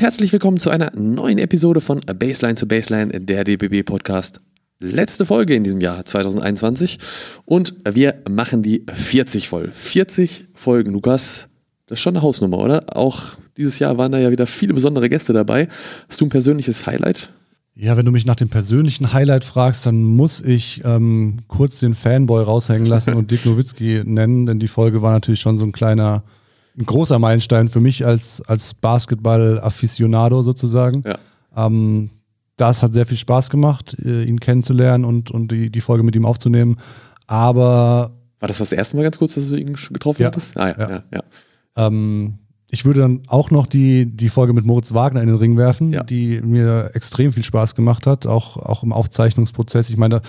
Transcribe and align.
herzlich 0.00 0.32
willkommen 0.32 0.58
zu 0.58 0.70
einer 0.70 0.92
neuen 0.94 1.36
Episode 1.36 1.82
von 1.82 2.00
Baseline 2.00 2.54
zu 2.54 2.66
Baseline, 2.66 3.20
der 3.20 3.44
DBB 3.44 3.84
Podcast. 3.84 4.40
Letzte 4.78 5.26
Folge 5.26 5.54
in 5.54 5.62
diesem 5.62 5.82
Jahr 5.82 6.06
2021 6.06 6.98
und 7.44 7.74
wir 7.84 8.14
machen 8.26 8.62
die 8.62 8.86
40 8.90 9.50
voll. 9.50 9.70
40 9.70 10.46
Folgen, 10.54 10.92
Lukas. 10.92 11.48
Das 11.86 11.98
ist 11.98 12.02
schon 12.02 12.16
eine 12.16 12.22
Hausnummer, 12.22 12.56
oder? 12.60 12.96
Auch 12.96 13.34
dieses 13.58 13.78
Jahr 13.78 13.98
waren 13.98 14.10
da 14.10 14.18
ja 14.18 14.30
wieder 14.30 14.46
viele 14.46 14.72
besondere 14.72 15.10
Gäste 15.10 15.34
dabei. 15.34 15.68
Hast 16.08 16.18
du 16.22 16.24
ein 16.24 16.30
persönliches 16.30 16.86
Highlight? 16.86 17.28
Ja, 17.74 17.98
wenn 17.98 18.06
du 18.06 18.10
mich 18.10 18.24
nach 18.24 18.36
dem 18.36 18.48
persönlichen 18.48 19.12
Highlight 19.12 19.44
fragst, 19.44 19.84
dann 19.84 20.02
muss 20.02 20.40
ich 20.40 20.80
ähm, 20.82 21.40
kurz 21.46 21.78
den 21.78 21.92
Fanboy 21.92 22.42
raushängen 22.42 22.86
lassen 22.86 23.12
und 23.12 23.30
Dick 23.30 23.44
Nowitzki 23.44 24.00
nennen, 24.06 24.46
denn 24.46 24.60
die 24.60 24.68
Folge 24.68 25.02
war 25.02 25.12
natürlich 25.12 25.40
schon 25.40 25.58
so 25.58 25.64
ein 25.64 25.72
kleiner 25.72 26.22
ein 26.78 26.86
großer 26.86 27.18
Meilenstein 27.18 27.68
für 27.68 27.80
mich 27.80 28.06
als, 28.06 28.42
als 28.42 28.74
Basketball-Afficionado 28.74 30.42
sozusagen. 30.42 31.02
Ja. 31.04 31.18
Ähm, 31.56 32.10
das 32.56 32.82
hat 32.82 32.92
sehr 32.92 33.06
viel 33.06 33.16
Spaß 33.16 33.50
gemacht, 33.50 33.96
äh, 34.04 34.24
ihn 34.24 34.38
kennenzulernen 34.38 35.04
und, 35.04 35.30
und 35.30 35.50
die, 35.50 35.70
die 35.70 35.80
Folge 35.80 36.02
mit 36.02 36.14
ihm 36.14 36.26
aufzunehmen. 36.26 36.76
Aber. 37.26 38.12
War 38.38 38.48
das 38.48 38.58
das 38.58 38.72
erste 38.72 38.96
Mal 38.96 39.02
ganz 39.02 39.18
kurz, 39.18 39.34
dass 39.34 39.48
du 39.48 39.56
ihn 39.56 39.74
getroffen 39.74 40.22
ja. 40.22 40.28
hattest? 40.28 40.56
Ah, 40.56 40.68
ja, 40.68 40.90
ja. 40.90 41.02
ja. 41.12 41.22
Ähm, 41.76 42.38
ich 42.70 42.84
würde 42.84 43.00
dann 43.00 43.22
auch 43.26 43.50
noch 43.50 43.66
die, 43.66 44.06
die 44.06 44.28
Folge 44.28 44.52
mit 44.52 44.64
Moritz 44.64 44.94
Wagner 44.94 45.22
in 45.22 45.26
den 45.26 45.36
Ring 45.36 45.56
werfen, 45.56 45.96
die 46.08 46.40
mir 46.40 46.90
extrem 46.94 47.32
viel 47.32 47.42
Spaß 47.42 47.74
gemacht 47.74 48.06
hat, 48.06 48.26
auch, 48.26 48.56
auch 48.56 48.84
im 48.84 48.92
Aufzeichnungsprozess. 48.92 49.90
Ich 49.90 49.96
meine, 49.96 50.20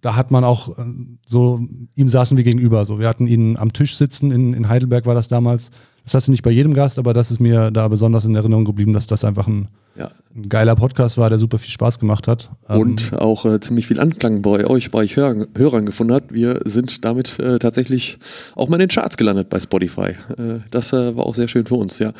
da 0.00 0.16
hat 0.16 0.30
man 0.30 0.44
auch 0.44 0.78
äh, 0.78 0.82
so, 1.26 1.60
ihm 1.94 2.08
saßen 2.08 2.36
wir 2.36 2.44
gegenüber. 2.44 2.84
So, 2.86 2.98
wir 2.98 3.08
hatten 3.08 3.26
ihn 3.26 3.56
am 3.56 3.72
Tisch 3.72 3.96
sitzen, 3.96 4.30
in, 4.30 4.54
in 4.54 4.68
Heidelberg 4.68 5.06
war 5.06 5.14
das 5.14 5.28
damals. 5.28 5.70
Das 6.04 6.14
hast 6.14 6.28
du 6.28 6.30
nicht 6.30 6.42
bei 6.42 6.50
jedem 6.50 6.74
Gast, 6.74 6.98
aber 6.98 7.12
das 7.12 7.30
ist 7.30 7.40
mir 7.40 7.70
da 7.70 7.86
besonders 7.88 8.24
in 8.24 8.34
Erinnerung 8.34 8.64
geblieben, 8.64 8.92
dass 8.92 9.06
das 9.06 9.22
einfach 9.22 9.46
ein, 9.46 9.68
ja. 9.96 10.10
ein 10.34 10.48
geiler 10.48 10.74
Podcast 10.74 11.18
war, 11.18 11.28
der 11.28 11.38
super 11.38 11.58
viel 11.58 11.70
Spaß 11.70 11.98
gemacht 11.98 12.26
hat. 12.26 12.50
Und 12.66 13.12
ähm, 13.12 13.18
auch 13.18 13.44
äh, 13.44 13.60
ziemlich 13.60 13.86
viel 13.86 14.00
Anklang 14.00 14.40
bei 14.40 14.66
euch, 14.66 14.90
bei 14.90 15.00
euch 15.00 15.16
Hörern, 15.16 15.46
Hörern 15.56 15.84
gefunden 15.84 16.14
hat. 16.14 16.32
Wir 16.32 16.62
sind 16.64 17.04
damit 17.04 17.38
äh, 17.38 17.58
tatsächlich 17.58 18.18
auch 18.56 18.68
mal 18.68 18.76
in 18.76 18.80
den 18.80 18.88
Charts 18.88 19.18
gelandet 19.18 19.50
bei 19.50 19.60
Spotify. 19.60 20.16
Äh, 20.36 20.60
das 20.70 20.92
äh, 20.92 21.14
war 21.16 21.26
auch 21.26 21.34
sehr 21.34 21.48
schön 21.48 21.66
für 21.66 21.76
uns, 21.76 21.98
ja. 21.98 22.12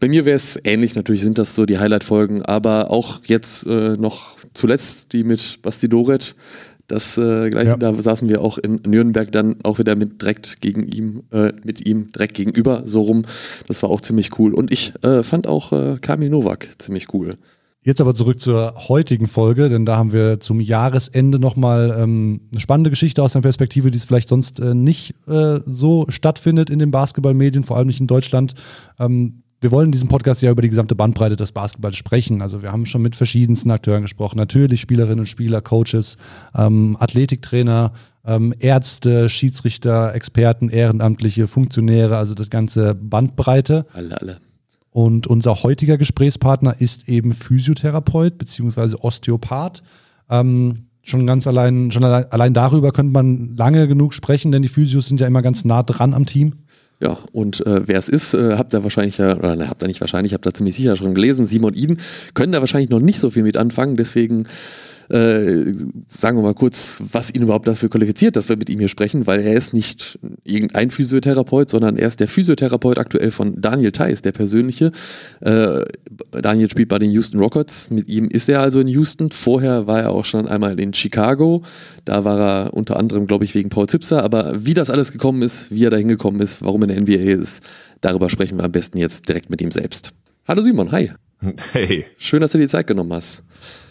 Bei 0.00 0.08
mir 0.08 0.24
wäre 0.24 0.36
es 0.36 0.58
ähnlich, 0.64 0.96
natürlich 0.96 1.22
sind 1.22 1.38
das 1.38 1.54
so 1.54 1.64
die 1.64 1.78
Highlight-Folgen, 1.78 2.42
aber 2.42 2.90
auch 2.90 3.20
jetzt 3.24 3.64
äh, 3.66 3.96
noch 3.96 4.36
zuletzt 4.52 5.12
die 5.12 5.24
mit 5.24 5.60
Basti 5.62 5.88
Doret 5.88 6.34
das 6.88 7.18
äh, 7.18 7.50
gleiche, 7.50 7.68
ja. 7.70 7.76
da 7.76 7.92
saßen 7.92 8.28
wir 8.28 8.40
auch 8.40 8.58
in 8.58 8.80
Nürnberg 8.86 9.30
dann 9.30 9.56
auch 9.62 9.78
wieder 9.78 9.94
mit 9.94 10.20
direkt 10.22 10.60
gegen 10.60 10.86
ihm, 10.86 11.22
äh, 11.30 11.52
mit 11.62 11.86
ihm 11.86 12.10
direkt 12.12 12.34
gegenüber, 12.34 12.82
so 12.86 13.02
rum. 13.02 13.24
Das 13.66 13.82
war 13.82 13.90
auch 13.90 14.00
ziemlich 14.00 14.38
cool. 14.38 14.54
Und 14.54 14.72
ich 14.72 14.92
äh, 15.02 15.22
fand 15.22 15.46
auch 15.46 15.72
äh, 15.72 15.98
Kamil 16.00 16.30
Novak 16.30 16.68
ziemlich 16.78 17.12
cool. 17.12 17.36
Jetzt 17.82 18.00
aber 18.00 18.14
zurück 18.14 18.40
zur 18.40 18.74
heutigen 18.88 19.28
Folge, 19.28 19.68
denn 19.68 19.86
da 19.86 19.96
haben 19.96 20.12
wir 20.12 20.40
zum 20.40 20.60
Jahresende 20.60 21.38
nochmal 21.38 21.96
ähm, 21.98 22.40
eine 22.50 22.60
spannende 22.60 22.90
Geschichte 22.90 23.22
aus 23.22 23.34
einer 23.34 23.42
Perspektive, 23.42 23.90
die 23.90 23.98
es 23.98 24.04
vielleicht 24.04 24.28
sonst 24.28 24.58
äh, 24.58 24.74
nicht 24.74 25.14
äh, 25.28 25.60
so 25.64 26.06
stattfindet 26.08 26.70
in 26.70 26.80
den 26.80 26.90
Basketballmedien, 26.90 27.64
vor 27.64 27.76
allem 27.76 27.86
nicht 27.86 28.00
in 28.00 28.06
Deutschland. 28.06 28.54
Ähm, 28.98 29.42
wir 29.60 29.72
wollen 29.72 29.86
in 29.86 29.92
diesem 29.92 30.08
Podcast 30.08 30.40
ja 30.42 30.50
über 30.50 30.62
die 30.62 30.68
gesamte 30.68 30.94
Bandbreite 30.94 31.36
des 31.36 31.52
Basketballs 31.52 31.96
sprechen. 31.96 32.42
Also 32.42 32.62
wir 32.62 32.70
haben 32.70 32.86
schon 32.86 33.02
mit 33.02 33.16
verschiedensten 33.16 33.70
Akteuren 33.70 34.02
gesprochen. 34.02 34.36
Natürlich 34.36 34.80
Spielerinnen 34.80 35.20
und 35.20 35.26
Spieler, 35.26 35.60
Coaches, 35.60 36.16
ähm, 36.56 36.96
Athletiktrainer, 37.00 37.92
ähm, 38.24 38.54
Ärzte, 38.58 39.28
Schiedsrichter, 39.28 40.14
Experten, 40.14 40.68
Ehrenamtliche, 40.68 41.46
Funktionäre, 41.46 42.16
also 42.16 42.34
das 42.34 42.50
ganze 42.50 42.94
Bandbreite. 42.94 43.86
Alle, 43.92 44.20
alle. 44.20 44.38
Und 44.90 45.26
unser 45.26 45.62
heutiger 45.62 45.98
Gesprächspartner 45.98 46.80
ist 46.80 47.08
eben 47.08 47.34
Physiotherapeut 47.34 48.38
bzw. 48.38 48.96
Osteopath. 49.00 49.82
Ähm, 50.30 50.86
schon 51.02 51.26
ganz 51.26 51.46
allein, 51.46 51.90
schon 51.90 52.04
allein, 52.04 52.30
allein 52.30 52.54
darüber 52.54 52.92
könnte 52.92 53.12
man 53.12 53.56
lange 53.56 53.88
genug 53.88 54.14
sprechen, 54.14 54.52
denn 54.52 54.62
die 54.62 54.68
Physios 54.68 55.06
sind 55.06 55.20
ja 55.20 55.26
immer 55.26 55.42
ganz 55.42 55.64
nah 55.64 55.82
dran 55.82 56.14
am 56.14 56.26
Team. 56.26 56.54
Ja, 57.00 57.18
und 57.32 57.64
äh, 57.64 57.86
wer 57.86 57.98
es 57.98 58.08
ist, 58.08 58.34
äh, 58.34 58.56
habt 58.56 58.74
ihr 58.74 58.82
wahrscheinlich, 58.82 59.18
ja, 59.18 59.36
oder 59.36 59.54
ne, 59.54 59.68
habt 59.68 59.82
ihr 59.82 59.86
nicht 59.86 60.00
wahrscheinlich, 60.00 60.34
habt 60.34 60.46
ihr 60.46 60.54
ziemlich 60.54 60.74
sicher 60.74 60.96
schon 60.96 61.14
gelesen, 61.14 61.44
Simon 61.44 61.74
Iden, 61.74 62.00
können 62.34 62.50
da 62.50 62.58
wahrscheinlich 62.58 62.90
noch 62.90 62.98
nicht 62.98 63.20
so 63.20 63.30
viel 63.30 63.44
mit 63.44 63.56
anfangen, 63.56 63.96
deswegen 63.96 64.48
äh, 65.08 65.72
sagen 66.06 66.38
wir 66.38 66.42
mal 66.42 66.54
kurz, 66.54 67.02
was 67.12 67.34
ihn 67.34 67.42
überhaupt 67.42 67.66
dafür 67.66 67.88
qualifiziert, 67.88 68.36
dass 68.36 68.48
wir 68.48 68.56
mit 68.56 68.68
ihm 68.68 68.78
hier 68.78 68.88
sprechen, 68.88 69.26
weil 69.26 69.40
er 69.40 69.54
ist 69.54 69.72
nicht 69.72 70.18
irgendein 70.44 70.90
Physiotherapeut, 70.90 71.70
sondern 71.70 71.96
er 71.96 72.08
ist 72.08 72.20
der 72.20 72.28
Physiotherapeut 72.28 72.98
aktuell 72.98 73.30
von 73.30 73.60
Daniel 73.60 73.92
Theiss, 73.92 74.22
der 74.22 74.32
persönliche. 74.32 74.92
Äh, 75.40 75.82
Daniel 76.32 76.70
spielt 76.70 76.88
bei 76.88 76.98
den 76.98 77.10
Houston 77.10 77.38
Rockets, 77.38 77.90
mit 77.90 78.08
ihm 78.08 78.28
ist 78.28 78.48
er 78.48 78.60
also 78.60 78.80
in 78.80 78.88
Houston. 78.88 79.30
Vorher 79.30 79.86
war 79.86 80.00
er 80.00 80.10
auch 80.10 80.24
schon 80.24 80.46
einmal 80.46 80.78
in 80.78 80.92
Chicago, 80.92 81.62
da 82.04 82.24
war 82.24 82.40
er 82.40 82.74
unter 82.74 82.98
anderem, 82.98 83.26
glaube 83.26 83.44
ich, 83.44 83.54
wegen 83.54 83.70
Paul 83.70 83.88
Zipser, 83.88 84.22
aber 84.22 84.64
wie 84.64 84.74
das 84.74 84.90
alles 84.90 85.12
gekommen 85.12 85.42
ist, 85.42 85.70
wie 85.70 85.84
er 85.84 85.90
da 85.90 85.96
hingekommen 85.96 86.40
ist, 86.40 86.62
warum 86.62 86.82
er 86.82 86.90
in 86.90 87.06
der 87.06 87.18
NBA 87.18 87.40
ist, 87.40 87.62
darüber 88.02 88.28
sprechen 88.28 88.58
wir 88.58 88.64
am 88.64 88.72
besten 88.72 88.98
jetzt 88.98 89.28
direkt 89.28 89.48
mit 89.48 89.62
ihm 89.62 89.70
selbst. 89.70 90.12
Hallo 90.46 90.60
Simon, 90.60 90.92
hi. 90.92 91.12
Hey. 91.72 92.04
Schön, 92.16 92.40
dass 92.40 92.52
du 92.52 92.58
die 92.58 92.66
Zeit 92.66 92.86
genommen 92.86 93.12
hast. 93.12 93.42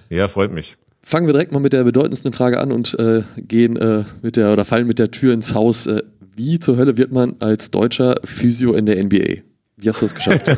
Ja, 0.09 0.27
freut 0.27 0.51
mich 0.51 0.75
fangen 1.07 1.25
wir 1.25 1.33
direkt 1.33 1.53
mal 1.53 1.59
mit 1.59 1.71
der 1.71 1.85
bedeutendsten 1.85 2.33
Frage 2.33 2.59
an 2.59 2.73
und 2.73 2.99
äh, 2.99 3.23
gehen 3.37 3.77
äh, 3.77 4.03
mit 4.21 4.35
der 4.35 4.51
oder 4.51 4.65
fallen 4.65 4.87
mit 4.87 4.99
der 4.99 5.09
Tür 5.09 5.33
ins 5.33 5.53
Haus. 5.53 5.87
Äh, 5.87 6.03
wie 6.35 6.59
zur 6.59 6.75
Hölle 6.75 6.97
wird 6.97 7.13
man 7.13 7.37
als 7.39 7.71
deutscher 7.71 8.15
Physio 8.25 8.73
in 8.73 8.85
der 8.85 9.01
NBA? 9.01 9.41
Wie 9.77 9.87
hast 9.87 10.01
du 10.01 10.05
das 10.05 10.15
geschafft? 10.15 10.51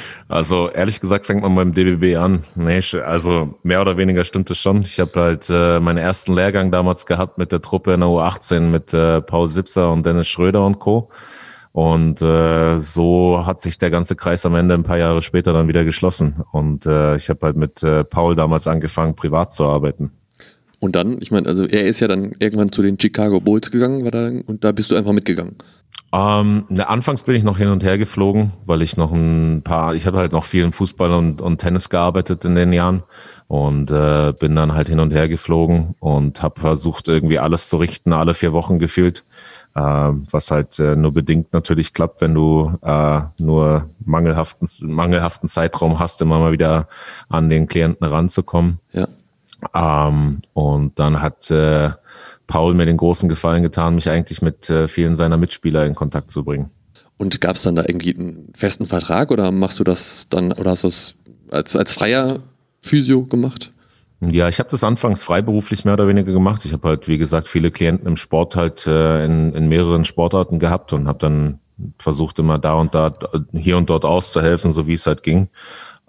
also 0.28 0.70
ehrlich 0.70 1.00
gesagt 1.00 1.26
fängt 1.26 1.42
man 1.42 1.54
beim 1.54 1.74
DBB 1.74 2.16
an. 2.16 2.44
Nee, 2.54 2.80
also 3.04 3.58
mehr 3.62 3.82
oder 3.82 3.98
weniger 3.98 4.24
stimmt 4.24 4.50
es 4.50 4.58
schon. 4.58 4.82
Ich 4.82 4.98
habe 5.00 5.20
halt 5.20 5.48
äh, 5.50 5.80
meinen 5.80 5.98
ersten 5.98 6.32
Lehrgang 6.32 6.70
damals 6.70 7.04
gehabt 7.04 7.36
mit 7.36 7.52
der 7.52 7.60
Truppe 7.60 7.92
in 7.92 8.00
der 8.00 8.08
U18 8.08 8.60
mit 8.60 8.94
äh, 8.94 9.20
Paul 9.20 9.48
Sipser 9.48 9.92
und 9.92 10.06
Dennis 10.06 10.28
Schröder 10.28 10.64
und 10.64 10.78
Co. 10.78 11.10
Und 11.72 12.20
äh, 12.20 12.78
so 12.78 13.46
hat 13.46 13.60
sich 13.60 13.78
der 13.78 13.90
ganze 13.90 14.16
Kreis 14.16 14.44
am 14.44 14.56
Ende 14.56 14.74
ein 14.74 14.82
paar 14.82 14.98
Jahre 14.98 15.22
später 15.22 15.52
dann 15.52 15.68
wieder 15.68 15.84
geschlossen. 15.84 16.42
Und 16.50 16.86
äh, 16.86 17.16
ich 17.16 17.28
habe 17.28 17.46
halt 17.46 17.56
mit 17.56 17.82
äh, 17.82 18.02
Paul 18.02 18.34
damals 18.34 18.66
angefangen, 18.66 19.14
privat 19.14 19.52
zu 19.52 19.64
arbeiten. 19.64 20.10
Und 20.80 20.96
dann, 20.96 21.18
ich 21.20 21.30
meine, 21.30 21.46
also 21.46 21.64
er 21.64 21.84
ist 21.84 22.00
ja 22.00 22.08
dann 22.08 22.32
irgendwann 22.38 22.72
zu 22.72 22.82
den 22.82 22.98
Chicago 22.98 23.40
Bulls 23.40 23.70
gegangen, 23.70 24.02
war 24.02 24.10
da, 24.10 24.28
und 24.28 24.64
da 24.64 24.72
bist 24.72 24.90
du 24.90 24.96
einfach 24.96 25.12
mitgegangen. 25.12 25.56
Ähm, 26.12 26.64
ne, 26.68 26.88
anfangs 26.88 27.22
bin 27.22 27.36
ich 27.36 27.44
noch 27.44 27.58
hin 27.58 27.68
und 27.68 27.84
her 27.84 27.96
geflogen, 27.96 28.52
weil 28.66 28.82
ich 28.82 28.96
noch 28.96 29.12
ein 29.12 29.62
paar, 29.62 29.94
ich 29.94 30.06
habe 30.06 30.18
halt 30.18 30.32
noch 30.32 30.44
viel 30.44 30.64
im 30.64 30.72
Fußball 30.72 31.12
und, 31.12 31.40
und 31.40 31.58
Tennis 31.58 31.88
gearbeitet 31.88 32.44
in 32.44 32.56
den 32.56 32.72
Jahren 32.72 33.04
und 33.46 33.92
äh, 33.92 34.32
bin 34.36 34.56
dann 34.56 34.74
halt 34.74 34.88
hin 34.88 34.98
und 34.98 35.12
her 35.12 35.28
geflogen 35.28 35.94
und 36.00 36.42
habe 36.42 36.60
versucht 36.60 37.06
irgendwie 37.06 37.38
alles 37.38 37.68
zu 37.68 37.76
richten, 37.76 38.12
alle 38.12 38.34
vier 38.34 38.52
Wochen 38.52 38.80
gefühlt 38.80 39.24
was 39.74 40.50
halt 40.50 40.78
äh, 40.78 40.96
nur 40.96 41.12
bedingt 41.12 41.52
natürlich 41.52 41.92
klappt, 41.92 42.20
wenn 42.20 42.34
du 42.34 42.72
äh, 42.82 43.20
nur 43.38 43.88
mangelhaften, 44.04 44.68
mangelhaften 44.82 45.48
Zeitraum 45.48 45.98
hast, 45.98 46.20
immer 46.22 46.38
mal 46.38 46.52
wieder 46.52 46.88
an 47.28 47.48
den 47.48 47.66
Klienten 47.66 48.06
ranzukommen. 48.06 48.80
Ja. 48.92 49.08
Ähm, 49.74 50.42
und 50.54 50.98
dann 50.98 51.22
hat 51.22 51.50
äh, 51.50 51.90
Paul 52.46 52.74
mir 52.74 52.86
den 52.86 52.96
großen 52.96 53.28
Gefallen 53.28 53.62
getan, 53.62 53.94
mich 53.94 54.10
eigentlich 54.10 54.42
mit 54.42 54.68
äh, 54.70 54.88
vielen 54.88 55.16
seiner 55.16 55.36
Mitspieler 55.36 55.86
in 55.86 55.94
Kontakt 55.94 56.30
zu 56.30 56.44
bringen. 56.44 56.70
Und 57.16 57.40
gab 57.40 57.56
es 57.56 57.62
dann 57.62 57.76
da 57.76 57.82
irgendwie 57.86 58.14
einen 58.14 58.52
festen 58.56 58.86
Vertrag 58.86 59.30
oder 59.30 59.52
machst 59.52 59.78
du 59.78 59.84
das 59.84 60.28
dann 60.30 60.52
oder 60.52 60.70
hast 60.70 60.84
du 60.84 60.88
es 60.88 61.14
als, 61.50 61.76
als 61.76 61.92
freier 61.92 62.40
Physio 62.80 63.24
gemacht? 63.24 63.72
Ja, 64.20 64.48
ich 64.48 64.58
habe 64.58 64.68
das 64.70 64.84
anfangs 64.84 65.24
freiberuflich 65.24 65.84
mehr 65.84 65.94
oder 65.94 66.06
weniger 66.06 66.32
gemacht. 66.32 66.64
Ich 66.66 66.72
habe 66.72 66.88
halt, 66.88 67.08
wie 67.08 67.16
gesagt, 67.16 67.48
viele 67.48 67.70
Klienten 67.70 68.06
im 68.06 68.16
Sport 68.16 68.54
halt 68.54 68.86
äh, 68.86 69.24
in, 69.24 69.54
in 69.54 69.68
mehreren 69.68 70.04
Sportarten 70.04 70.58
gehabt 70.58 70.92
und 70.92 71.08
habe 71.08 71.18
dann 71.18 71.58
versucht, 71.98 72.38
immer 72.38 72.58
da 72.58 72.74
und 72.74 72.94
da, 72.94 73.14
hier 73.52 73.78
und 73.78 73.88
dort 73.88 74.04
auszuhelfen, 74.04 74.72
so 74.72 74.86
wie 74.86 74.92
es 74.92 75.06
halt 75.06 75.22
ging. 75.22 75.48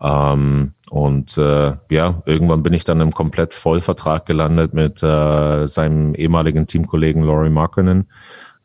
Ähm, 0.01 0.73
und 0.89 1.37
äh, 1.37 1.73
ja, 1.89 2.21
irgendwann 2.25 2.63
bin 2.63 2.73
ich 2.73 2.83
dann 2.83 2.99
im 2.99 3.13
komplett 3.13 3.53
Vollvertrag 3.53 4.25
gelandet 4.25 4.73
mit 4.73 5.01
äh, 5.01 5.67
seinem 5.67 6.13
ehemaligen 6.15 6.67
Teamkollegen 6.67 7.23
Laurie 7.23 7.49
Markkinen 7.49 8.09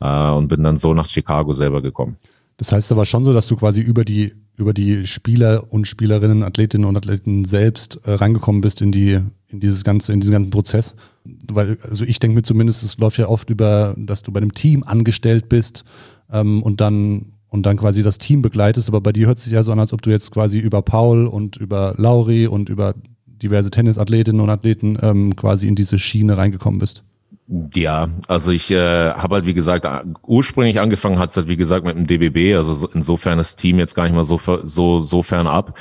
äh, 0.00 0.31
und 0.31 0.49
bin 0.49 0.64
dann 0.64 0.76
so 0.76 0.92
nach 0.92 1.08
Chicago 1.08 1.52
selber 1.52 1.82
gekommen. 1.82 2.16
Das 2.56 2.72
heißt 2.72 2.90
aber 2.90 3.04
schon 3.04 3.22
so, 3.22 3.32
dass 3.32 3.46
du 3.46 3.54
quasi 3.54 3.81
über 3.81 4.04
die 4.04 4.34
über 4.56 4.72
die 4.72 5.06
Spieler 5.06 5.64
und 5.70 5.86
Spielerinnen, 5.86 6.42
Athletinnen 6.42 6.86
und 6.86 6.96
Athleten 6.96 7.44
selbst 7.44 8.00
äh, 8.04 8.12
reingekommen 8.12 8.60
bist 8.60 8.80
in 8.80 8.92
die 8.92 9.20
in 9.48 9.60
dieses 9.60 9.84
ganze 9.84 10.12
in 10.12 10.20
diesen 10.20 10.32
ganzen 10.32 10.50
Prozess, 10.50 10.96
weil 11.50 11.78
also 11.82 12.04
ich 12.04 12.18
denke 12.18 12.34
mir 12.34 12.42
zumindest, 12.42 12.82
es 12.82 12.98
läuft 12.98 13.18
ja 13.18 13.28
oft 13.28 13.48
über, 13.50 13.94
dass 13.96 14.22
du 14.22 14.32
bei 14.32 14.38
einem 14.38 14.52
Team 14.52 14.82
angestellt 14.82 15.48
bist 15.48 15.84
ähm, 16.32 16.62
und 16.62 16.80
dann 16.80 17.32
und 17.48 17.64
dann 17.64 17.76
quasi 17.76 18.02
das 18.02 18.18
Team 18.18 18.42
begleitest, 18.42 18.88
aber 18.88 19.00
bei 19.00 19.12
dir 19.12 19.28
hört 19.28 19.38
es 19.38 19.44
sich 19.44 19.52
ja 19.52 19.62
so 19.62 19.72
an, 19.72 19.78
als 19.78 19.92
ob 19.92 20.02
du 20.02 20.10
jetzt 20.10 20.32
quasi 20.32 20.58
über 20.58 20.82
Paul 20.82 21.26
und 21.26 21.56
über 21.56 21.94
Lauri 21.96 22.46
und 22.46 22.68
über 22.68 22.94
diverse 23.26 23.70
Tennisathletinnen 23.70 24.40
und 24.40 24.50
Athleten 24.50 24.98
ähm, 25.00 25.36
quasi 25.36 25.68
in 25.68 25.74
diese 25.74 25.98
Schiene 25.98 26.36
reingekommen 26.36 26.80
bist. 26.80 27.04
Ja, 27.48 28.08
also 28.26 28.50
ich 28.50 28.72
äh, 28.72 29.10
habe 29.12 29.37
halt 29.37 29.46
wie 29.46 29.54
gesagt 29.54 29.87
ursprünglich 30.26 30.81
angefangen 30.81 31.20
hat 31.20 31.31
es 31.31 31.37
halt 31.37 31.46
wie 31.46 31.56
gesagt 31.56 31.84
mit 31.84 31.94
dem 31.96 32.06
DBB, 32.06 32.56
also 32.56 32.88
insofern 32.93 33.38
das 33.38 33.54
Team 33.54 33.78
jetzt 33.78 33.94
gar 33.94 34.02
nicht 34.04 34.14
mal 34.14 34.25
so 34.25 34.40
so 34.64 34.98
so 34.98 35.22
fern 35.22 35.46
ab. 35.46 35.78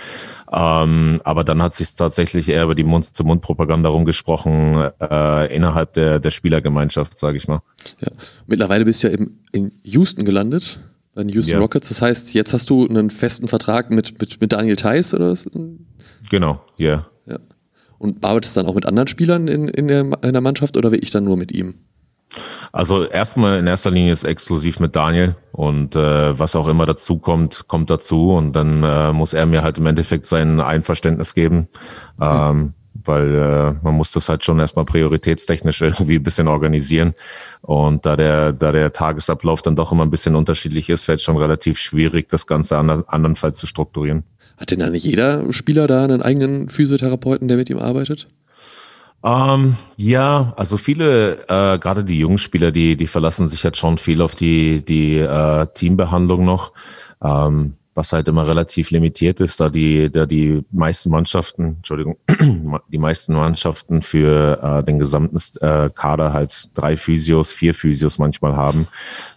Ähm, 0.52 1.22
aber 1.24 1.44
dann 1.44 1.64
hat 1.64 1.74
sich 1.74 1.96
tatsächlich 1.96 2.50
eher 2.50 2.66
über 2.66 2.76
die 2.76 2.84
Mund-zu-Mund-Propaganda 2.84 3.90
rumgesprochen 3.90 4.92
äh, 5.02 5.56
innerhalb 5.56 5.94
der 5.94 6.20
der 6.20 6.30
Spielergemeinschaft, 6.30 7.18
sage 7.18 7.38
ich 7.38 7.48
mal. 7.48 7.62
Ja. 8.00 8.10
Mittlerweile 8.46 8.86
bist 8.86 9.02
du 9.02 9.08
ja 9.08 9.14
eben 9.14 9.40
in 9.52 9.72
Houston 9.84 10.24
gelandet, 10.24 10.80
bei 11.16 11.24
den 11.24 11.30
Houston 11.30 11.54
ja. 11.54 11.60
Rockets. 11.60 11.90
Das 11.90 12.00
heißt, 12.00 12.36
jetzt 12.36 12.54
hast 12.54 12.70
du 12.70 12.88
einen 12.88 13.10
festen 13.10 13.48
Vertrag 13.48 13.90
mit 13.90 14.20
mit, 14.20 14.40
mit 14.40 14.54
Daniel 14.54 14.76
Theiss 14.76 15.16
oder 15.16 15.32
was? 15.32 15.50
Genau, 16.30 16.62
yeah. 16.80 17.08
Und 17.98 18.26
arbeitest 18.26 18.58
dann 18.58 18.66
auch 18.66 18.76
mit 18.76 18.86
anderen 18.86 19.08
Spielern 19.08 19.48
in, 19.48 19.68
in, 19.68 19.88
der, 19.88 20.02
in 20.24 20.34
der 20.34 20.42
Mannschaft 20.42 20.78
oder 20.78 20.92
will 20.92 21.02
ich 21.02 21.12
dann 21.12 21.24
nur 21.24 21.38
mit 21.38 21.52
ihm? 21.52 21.76
Also 22.72 23.06
erstmal 23.06 23.60
in 23.60 23.68
erster 23.68 23.92
Linie 23.92 24.12
ist 24.12 24.24
exklusiv 24.24 24.80
mit 24.80 24.96
Daniel 24.96 25.36
und 25.52 25.96
äh, 25.96 26.38
was 26.38 26.56
auch 26.56 26.68
immer 26.68 26.86
dazu 26.86 27.18
kommt, 27.18 27.68
kommt 27.68 27.90
dazu 27.90 28.34
und 28.34 28.54
dann 28.54 28.84
äh, 28.84 29.14
muss 29.14 29.34
er 29.34 29.46
mir 29.46 29.64
halt 29.64 29.78
im 29.78 29.86
Endeffekt 29.86 30.26
sein 30.26 30.60
Einverständnis 30.60 31.34
geben, 31.34 31.70
ähm, 32.20 32.74
weil 33.06 33.36
äh, 33.36 33.74
man 33.84 33.96
muss 33.96 34.12
das 34.12 34.28
halt 34.28 34.44
schon 34.44 34.60
erstmal 34.60 34.86
prioritätstechnisch 34.86 35.82
irgendwie 35.82 36.16
ein 36.16 36.24
bisschen 36.24 36.48
organisieren 36.50 37.14
und 37.62 38.06
da 38.06 38.18
der 38.18 38.52
da 38.52 38.74
der 38.74 38.92
Tagesablauf 38.92 39.62
dann 39.62 39.78
doch 39.78 39.94
immer 39.94 40.04
ein 40.06 40.12
bisschen 40.12 40.36
unterschiedlich 40.36 40.90
ist, 40.90 41.06
fällt 41.06 41.20
es 41.20 41.24
schon 41.24 41.38
relativ 41.38 41.80
schwierig, 41.80 42.28
das 42.30 42.48
Ganze 42.48 42.78
andernfalls 42.78 43.58
zu 43.58 43.68
strukturieren. 43.68 44.26
Hat 44.58 44.72
denn 44.72 44.80
da 44.80 44.90
nicht 44.90 45.06
jeder 45.06 45.52
Spieler 45.52 45.88
da 45.88 46.04
einen 46.04 46.22
eigenen 46.22 46.70
Physiotherapeuten, 46.70 47.48
der 47.48 47.58
mit 47.58 47.70
ihm 47.70 47.80
arbeitet? 47.80 48.28
Ähm, 49.24 49.76
ja, 49.98 50.54
also 50.56 50.78
viele, 50.78 51.40
äh, 51.48 51.80
gerade 51.80 52.04
die 52.04 52.20
jungen 52.20 52.38
Spieler, 52.38 52.72
die, 52.72 52.96
die 52.96 53.08
verlassen 53.08 53.48
sich 53.48 53.64
jetzt 53.64 53.80
schon 53.80 53.98
viel 53.98 54.22
auf 54.22 54.36
die, 54.36 54.86
die 54.86 55.18
äh, 55.18 55.66
Teambehandlung 55.74 56.46
noch. 56.46 56.74
Ähm, 57.24 57.74
was 57.96 58.12
halt 58.12 58.28
immer 58.28 58.48
relativ 58.48 58.92
limitiert 58.92 59.40
ist, 59.40 59.60
da 59.60 59.70
die, 59.70 60.12
da 60.12 60.26
die 60.26 60.64
meisten 60.72 61.10
Mannschaften, 61.10 61.78
Entschuldigung, 61.78 62.18
die 62.92 62.98
meisten 62.98 63.34
Mannschaften 63.34 64.02
für 64.02 64.62
äh, 64.62 64.84
den 64.84 65.00
gesamten 65.00 65.38
äh, 65.62 65.90
Kader 65.90 66.34
halt 66.34 66.78
drei 66.78 66.98
Physios, 66.98 67.52
vier 67.52 67.74
Physios 67.74 68.18
manchmal 68.18 68.56
haben. 68.56 68.88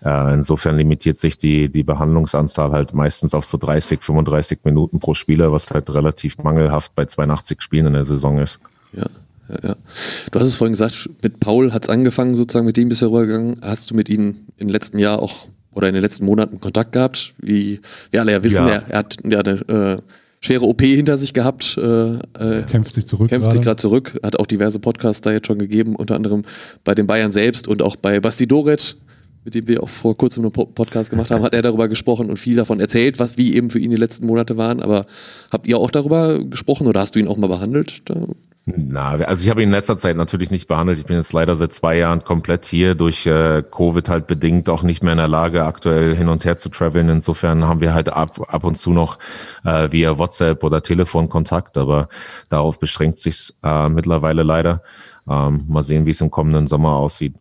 Äh, 0.05 0.35
insofern 0.35 0.77
limitiert 0.77 1.19
sich 1.19 1.39
die, 1.39 1.69
die 1.69 1.85
Behandlungsanzahl 1.85 2.73
halt 2.73 2.93
meistens 2.93 3.33
auf 3.33 3.47
so 3.47 3.59
30, 3.59 4.03
35 4.03 4.59
Minuten 4.65 4.99
pro 4.99 5.15
Spieler, 5.15 5.53
was 5.53 5.71
halt 5.71 5.89
relativ 5.91 6.39
mangelhaft 6.39 6.95
bei 6.97 7.05
82 7.05 7.63
Spielen 7.63 7.87
in 7.87 7.93
der 7.93 8.05
Saison 8.05 8.39
ist. 8.39 8.59
Ja. 8.93 9.07
Ja, 9.49 9.69
ja. 9.69 9.77
Du 10.31 10.41
hast 10.41 10.47
es 10.47 10.57
vorhin 10.57 10.73
gesagt, 10.73 11.09
mit 11.23 11.41
Paul 11.41 11.73
hat 11.73 11.85
es 11.85 11.89
angefangen, 11.89 12.35
sozusagen 12.35 12.67
mit 12.67 12.77
dem 12.77 12.91
bist 12.91 13.01
du 13.01 13.07
rübergegangen. 13.07 13.61
Hast 13.63 13.91
du 13.91 13.95
mit 13.95 14.11
ihm 14.11 14.41
im 14.59 14.69
letzten 14.69 14.99
Jahr 14.99 15.23
auch 15.23 15.49
oder 15.79 15.87
in 15.87 15.95
den 15.95 16.03
letzten 16.03 16.25
Monaten 16.25 16.61
Kontakt 16.61 16.91
gehabt. 16.91 17.35
Wie 17.39 17.81
wir 18.11 18.21
alle 18.21 18.33
ja 18.33 18.43
wissen, 18.43 18.67
ja. 18.67 18.75
Er, 18.75 18.91
er, 18.91 18.99
hat 18.99 19.17
ja 19.25 19.39
eine 19.39 19.99
äh, 19.99 20.03
schwere 20.41 20.67
OP 20.67 20.83
hinter 20.83 21.17
sich 21.17 21.33
gehabt. 21.33 21.79
Äh, 21.79 22.15
äh 22.15 22.63
kämpft 22.69 22.95
sich 22.95 23.07
zurück. 23.07 23.29
Kämpft 23.29 23.53
sich 23.53 23.61
gerade 23.61 23.81
zurück. 23.81 24.19
Hat 24.25 24.41
auch 24.41 24.47
diverse 24.47 24.81
Podcasts 24.81 25.21
da 25.21 25.31
jetzt 25.31 25.47
schon 25.47 25.59
gegeben, 25.59 25.95
unter 25.95 26.17
anderem 26.17 26.43
bei 26.83 26.97
den 26.97 27.07
Bayern 27.07 27.31
selbst 27.31 27.69
und 27.69 27.81
auch 27.81 27.95
bei 27.95 28.19
Basti 28.19 28.49
Doret, 28.49 28.97
mit 29.45 29.55
dem 29.55 29.69
wir 29.69 29.83
auch 29.83 29.89
vor 29.89 30.17
kurzem 30.17 30.45
einen 30.45 30.53
Podcast 30.53 31.11
gemacht 31.11 31.31
haben, 31.31 31.43
hat 31.43 31.55
er 31.55 31.63
darüber 31.63 31.89
gesprochen 31.89 32.31
und 32.31 32.39
viel 32.39 32.57
davon 32.57 32.81
erzählt, 32.81 33.19
was 33.19 33.37
wie 33.39 33.55
eben 33.55 33.71
für 33.71 33.79
ihn 33.79 33.91
die 33.91 33.97
letzten 33.97 34.27
Monate 34.27 34.57
waren. 34.57 34.83
Aber 34.83 35.07
habt 35.51 35.67
ihr 35.67 35.79
auch 35.79 35.91
darüber 35.91 36.43
gesprochen 36.45 36.87
oder 36.87 37.01
hast 37.01 37.15
du 37.15 37.19
ihn 37.19 37.29
auch 37.29 37.37
mal 37.37 37.49
behandelt? 37.49 38.03
Da? 38.09 38.27
Na, 38.77 39.13
also 39.13 39.43
ich 39.43 39.49
habe 39.49 39.63
ihn 39.63 39.69
in 39.69 39.75
letzter 39.75 39.97
Zeit 39.97 40.17
natürlich 40.17 40.51
nicht 40.51 40.69
behandelt. 40.69 40.99
Ich 40.99 41.07
bin 41.07 41.17
jetzt 41.17 41.33
leider 41.33 41.57
seit 41.57 41.73
zwei 41.73 41.97
Jahren 41.97 42.23
komplett 42.23 42.67
hier, 42.67 42.95
durch 42.95 43.27
äh, 43.27 43.63
Covid 43.63 44.09
halt 44.09 44.27
bedingt 44.27 44.69
auch 44.69 44.83
nicht 44.83 45.03
mehr 45.03 45.13
in 45.13 45.19
der 45.19 45.29
Lage, 45.29 45.65
aktuell 45.65 46.15
hin 46.15 46.29
und 46.29 46.45
her 46.45 46.59
zu 46.59 46.69
traveln. 46.69 47.09
Insofern 47.09 47.65
haben 47.65 47.81
wir 47.81 47.95
halt 47.95 48.11
ab, 48.11 48.41
ab 48.53 48.65
und 48.65 48.77
zu 48.77 48.91
noch 48.91 49.19
äh, 49.65 49.91
via 49.91 50.19
WhatsApp 50.19 50.63
oder 50.65 50.83
Telefon 50.83 51.29
Kontakt, 51.31 51.79
aber 51.79 52.09
darauf 52.51 52.79
beschränkt 52.79 53.21
sich 53.21 53.55
äh, 53.63 53.89
mittlerweile 53.89 54.43
leider. 54.43 54.83
Ähm, 55.29 55.65
mal 55.69 55.83
sehen, 55.83 56.05
wie 56.05 56.11
es 56.11 56.21
im 56.21 56.31
kommenden 56.31 56.67
Sommer 56.67 56.97
aussieht. 56.97 57.35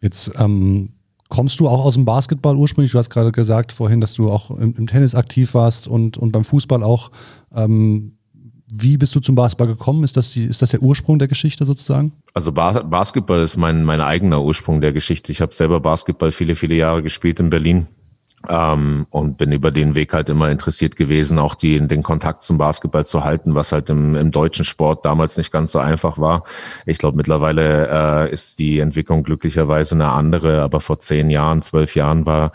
Jetzt 0.00 0.32
ähm, 0.38 0.90
kommst 1.32 1.60
du 1.60 1.66
auch 1.66 1.86
aus 1.86 1.94
dem 1.94 2.04
Basketball 2.04 2.56
ursprünglich? 2.56 2.92
Du 2.92 2.98
hast 2.98 3.08
gerade 3.08 3.32
gesagt 3.32 3.72
vorhin, 3.72 4.02
dass 4.02 4.12
du 4.12 4.30
auch 4.30 4.50
im, 4.50 4.74
im 4.76 4.86
Tennis 4.86 5.14
aktiv 5.14 5.54
warst 5.54 5.88
und, 5.88 6.18
und 6.18 6.30
beim 6.30 6.44
Fußball 6.44 6.82
auch. 6.82 7.10
Ähm, 7.54 8.18
wie 8.70 8.98
bist 8.98 9.16
du 9.16 9.20
zum 9.20 9.34
Basketball 9.34 9.66
gekommen? 9.66 10.04
Ist 10.04 10.14
das, 10.18 10.32
die, 10.32 10.44
ist 10.44 10.60
das 10.60 10.72
der 10.72 10.82
Ursprung 10.82 11.18
der 11.18 11.28
Geschichte 11.28 11.64
sozusagen? 11.64 12.12
Also 12.34 12.52
Bas 12.52 12.78
Basketball 12.84 13.40
ist 13.40 13.56
mein, 13.56 13.82
mein 13.82 14.02
eigener 14.02 14.42
Ursprung 14.42 14.82
der 14.82 14.92
Geschichte. 14.92 15.32
Ich 15.32 15.40
habe 15.40 15.54
selber 15.54 15.80
Basketball 15.80 16.32
viele, 16.32 16.54
viele 16.54 16.74
Jahre 16.74 17.02
gespielt 17.02 17.40
in 17.40 17.48
Berlin. 17.48 17.86
Ähm, 18.48 19.06
und 19.10 19.38
bin 19.38 19.52
über 19.52 19.70
den 19.70 19.94
Weg 19.94 20.12
halt 20.12 20.28
immer 20.28 20.50
interessiert 20.50 20.96
gewesen, 20.96 21.38
auch 21.38 21.54
die, 21.54 21.80
den 21.86 22.02
Kontakt 22.02 22.42
zum 22.42 22.58
Basketball 22.58 23.06
zu 23.06 23.24
halten, 23.24 23.54
was 23.54 23.72
halt 23.72 23.88
im, 23.90 24.16
im 24.16 24.30
deutschen 24.30 24.64
Sport 24.64 25.04
damals 25.04 25.36
nicht 25.36 25.52
ganz 25.52 25.72
so 25.72 25.78
einfach 25.78 26.18
war. 26.18 26.44
Ich 26.84 26.98
glaube, 26.98 27.16
mittlerweile 27.16 28.26
äh, 28.26 28.32
ist 28.32 28.58
die 28.58 28.80
Entwicklung 28.80 29.22
glücklicherweise 29.22 29.94
eine 29.94 30.10
andere, 30.10 30.62
aber 30.62 30.80
vor 30.80 30.98
zehn 30.98 31.30
Jahren, 31.30 31.62
zwölf 31.62 31.94
Jahren 31.94 32.26
war 32.26 32.52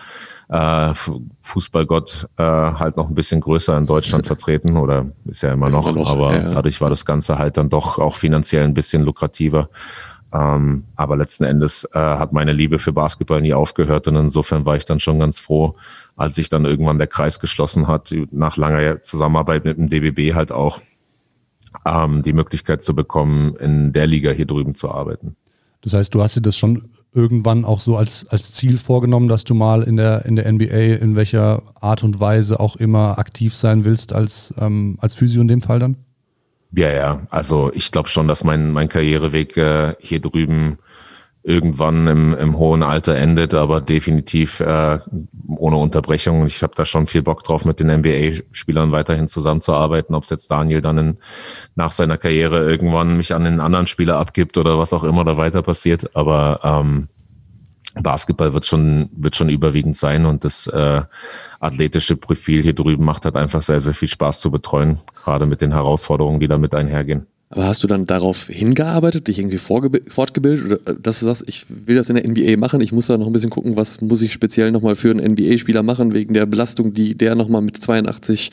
äh, 0.50 0.94
Fußballgott 1.42 2.30
äh, 2.38 2.44
halt 2.44 2.98
noch 2.98 3.10
ein 3.10 3.16
bisschen 3.16 3.42
größer 3.42 3.78
in 3.78 3.86
Deutschland 3.86 4.28
vertreten 4.28 4.78
oder 4.78 5.06
ist 5.26 5.44
ja 5.44 5.54
immer 5.54 5.70
noch, 5.70 5.94
noch 5.94 6.12
aber 6.12 6.34
ja. 6.34 6.52
dadurch 6.52 6.80
war 6.80 6.90
das 6.90 7.06
Ganze 7.06 7.38
halt 7.38 7.58
dann 7.58 7.70
doch 7.70 8.00
auch 8.00 8.16
finanziell 8.16 8.64
ein 8.64 8.74
bisschen 8.74 9.04
lukrativer. 9.04 9.70
Ähm, 10.34 10.84
aber 10.96 11.16
letzten 11.16 11.46
Endes 11.46 11.86
äh, 11.94 12.00
hat 12.00 12.34
meine 12.34 12.52
Liebe 12.52 12.80
für 12.80 12.92
Basketball 12.92 13.42
nie 13.42 13.54
aufgehört 13.54 14.08
und 14.08 14.16
insofern 14.18 14.66
war 14.66 14.76
ich 14.76 14.86
dann 14.86 15.00
schon 15.00 15.20
ganz 15.20 15.40
froh, 15.40 15.76
als 16.18 16.36
sich 16.36 16.50
dann 16.50 16.66
irgendwann 16.66 16.98
der 16.98 17.08
Kreis 17.08 17.40
geschlossen 17.40 17.88
hat, 17.88 18.14
nach 18.32 18.58
langer 18.58 19.02
Zusammenarbeit 19.02 19.64
mit 19.64 19.78
dem 19.78 19.90
DBB 19.90 20.36
halt 20.36 20.52
auch 20.52 20.82
ähm, 21.86 22.24
die 22.24 22.34
Möglichkeit 22.34 22.82
zu 22.82 22.94
bekommen, 22.94 23.56
in 23.56 23.94
der 23.94 24.08
Liga 24.08 24.32
hier 24.32 24.46
drüben 24.46 24.76
zu 24.76 24.92
arbeiten. 24.92 25.36
Das 25.82 25.94
heißt, 25.94 26.14
du 26.14 26.22
hast 26.22 26.36
dir 26.36 26.42
das 26.42 26.58
schon 26.58 26.90
irgendwann 27.14 27.64
auch 27.64 27.80
so 27.80 27.96
als, 27.96 28.28
als 28.28 28.52
Ziel 28.52 28.78
vorgenommen, 28.78 29.28
dass 29.28 29.44
du 29.44 29.54
mal 29.54 29.84
in 29.84 29.96
der, 29.96 30.26
in 30.26 30.36
der 30.36 30.52
NBA 30.52 30.98
in 31.02 31.16
welcher 31.16 31.64
Art 31.80 32.04
und 32.04 32.20
Weise 32.20 32.60
auch 32.60 32.76
immer 32.76 33.18
aktiv 33.18 33.56
sein 33.56 33.86
willst 33.86 34.12
als, 34.12 34.54
ähm, 34.60 34.98
als 35.00 35.14
Physio 35.14 35.42
in 35.42 35.48
dem 35.48 35.62
Fall 35.62 35.80
dann? 35.80 35.98
Ja, 36.72 36.92
ja. 36.92 37.28
Also 37.30 37.72
ich 37.74 37.92
glaube 37.92 38.10
schon, 38.10 38.28
dass 38.28 38.44
mein, 38.44 38.72
mein 38.72 38.90
Karriereweg 38.90 39.56
äh, 39.58 39.96
hier 40.00 40.20
drüben 40.20 40.80
irgendwann 41.48 42.08
im, 42.08 42.34
im 42.34 42.58
hohen 42.58 42.84
Alter 42.84 43.16
endet, 43.16 43.54
aber 43.54 43.80
definitiv 43.80 44.60
äh, 44.60 45.00
ohne 45.48 45.78
Unterbrechung. 45.78 46.46
Ich 46.46 46.62
habe 46.62 46.74
da 46.76 46.84
schon 46.84 47.08
viel 47.08 47.22
Bock 47.22 47.42
drauf, 47.44 47.64
mit 47.64 47.80
den 47.80 47.88
NBA-Spielern 47.88 48.92
weiterhin 48.92 49.30
zusammenzuarbeiten, 49.30 50.14
ob 50.14 50.24
es 50.24 50.30
jetzt 50.30 50.52
Daniel 50.52 50.82
dann 50.82 50.98
in, 50.98 51.18
nach 51.76 51.94
seiner 51.94 52.18
Karriere 52.18 52.70
irgendwann 52.70 53.16
mich 53.16 53.34
an 53.34 53.46
den 53.46 53.62
anderen 53.62 53.88
Spieler 53.88 54.18
abgibt 54.18 54.58
oder 54.58 54.78
was 54.78 54.92
auch 54.92 55.06
immer 55.06 55.24
da 55.24 55.38
weiter 55.38 55.62
passiert. 55.62 56.18
Aber 56.18 56.60
ähm, 56.64 57.08
Basketball 58.04 58.54
wird 58.54 58.66
schon, 58.66 59.10
wird 59.16 59.36
schon 59.36 59.50
überwiegend 59.50 59.98
sein 59.98 60.26
und 60.26 60.46
das 60.46 60.68
äh, 60.68 61.02
athletische 61.60 62.16
Profil 62.16 62.62
hier 62.62 62.74
drüben 62.74 63.06
macht 63.06 63.26
halt 63.26 63.36
einfach 63.36 63.62
sehr, 63.62 63.80
sehr 63.80 63.94
viel 63.94 64.08
Spaß 64.08 64.42
zu 64.42 64.52
betreuen, 64.52 65.00
gerade 65.24 65.46
mit 65.46 65.62
den 65.62 65.72
Herausforderungen, 65.72 66.40
die 66.40 66.48
damit 66.48 66.74
einhergehen. 66.74 67.28
Aber 67.50 67.66
hast 67.66 67.82
du 67.84 67.88
dann 67.88 68.06
darauf 68.06 68.48
hingearbeitet, 68.48 69.28
dich 69.30 69.40
irgendwie 69.40 69.58
fortgebildet 69.58 70.66
oder 70.66 70.92
äh, 70.92 71.00
dass 71.00 71.20
du 71.20 71.26
sagst, 71.26 71.46
ich 71.48 71.66
will 71.70 71.96
das 71.96 72.10
in 72.10 72.16
der 72.16 72.28
NBA 72.28 72.58
machen, 72.58 72.82
ich 72.82 72.92
muss 72.92 73.08
da 73.08 73.18
noch 73.18 73.28
ein 73.28 73.34
bisschen 73.34 73.50
gucken, 73.50 73.78
was 73.78 74.02
muss 74.02 74.22
ich 74.22 74.34
speziell 74.34 74.72
nochmal 74.72 74.96
für 74.96 75.12
einen 75.12 75.32
NBA-Spieler 75.32 75.84
machen, 75.84 76.14
wegen 76.14 76.34
der 76.34 76.46
Belastung, 76.46 76.94
die 76.94 77.16
der 77.16 77.36
nochmal 77.36 77.62
mit 77.62 77.78
82 77.78 78.52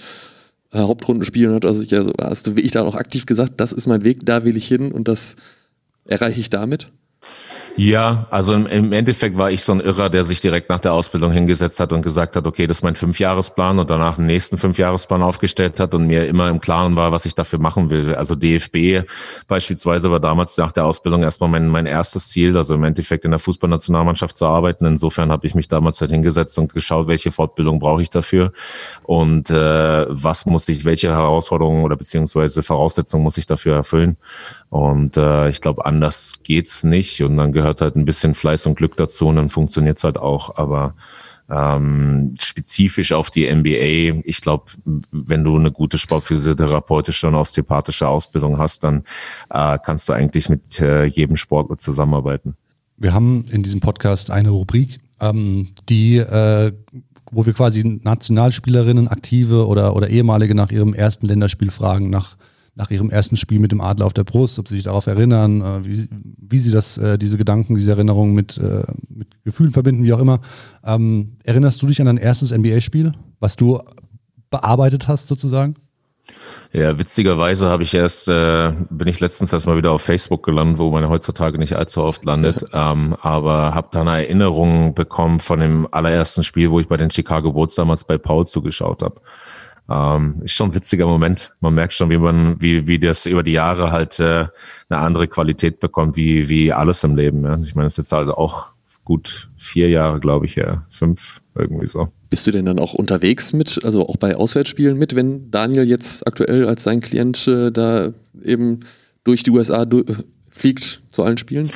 äh, 0.73 0.79
Hauptrunden 0.79 1.25
spielen 1.25 1.55
hat. 1.55 1.65
Also, 1.65 1.83
ich, 1.83 1.93
also 1.95 2.13
hast 2.21 2.47
du 2.47 2.57
wie 2.57 2.61
ich 2.61 2.71
da 2.71 2.83
auch 2.83 2.95
aktiv 2.95 3.27
gesagt, 3.27 3.55
das 3.57 3.73
ist 3.73 3.89
mein 3.89 4.05
Weg, 4.05 4.25
da 4.25 4.45
will 4.45 4.57
ich 4.57 4.69
hin 4.69 4.93
und 4.93 5.09
das 5.09 5.35
erreiche 6.05 6.41
ich 6.41 6.51
damit? 6.51 6.91
Ja, 7.77 8.29
also 8.31 8.55
im, 8.55 8.93
Endeffekt 8.93 9.37
war 9.37 9.51
ich 9.51 9.65
so 9.65 9.73
ein 9.73 9.81
Irrer, 9.81 10.09
der 10.09 10.23
sich 10.23 10.41
direkt 10.41 10.69
nach 10.71 10.79
der 10.79 10.93
Ausbildung 10.93 11.33
hingesetzt 11.33 11.81
hat 11.81 11.93
und 11.93 12.03
gesagt 12.03 12.37
hat, 12.37 12.47
okay, 12.47 12.69
das 12.69 12.79
ist 12.79 12.83
mein 12.85 12.95
Fünfjahresplan 12.95 13.81
und 13.81 13.91
danach 13.91 14.17
einen 14.17 14.29
nächsten 14.29 14.59
Fünfjahresplan 14.59 15.23
aufgestellt 15.23 15.81
hat 15.81 15.93
und 15.93 16.07
mir 16.07 16.29
immer 16.29 16.51
im 16.51 16.61
Klaren 16.61 16.95
war, 16.95 17.11
was 17.11 17.27
ich 17.27 17.35
dafür 17.35 17.59
machen 17.59 17.91
will. 17.91 18.15
Also 18.15 18.37
DFB 18.37 19.09
beispielsweise 19.49 20.13
war 20.13 20.21
damals 20.21 20.57
nach 20.57 20.71
der 20.71 20.85
Ausbildung 20.85 21.25
erstmal 21.25 21.51
mein, 21.51 21.69
mein 21.69 21.87
erstes 21.87 22.29
Ziel, 22.29 22.57
also 22.57 22.77
im 22.77 22.85
Endeffekt 22.85 23.25
in 23.25 23.33
der 23.33 23.41
Fußballnationalmannschaft 23.41 24.37
zu 24.37 24.47
arbeiten. 24.47 24.87
Insofern 24.87 25.33
habe 25.33 25.45
ich 25.45 25.57
mich 25.57 25.67
damals 25.67 26.01
halt 26.01 26.13
hingesetzt 26.13 26.57
und 26.61 26.73
geschaut, 26.73 27.09
welche 27.09 27.33
Fortbildung 27.33 27.81
brauche 27.81 28.03
ich 28.03 28.11
dafür 28.11 28.53
und 29.03 29.51
äh, 29.51 30.07
was 30.09 30.47
muss 30.47 30.69
ich, 30.69 30.85
welche 30.85 31.11
Herausforderungen 31.11 31.83
oder 31.83 31.97
beziehungsweise 31.97 32.63
Voraussetzungen 32.63 33.25
muss 33.25 33.37
ich 33.37 33.47
dafür 33.47 33.75
erfüllen. 33.75 34.17
Und 34.75 35.17
äh, 35.17 35.51
ich 35.51 35.61
glaube, 35.61 35.87
anders 35.87 36.41
geht's 36.43 36.83
nicht. 36.83 37.23
Und 37.23 37.37
dann 37.37 37.53
gehört 37.53 37.64
halt 37.65 37.97
ein 37.97 38.05
bisschen 38.05 38.35
Fleiß 38.35 38.67
und 38.67 38.77
Glück 38.77 38.97
dazu 38.97 39.29
und 39.29 39.37
dann 39.37 39.49
funktioniert's 39.49 40.05
halt 40.05 40.19
auch. 40.19 40.57
Aber 40.57 40.95
ähm, 41.51 42.35
spezifisch 42.41 43.13
auf 43.13 43.31
die 43.31 43.53
MBA, 43.53 44.23
ich 44.25 44.41
glaube, 44.41 44.65
wenn 45.11 45.45
du 45.45 45.57
eine 45.57 45.71
gute 45.71 45.99
sportphysiotherapeutische 45.99 47.29
und 47.29 47.35
osteopathische 47.35 48.09
Ausbildung 48.09 48.59
hast, 48.59 48.85
dann 48.85 49.05
äh, 49.51 49.79
kannst 49.85 50.09
du 50.09 50.15
eigentlich 50.15 50.49
mit 50.49 50.81
äh, 50.81 51.05
jedem 51.05 51.37
Sportler 51.37 51.79
zusammenarbeiten. 51.79 52.57
Wir 52.97 53.13
haben 53.13 53.45
in 53.51 53.63
diesem 53.63 53.81
Podcast 53.81 54.31
eine 54.31 54.51
Rubrik, 54.51 55.01
ähm, 55.21 55.69
die, 55.89 56.17
äh, 56.17 56.73
wo 57.31 57.45
wir 57.45 57.53
quasi 57.53 58.01
Nationalspielerinnen, 58.03 59.09
aktive 59.09 59.67
oder, 59.67 59.97
oder 59.97 60.09
ehemalige 60.09 60.55
nach 60.55 60.71
ihrem 60.71 60.95
ersten 60.95 61.27
Länderspiel 61.27 61.71
fragen, 61.71 62.09
nach, 62.09 62.37
nach 62.77 62.91
ihrem 62.91 63.11
ersten 63.11 63.37
Spiel 63.37 63.61
mit 63.61 63.73
dem 63.73 63.81
Adler 63.81 64.07
auf 64.07 64.13
der 64.13 64.25
Brust, 64.25 64.59
ob 64.59 64.69
sie 64.69 64.77
sich 64.77 64.85
darauf 64.85 65.07
erinnern, 65.07 65.61
äh, 65.61 65.85
wie, 65.85 66.09
wie 66.11 66.59
sie 66.59 66.73
das, 66.73 66.99
äh, 66.99 67.19
diese 67.19 67.37
Gedanken, 67.37 67.77
diese 67.77 67.93
Erinnerungen 67.93 68.35
mit, 68.35 68.59
äh, 68.59 68.83
mit 69.09 69.29
Gefühlen 69.45 69.73
verbinden, 69.73 70.03
wie 70.03 70.13
auch 70.13 70.19
immer. 70.19 70.41
Ähm, 70.85 71.37
erinnerst 71.45 71.81
du 71.83 71.87
dich 71.87 72.01
an 72.01 72.07
dein 72.07 72.17
erstes 72.17 72.51
NBA-Spiel, 72.51 73.13
was 73.39 73.57
du 73.57 73.81
bearbeitet 74.51 75.09
hast 75.09 75.29
sozusagen? 75.29 75.77
Ja, 76.73 76.99
witzigerweise 76.99 77.69
habe 77.69 77.85
ich 77.85 77.95
erst, 77.95 78.29
äh, 78.29 78.73
bin 78.91 79.07
ich 79.07 79.21
letztens 79.21 79.53
erstmal 79.53 79.77
wieder 79.77 79.93
auf 79.93 80.03
Facebook 80.03 80.43
gelandet, 80.43 80.79
wo 80.79 80.91
man 80.91 81.09
heutzutage 81.09 81.57
nicht 81.59 81.77
allzu 81.77 82.03
oft 82.03 82.25
landet, 82.25 82.67
ähm, 82.75 83.15
aber 83.23 83.75
habe 83.75 83.89
dann 83.93 84.09
Erinnerungen 84.09 84.93
bekommen 84.93 85.39
von 85.39 85.61
dem 85.61 85.87
allerersten 85.93 86.43
Spiel, 86.43 86.73
wo 86.73 86.81
ich 86.81 86.89
bei 86.89 86.97
den 86.97 87.13
Chicago 87.13 87.53
Bulls 87.53 87.77
damals 87.77 88.03
bei 88.03 88.19
Paul 88.19 88.47
zugeschaut 88.47 89.03
habe. 89.03 89.21
Ähm, 89.91 90.41
ist 90.43 90.53
schon 90.53 90.71
ein 90.71 90.75
witziger 90.75 91.07
Moment. 91.07 91.53
Man 91.61 91.75
merkt 91.75 91.93
schon, 91.93 92.09
wie 92.11 92.19
man, 92.19 92.61
wie, 92.61 92.87
wie 92.87 92.99
das 92.99 93.27
über 93.27 93.43
die 93.43 93.53
Jahre 93.53 93.93
halt 93.93 94.19
äh, 94.19 94.47
eine 94.89 95.01
andere 95.01 95.29
Qualität 95.29 95.79
bekommt, 95.81 96.17
wie, 96.17 96.49
wie 96.49 96.73
alles 96.73 97.05
im 97.05 97.17
Leben. 97.17 97.45
Ja. 97.45 97.59
Ich 97.59 97.75
meine, 97.75 97.87
es 97.87 97.95
ist 97.95 98.05
jetzt 98.05 98.13
halt 98.13 98.31
auch 98.31 98.69
gut 99.05 99.51
vier 99.57 99.91
Jahre, 99.91 100.21
glaube 100.21 100.47
ich, 100.47 100.57
ja, 100.57 100.87
fünf, 100.89 101.41
irgendwie 101.55 101.87
so. 101.87 102.09
Bist 102.31 102.47
du 102.47 102.51
denn 102.51 102.65
dann 102.65 102.79
auch 102.79 102.95
unterwegs 102.95 103.53
mit, 103.53 103.81
also 103.85 104.09
auch 104.09 104.17
bei 104.17 104.35
Auswärtsspielen 104.35 104.99
mit, 104.99 105.15
wenn 105.15 105.51
Daniel 105.51 105.85
jetzt 105.85 106.27
aktuell 106.27 106.67
als 106.67 106.85
sein 106.85 107.01
Klient 107.01 107.47
äh, 107.47 107.71
da 107.71 108.13
eben 108.43 108.81
durch 109.23 109.43
die 109.43 109.51
USA 109.51 109.85
du 109.85 110.03
fliegt 110.49 111.03
zu 111.13 111.23
allen 111.23 111.37
Spielen? 111.37 111.71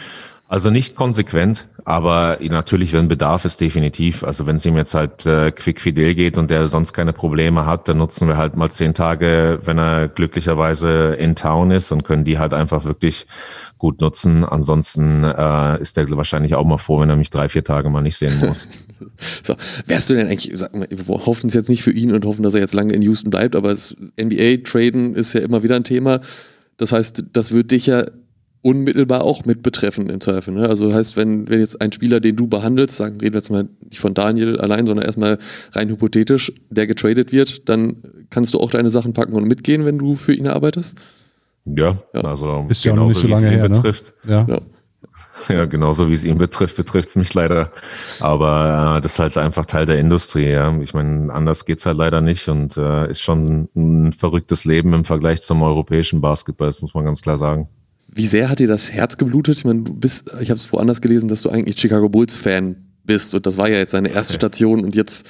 Also 0.51 0.71
nicht 0.71 0.97
konsequent, 0.97 1.69
aber 1.85 2.39
natürlich, 2.41 2.95
wenn 2.95 3.07
Bedarf 3.07 3.45
ist, 3.45 3.61
definitiv. 3.61 4.25
Also 4.25 4.47
wenn 4.47 4.57
es 4.57 4.65
ihm 4.65 4.79
jetzt 4.79 4.95
halt 4.95 5.27
äh, 5.27 5.53
quick 5.53 5.79
fidel 5.79 6.15
geht 6.15 6.39
und 6.39 6.51
der 6.51 6.69
sonst 6.69 6.95
keine 6.95 7.13
Probleme 7.13 7.67
hat, 7.67 7.87
dann 7.87 7.99
nutzen 7.99 8.29
wir 8.29 8.39
halt 8.39 8.57
mal 8.57 8.71
zehn 8.71 8.95
Tage, 8.95 9.61
wenn 9.67 9.77
er 9.77 10.09
glücklicherweise 10.09 11.17
in 11.19 11.37
Town 11.37 11.71
ist 11.71 11.93
und 11.93 12.03
können 12.03 12.25
die 12.25 12.39
halt 12.39 12.55
einfach 12.55 12.87
wirklich 12.87 13.27
gut 13.77 14.01
nutzen. 14.01 14.43
Ansonsten 14.43 15.23
äh, 15.23 15.79
ist 15.83 15.99
der 15.99 16.11
wahrscheinlich 16.17 16.55
auch 16.55 16.65
mal 16.65 16.79
froh, 16.79 17.01
wenn 17.01 17.11
er 17.11 17.17
mich 17.17 17.29
drei, 17.29 17.51
vier 17.51 17.63
Tage 17.63 17.91
mal 17.91 18.01
nicht 18.01 18.17
sehen 18.17 18.41
muss. 18.41 18.69
so, 19.43 19.55
wärst 19.85 20.09
du 20.09 20.15
denn 20.15 20.29
eigentlich, 20.29 20.59
wir 20.59 21.27
hoffen 21.27 21.49
es 21.49 21.55
jetzt 21.55 21.69
nicht 21.69 21.83
für 21.83 21.93
ihn 21.93 22.11
und 22.11 22.25
hoffen, 22.25 22.43
dass 22.43 22.55
er 22.55 22.61
jetzt 22.61 22.73
lange 22.73 22.95
in 22.95 23.03
Houston 23.03 23.29
bleibt, 23.29 23.55
aber 23.55 23.77
NBA-Traden 24.19 25.15
ist 25.15 25.35
ja 25.35 25.43
immer 25.43 25.63
wieder 25.63 25.77
ein 25.77 25.85
Thema. 25.85 26.21
Das 26.79 26.93
heißt, 26.93 27.25
das 27.35 27.53
wird 27.53 27.71
dich 27.71 27.85
ja 27.85 28.07
unmittelbar 28.69 29.25
auch 29.25 29.47
mit 29.47 29.63
betreffen 29.63 30.11
im 30.11 30.21
Zweifel. 30.21 30.53
Ne? 30.53 30.69
Also 30.69 30.93
heißt, 30.93 31.17
wenn, 31.17 31.49
wenn 31.49 31.59
jetzt 31.59 31.81
ein 31.81 31.91
Spieler, 31.91 32.21
den 32.21 32.37
du 32.37 32.49
behandelst, 32.49 32.99
sagen, 32.99 33.19
reden 33.19 33.33
wir 33.33 33.39
jetzt 33.39 33.51
mal 33.51 33.67
nicht 33.81 33.99
von 33.99 34.13
Daniel 34.13 34.61
allein, 34.61 34.85
sondern 34.85 35.07
erstmal 35.07 35.39
rein 35.73 35.89
hypothetisch, 35.89 36.53
der 36.69 36.87
getradet 36.87 37.33
wird, 37.33 37.67
dann 37.71 37.97
kannst 38.29 38.53
du 38.53 38.61
auch 38.61 38.71
deine 38.71 38.91
Sachen 38.91 39.15
packen 39.15 39.33
und 39.33 39.45
mitgehen, 39.45 39.87
wenn 39.87 39.97
du 39.97 40.17
für 40.17 40.35
ihn 40.35 40.47
arbeitest? 40.47 40.99
Ja, 41.65 41.97
ja. 42.13 42.21
also 42.21 42.67
ist 42.69 42.85
ja 42.85 42.93
auch 42.93 42.97
noch 42.97 43.09
nicht 43.09 43.21
so 43.21 43.29
lange 43.29 43.49
her, 43.49 43.63
ne? 43.63 43.71
betrifft. 43.71 44.13
Ja. 44.29 44.47
ja. 44.47 44.61
Ja, 45.49 45.67
genauso 45.67 46.11
wie 46.11 46.15
es 46.15 46.25
ihn 46.25 46.37
betrifft, 46.37 46.77
betrifft 46.77 47.11
es 47.11 47.17
mich 47.17 47.33
leider. 47.33 47.71
Aber 48.19 48.97
äh, 48.97 49.01
das 49.01 49.13
ist 49.13 49.19
halt 49.21 49.39
einfach 49.39 49.67
Teil 49.67 49.87
der 49.87 50.01
Industrie. 50.01 50.51
Ja. 50.51 50.77
Ich 50.81 50.95
meine, 50.95 51.33
anders 51.33 51.65
geht's 51.65 51.87
halt 51.87 51.97
leider 51.97 52.21
nicht 52.21 52.49
und 52.49 52.77
äh, 52.77 53.09
ist 53.09 53.21
schon 53.21 53.69
ein 53.77 54.13
verrücktes 54.13 54.65
Leben 54.65 54.93
im 54.95 55.05
Vergleich 55.05 55.41
zum 55.41 55.63
europäischen 55.63 56.21
Basketball, 56.21 56.67
das 56.67 56.83
muss 56.83 56.93
man 56.93 57.05
ganz 57.05 57.23
klar 57.23 57.39
sagen. 57.39 57.69
Wie 58.19 58.27
sehr 58.27 58.49
hat 58.49 58.59
dir 58.59 58.67
das 58.67 58.91
Herz 58.91 59.17
geblutet? 59.17 59.59
Ich 59.59 59.65
meine, 59.65 59.83
du 59.83 59.95
bist, 59.95 60.29
ich 60.41 60.51
habe 60.51 60.59
es 60.59 60.73
woanders 60.73 61.01
gelesen, 61.01 61.29
dass 61.29 61.43
du 61.43 61.51
eigentlich 61.51 61.79
Chicago 61.79 62.09
Bulls-Fan 62.09 62.75
bist 63.05 63.33
und 63.33 63.47
das 63.47 63.57
war 63.59 63.71
ja 63.71 63.77
jetzt 63.77 63.93
seine 63.93 64.11
erste 64.11 64.35
Station 64.35 64.83
und 64.83 64.97
jetzt 64.97 65.25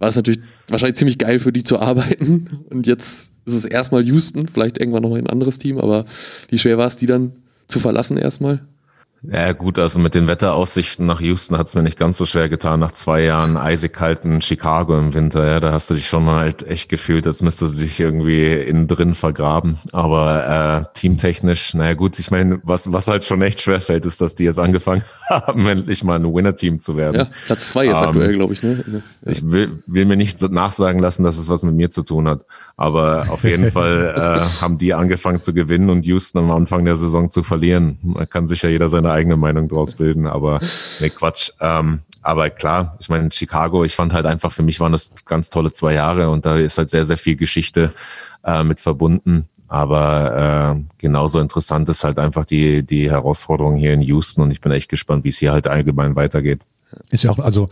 war 0.00 0.08
es 0.08 0.16
natürlich 0.16 0.40
wahrscheinlich 0.66 0.96
ziemlich 0.96 1.16
geil 1.16 1.38
für 1.38 1.52
die 1.52 1.62
zu 1.62 1.78
arbeiten 1.78 2.48
und 2.70 2.88
jetzt 2.88 3.32
ist 3.44 3.54
es 3.54 3.64
erstmal 3.64 4.04
Houston, 4.04 4.48
vielleicht 4.48 4.78
irgendwann 4.78 5.04
nochmal 5.04 5.20
ein 5.20 5.28
anderes 5.28 5.60
Team, 5.60 5.78
aber 5.78 6.04
wie 6.48 6.58
schwer 6.58 6.76
war 6.76 6.88
es, 6.88 6.96
die 6.96 7.06
dann 7.06 7.36
zu 7.68 7.78
verlassen 7.78 8.16
erstmal? 8.16 8.66
Ja 9.24 9.52
gut, 9.52 9.78
also 9.78 10.00
mit 10.00 10.16
den 10.16 10.26
Wetteraussichten 10.26 11.06
nach 11.06 11.20
Houston 11.20 11.56
hat 11.56 11.68
es 11.68 11.76
mir 11.76 11.82
nicht 11.82 11.96
ganz 11.96 12.18
so 12.18 12.26
schwer 12.26 12.48
getan. 12.48 12.80
Nach 12.80 12.90
zwei 12.90 13.22
Jahren 13.22 13.56
eisig 13.56 13.92
kalten 13.92 14.42
Chicago 14.42 14.98
im 14.98 15.14
Winter, 15.14 15.46
ja, 15.46 15.60
da 15.60 15.72
hast 15.72 15.90
du 15.90 15.94
dich 15.94 16.08
schon 16.08 16.24
mal 16.24 16.40
halt 16.40 16.66
echt 16.66 16.88
gefühlt, 16.88 17.24
als 17.28 17.40
müsste 17.40 17.68
sie 17.68 17.84
sich 17.84 18.00
irgendwie 18.00 18.52
innen 18.52 18.88
drin 18.88 19.14
vergraben. 19.14 19.78
Aber 19.92 20.88
äh, 20.92 20.98
teamtechnisch, 20.98 21.74
naja 21.74 21.94
gut, 21.94 22.18
ich 22.18 22.32
meine, 22.32 22.58
was, 22.64 22.92
was 22.92 23.06
halt 23.06 23.22
schon 23.22 23.40
echt 23.42 23.60
schwer 23.60 23.80
fällt, 23.80 24.06
ist, 24.06 24.20
dass 24.20 24.34
die 24.34 24.42
jetzt 24.42 24.58
angefangen 24.58 25.04
haben, 25.30 25.68
endlich 25.68 26.02
mal 26.02 26.16
ein 26.16 26.24
Winner-Team 26.24 26.80
zu 26.80 26.96
werden. 26.96 27.18
Ja, 27.18 27.26
Platz 27.46 27.70
zwei 27.70 27.84
jetzt 27.84 28.02
ähm, 28.02 28.08
aktuell, 28.08 28.34
glaube 28.34 28.54
ich. 28.54 28.62
Ne? 28.64 28.84
Ja. 29.24 29.30
Ich 29.30 29.48
will, 29.48 29.84
will 29.86 30.04
mir 30.04 30.16
nicht 30.16 30.42
nachsagen 30.42 31.00
lassen, 31.00 31.22
dass 31.22 31.38
es 31.38 31.48
was 31.48 31.62
mit 31.62 31.76
mir 31.76 31.90
zu 31.90 32.02
tun 32.02 32.26
hat. 32.26 32.44
Aber 32.76 33.26
auf 33.28 33.44
jeden 33.44 33.70
Fall 33.72 34.14
äh, 34.16 34.60
haben 34.60 34.78
die 34.78 34.94
angefangen 34.94 35.38
zu 35.38 35.54
gewinnen 35.54 35.90
und 35.90 36.04
Houston 36.06 36.38
am 36.38 36.50
Anfang 36.50 36.84
der 36.84 36.96
Saison 36.96 37.30
zu 37.30 37.44
verlieren. 37.44 37.98
Da 38.16 38.26
kann 38.26 38.48
sich 38.48 38.62
ja 38.62 38.68
jeder 38.68 38.88
seine 38.88 39.11
eigene 39.12 39.36
Meinung 39.36 39.68
draus 39.68 39.94
bilden, 39.94 40.26
aber 40.26 40.60
ne, 41.00 41.10
Quatsch. 41.10 41.50
Ähm, 41.60 42.00
aber 42.22 42.50
klar, 42.50 42.96
ich 43.00 43.08
meine, 43.08 43.30
Chicago, 43.32 43.84
ich 43.84 43.96
fand 43.96 44.12
halt 44.12 44.26
einfach, 44.26 44.52
für 44.52 44.62
mich 44.62 44.78
waren 44.80 44.92
das 44.92 45.12
ganz 45.24 45.50
tolle 45.50 45.72
zwei 45.72 45.94
Jahre 45.94 46.30
und 46.30 46.46
da 46.46 46.56
ist 46.56 46.78
halt 46.78 46.88
sehr, 46.88 47.04
sehr 47.04 47.18
viel 47.18 47.36
Geschichte 47.36 47.92
äh, 48.44 48.62
mit 48.62 48.80
verbunden. 48.80 49.48
Aber 49.66 50.76
äh, 50.76 50.82
genauso 50.98 51.40
interessant 51.40 51.88
ist 51.88 52.04
halt 52.04 52.18
einfach 52.18 52.44
die, 52.44 52.84
die 52.84 53.10
Herausforderung 53.10 53.76
hier 53.76 53.94
in 53.94 54.02
Houston 54.02 54.42
und 54.42 54.50
ich 54.50 54.60
bin 54.60 54.70
echt 54.70 54.90
gespannt, 54.90 55.24
wie 55.24 55.30
es 55.30 55.38
hier 55.38 55.52
halt 55.52 55.66
allgemein 55.66 56.14
weitergeht. 56.14 56.60
Ist 57.10 57.24
ja 57.24 57.30
auch 57.30 57.38
also 57.38 57.70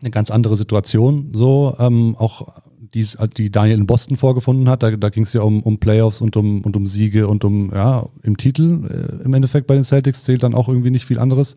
eine 0.00 0.10
ganz 0.10 0.30
andere 0.30 0.56
Situation, 0.56 1.32
so 1.34 1.74
ähm, 1.78 2.14
auch 2.18 2.62
die, 2.94 3.06
die 3.36 3.50
Daniel 3.50 3.78
in 3.78 3.86
Boston 3.86 4.16
vorgefunden 4.16 4.68
hat. 4.68 4.82
Da, 4.82 4.90
da 4.92 5.08
ging 5.08 5.24
es 5.24 5.32
ja 5.32 5.42
um, 5.42 5.62
um 5.62 5.78
Playoffs 5.78 6.20
und 6.20 6.36
um, 6.36 6.62
und 6.62 6.76
um 6.76 6.86
Siege 6.86 7.28
und 7.28 7.44
um, 7.44 7.70
ja, 7.72 8.06
im 8.22 8.36
Titel 8.36 8.86
äh, 8.88 9.24
im 9.24 9.34
Endeffekt 9.34 9.66
bei 9.66 9.74
den 9.74 9.84
Celtics 9.84 10.24
zählt 10.24 10.42
dann 10.42 10.54
auch 10.54 10.68
irgendwie 10.68 10.90
nicht 10.90 11.04
viel 11.04 11.18
anderes. 11.18 11.56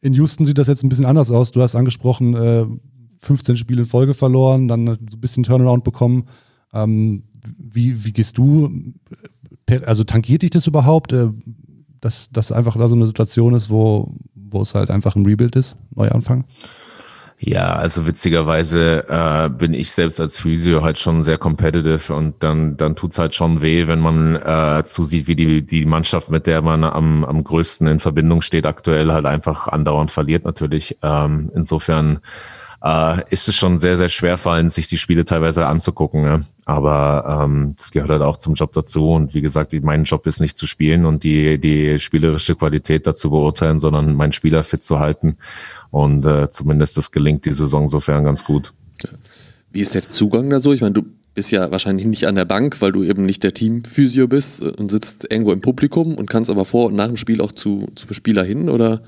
In 0.00 0.14
Houston 0.14 0.44
sieht 0.44 0.58
das 0.58 0.68
jetzt 0.68 0.82
ein 0.82 0.88
bisschen 0.88 1.06
anders 1.06 1.30
aus. 1.30 1.52
Du 1.52 1.62
hast 1.62 1.74
angesprochen, 1.74 2.34
äh, 2.34 2.66
15 3.20 3.56
Spiele 3.56 3.82
in 3.82 3.88
Folge 3.88 4.14
verloren, 4.14 4.68
dann 4.68 4.86
so 4.86 4.92
ein 4.92 5.20
bisschen 5.20 5.44
Turnaround 5.44 5.84
bekommen. 5.84 6.24
Ähm, 6.72 7.24
wie, 7.58 8.04
wie 8.04 8.12
gehst 8.12 8.38
du, 8.38 8.70
also 9.86 10.04
tangiert 10.04 10.42
dich 10.42 10.50
das 10.50 10.66
überhaupt, 10.66 11.12
äh, 11.12 11.28
dass 12.00 12.30
das 12.30 12.52
einfach 12.52 12.76
da 12.76 12.88
so 12.88 12.96
eine 12.96 13.06
Situation 13.06 13.54
ist, 13.54 13.70
wo, 13.70 14.12
wo 14.34 14.60
es 14.60 14.74
halt 14.74 14.90
einfach 14.90 15.16
ein 15.16 15.24
Rebuild 15.24 15.56
ist, 15.56 15.76
Neuanfang? 15.94 16.44
Ja, 17.44 17.72
also 17.72 18.06
witzigerweise 18.06 19.04
äh, 19.08 19.48
bin 19.48 19.74
ich 19.74 19.90
selbst 19.90 20.20
als 20.20 20.38
Physio 20.38 20.82
halt 20.82 21.00
schon 21.00 21.24
sehr 21.24 21.38
competitive 21.38 22.14
und 22.14 22.40
dann, 22.44 22.76
dann 22.76 22.94
tut's 22.94 23.18
halt 23.18 23.34
schon 23.34 23.60
weh, 23.60 23.88
wenn 23.88 23.98
man 23.98 24.36
äh, 24.36 24.84
zusieht, 24.84 25.26
wie 25.26 25.34
die, 25.34 25.66
die 25.66 25.84
Mannschaft, 25.84 26.30
mit 26.30 26.46
der 26.46 26.62
man 26.62 26.84
am, 26.84 27.24
am 27.24 27.42
größten 27.42 27.88
in 27.88 27.98
Verbindung 27.98 28.42
steht, 28.42 28.64
aktuell 28.64 29.10
halt 29.10 29.26
einfach 29.26 29.66
andauernd 29.66 30.12
verliert 30.12 30.44
natürlich. 30.44 30.98
Ähm, 31.02 31.50
insofern 31.52 32.20
äh, 32.82 33.22
ist 33.30 33.48
es 33.48 33.54
schon 33.54 33.78
sehr, 33.78 33.96
sehr 33.96 34.08
schwer 34.08 34.38
fallen, 34.38 34.68
sich 34.68 34.88
die 34.88 34.98
Spiele 34.98 35.24
teilweise 35.24 35.66
anzugucken. 35.66 36.20
Ne? 36.22 36.44
Aber 36.64 37.44
ähm, 37.44 37.74
das 37.76 37.92
gehört 37.92 38.10
halt 38.10 38.22
auch 38.22 38.36
zum 38.36 38.54
Job 38.54 38.72
dazu. 38.72 39.10
Und 39.10 39.34
wie 39.34 39.40
gesagt, 39.40 39.72
mein 39.82 40.04
Job 40.04 40.26
ist 40.26 40.40
nicht 40.40 40.58
zu 40.58 40.66
spielen 40.66 41.04
und 41.04 41.22
die, 41.22 41.58
die 41.58 41.98
spielerische 42.00 42.56
Qualität 42.56 43.06
dazu 43.06 43.30
beurteilen, 43.30 43.78
sondern 43.78 44.14
meinen 44.14 44.32
Spieler 44.32 44.64
fit 44.64 44.82
zu 44.82 44.98
halten. 44.98 45.36
Und 45.90 46.26
äh, 46.26 46.50
zumindest 46.50 46.96
das 46.96 47.12
gelingt 47.12 47.44
die 47.44 47.52
Saison 47.52 47.86
sofern 47.86 48.24
ganz 48.24 48.44
gut. 48.44 48.72
Wie 49.70 49.80
ist 49.80 49.94
der 49.94 50.02
Zugang 50.02 50.50
da 50.50 50.58
so? 50.58 50.72
Ich 50.72 50.80
meine, 50.80 50.94
du 50.94 51.04
bist 51.34 51.50
ja 51.50 51.70
wahrscheinlich 51.70 52.06
nicht 52.06 52.26
an 52.26 52.34
der 52.34 52.44
Bank, 52.44 52.80
weil 52.80 52.92
du 52.92 53.04
eben 53.04 53.24
nicht 53.24 53.44
der 53.44 53.54
Teamphysio 53.54 54.26
bist 54.26 54.60
und 54.60 54.90
sitzt 54.90 55.30
irgendwo 55.30 55.52
im 55.52 55.60
Publikum 55.60 56.16
und 56.16 56.28
kannst 56.28 56.50
aber 56.50 56.64
vor 56.64 56.86
und 56.86 56.96
nach 56.96 57.06
dem 57.06 57.16
Spiel 57.16 57.40
auch 57.40 57.52
zu, 57.52 57.88
zu 57.94 58.12
Spieler 58.12 58.44
hin, 58.44 58.68
oder? 58.68 59.02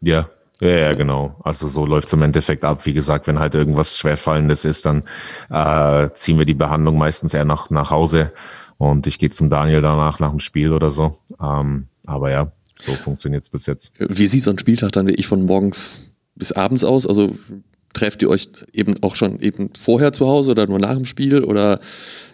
Ja, 0.00 0.28
ja, 0.60 0.68
ja, 0.68 0.92
genau. 0.94 1.36
Also 1.42 1.68
so 1.68 1.84
läuft 1.84 2.08
es 2.08 2.14
im 2.14 2.22
Endeffekt 2.22 2.64
ab. 2.64 2.86
Wie 2.86 2.92
gesagt, 2.92 3.26
wenn 3.26 3.38
halt 3.38 3.54
irgendwas 3.54 3.98
Schwerfallendes 3.98 4.64
ist, 4.64 4.86
dann 4.86 5.02
äh, 5.50 6.10
ziehen 6.14 6.38
wir 6.38 6.44
die 6.44 6.54
Behandlung 6.54 6.96
meistens 6.96 7.34
eher 7.34 7.44
nach, 7.44 7.70
nach 7.70 7.90
Hause 7.90 8.32
und 8.78 9.06
ich 9.06 9.18
gehe 9.18 9.30
zum 9.30 9.50
Daniel 9.50 9.82
danach 9.82 10.20
nach 10.20 10.30
dem 10.30 10.40
Spiel 10.40 10.72
oder 10.72 10.90
so. 10.90 11.18
Ähm, 11.40 11.88
aber 12.06 12.30
ja, 12.30 12.52
so 12.80 12.92
funktioniert 12.92 13.44
es 13.44 13.48
bis 13.48 13.66
jetzt. 13.66 13.92
Wie 13.98 14.26
sieht 14.26 14.42
so 14.42 14.50
ein 14.50 14.58
Spieltag 14.58 14.92
dann 14.92 15.08
wie 15.08 15.14
ich 15.14 15.26
von 15.26 15.44
morgens 15.44 16.10
bis 16.34 16.52
abends 16.52 16.84
aus? 16.84 17.06
Also 17.06 17.34
trefft 17.94 18.22
ihr 18.22 18.28
euch 18.28 18.48
eben 18.72 18.96
auch 19.02 19.14
schon 19.14 19.40
eben 19.40 19.70
vorher 19.78 20.12
zu 20.12 20.26
Hause 20.26 20.50
oder 20.50 20.66
nur 20.66 20.78
nach 20.78 20.94
dem 20.94 21.04
Spiel? 21.04 21.44
Oder 21.44 21.80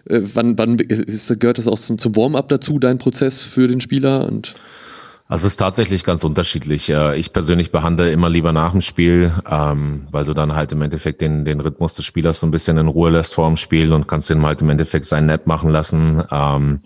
äh, 0.09 0.21
wann, 0.35 0.59
wann 0.59 0.79
ist, 0.79 1.39
gehört 1.39 1.59
das 1.59 1.69
auch 1.69 1.79
zum, 1.79 1.99
zum 1.99 2.17
Warm-up 2.17 2.49
dazu, 2.49 2.79
dein 2.79 2.99
Prozess 2.99 3.43
für 3.43 3.69
den 3.69 3.81
Spieler? 3.81 4.27
Und 4.27 4.55
Also 5.31 5.47
es 5.47 5.53
ist 5.53 5.59
tatsächlich 5.59 6.03
ganz 6.03 6.25
unterschiedlich. 6.25 6.91
Ich 6.91 7.33
persönlich 7.33 7.71
behandle 7.71 8.11
immer 8.11 8.29
lieber 8.29 8.53
nach 8.53 8.73
dem 8.73 8.81
Spiel, 8.81 9.33
ähm, 9.49 10.09
weil 10.11 10.25
du 10.25 10.35
dann 10.35 10.55
halt 10.55 10.73
im 10.73 10.83
Endeffekt 10.83 11.21
den, 11.21 11.45
den 11.45 11.61
Rhythmus 11.61 11.95
des 11.95 12.05
Spielers 12.05 12.41
so 12.41 12.49
ein 12.49 12.51
bisschen 12.51 12.77
in 12.79 12.89
Ruhe 12.89 13.11
lässt 13.11 13.35
vor 13.35 13.47
dem 13.47 13.57
Spiel 13.57 13.93
und 13.93 14.09
kannst 14.09 14.29
ihn 14.31 14.43
halt 14.43 14.61
im 14.61 14.71
Endeffekt 14.71 15.05
seinen 15.05 15.27
Nap 15.27 15.47
machen 15.47 15.71
lassen, 15.71 16.21
ähm, 16.33 16.81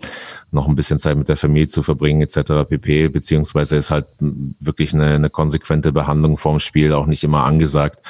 noch 0.51 0.67
ein 0.67 0.75
bisschen 0.75 0.99
Zeit 0.99 1.17
mit 1.17 1.27
der 1.27 1.37
Familie 1.37 1.67
zu 1.67 1.81
verbringen 1.81 2.21
etc. 2.21 2.69
pp. 2.69 3.07
Beziehungsweise 3.07 3.77
ist 3.77 3.89
halt 3.89 4.05
wirklich 4.19 4.93
eine, 4.93 5.15
eine 5.15 5.31
konsequente 5.31 5.91
Behandlung 5.91 6.37
vorm 6.37 6.59
Spiel 6.59 6.93
auch 6.93 7.07
nicht 7.07 7.23
immer 7.23 7.45
angesagt. 7.45 8.03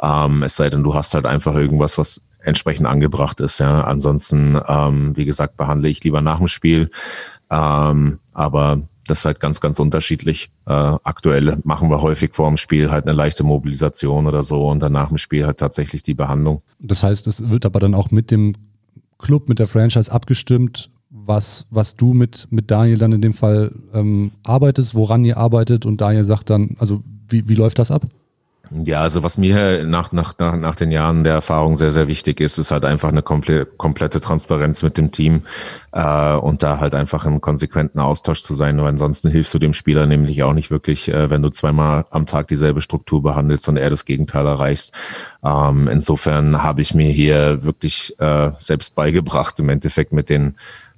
Ähm, 0.00 0.42
es 0.42 0.56
sei 0.56 0.70
denn, 0.70 0.82
du 0.84 0.94
hast 0.94 1.12
halt 1.12 1.26
einfach 1.26 1.54
irgendwas, 1.54 1.98
was 1.98 2.22
entsprechend 2.40 2.86
angebracht 2.86 3.40
ist. 3.40 3.58
Ja. 3.60 3.82
Ansonsten, 3.82 4.54
wie 4.54 5.24
gesagt, 5.26 5.56
behandle 5.56 5.88
ich 5.90 6.02
lieber 6.02 6.22
nach 6.22 6.38
dem 6.38 6.48
Spiel. 6.48 6.90
Aber 7.48 8.80
das 9.12 9.20
ist 9.20 9.24
halt 9.26 9.40
ganz, 9.40 9.60
ganz 9.60 9.78
unterschiedlich. 9.78 10.50
Äh, 10.66 10.72
aktuell 10.72 11.58
machen 11.64 11.90
wir 11.90 12.00
häufig 12.00 12.34
vor 12.34 12.48
dem 12.48 12.56
Spiel 12.56 12.90
halt 12.90 13.06
eine 13.06 13.14
leichte 13.14 13.44
Mobilisation 13.44 14.26
oder 14.26 14.42
so 14.42 14.68
und 14.68 14.80
danach 14.80 15.10
im 15.10 15.18
Spiel 15.18 15.44
halt 15.44 15.58
tatsächlich 15.58 16.02
die 16.02 16.14
Behandlung. 16.14 16.62
Das 16.80 17.02
heißt, 17.02 17.26
es 17.26 17.50
wird 17.50 17.66
aber 17.66 17.78
dann 17.78 17.94
auch 17.94 18.10
mit 18.10 18.30
dem 18.30 18.54
Club, 19.18 19.50
mit 19.50 19.58
der 19.58 19.66
Franchise 19.66 20.10
abgestimmt, 20.10 20.90
was, 21.10 21.66
was 21.68 21.94
du 21.94 22.14
mit, 22.14 22.48
mit 22.50 22.70
Daniel 22.70 22.96
dann 22.96 23.12
in 23.12 23.20
dem 23.20 23.34
Fall 23.34 23.72
ähm, 23.92 24.32
arbeitest, 24.44 24.94
woran 24.94 25.24
ihr 25.26 25.36
arbeitet 25.36 25.84
und 25.84 26.00
Daniel 26.00 26.24
sagt 26.24 26.48
dann, 26.48 26.76
also 26.78 27.02
wie, 27.28 27.46
wie 27.48 27.54
läuft 27.54 27.78
das 27.78 27.90
ab? 27.90 28.06
Ja, 28.84 29.02
also 29.02 29.22
was 29.22 29.38
mir 29.38 29.84
nach, 29.84 30.12
nach, 30.12 30.38
nach, 30.38 30.56
nach 30.56 30.76
den 30.76 30.90
Jahren 30.90 31.24
der 31.24 31.34
Erfahrung 31.34 31.76
sehr, 31.76 31.90
sehr 31.90 32.08
wichtig 32.08 32.40
ist, 32.40 32.58
ist 32.58 32.70
halt 32.70 32.84
einfach 32.84 33.10
eine 33.10 33.22
komple 33.22 33.66
komplette 33.66 34.20
Transparenz 34.20 34.82
mit 34.82 34.96
dem 34.96 35.10
Team 35.10 35.42
äh, 35.92 36.34
und 36.34 36.62
da 36.62 36.78
halt 36.78 36.94
einfach 36.94 37.26
im 37.26 37.40
konsequenten 37.40 38.00
Austausch 38.00 38.42
zu 38.42 38.54
sein. 38.54 38.78
Weil 38.78 38.88
ansonsten 38.88 39.30
hilfst 39.30 39.52
du 39.52 39.58
dem 39.58 39.74
Spieler 39.74 40.06
nämlich 40.06 40.42
auch 40.42 40.54
nicht 40.54 40.70
wirklich, 40.70 41.08
äh, 41.08 41.28
wenn 41.28 41.42
du 41.42 41.50
zweimal 41.50 42.06
am 42.10 42.24
Tag 42.24 42.48
dieselbe 42.48 42.80
Struktur 42.80 43.22
behandelst 43.22 43.68
und 43.68 43.76
er 43.76 43.90
das 43.90 44.04
Gegenteil 44.04 44.46
erreichst. 44.46 44.92
Ähm, 45.44 45.88
insofern 45.88 46.62
habe 46.62 46.80
ich 46.80 46.94
mir 46.94 47.10
hier 47.10 47.64
wirklich 47.64 48.18
äh, 48.20 48.52
selbst 48.58 48.94
beigebracht, 48.94 49.58
im 49.60 49.68
Endeffekt 49.68 50.12
mit 50.12 50.30
den, 50.30 50.54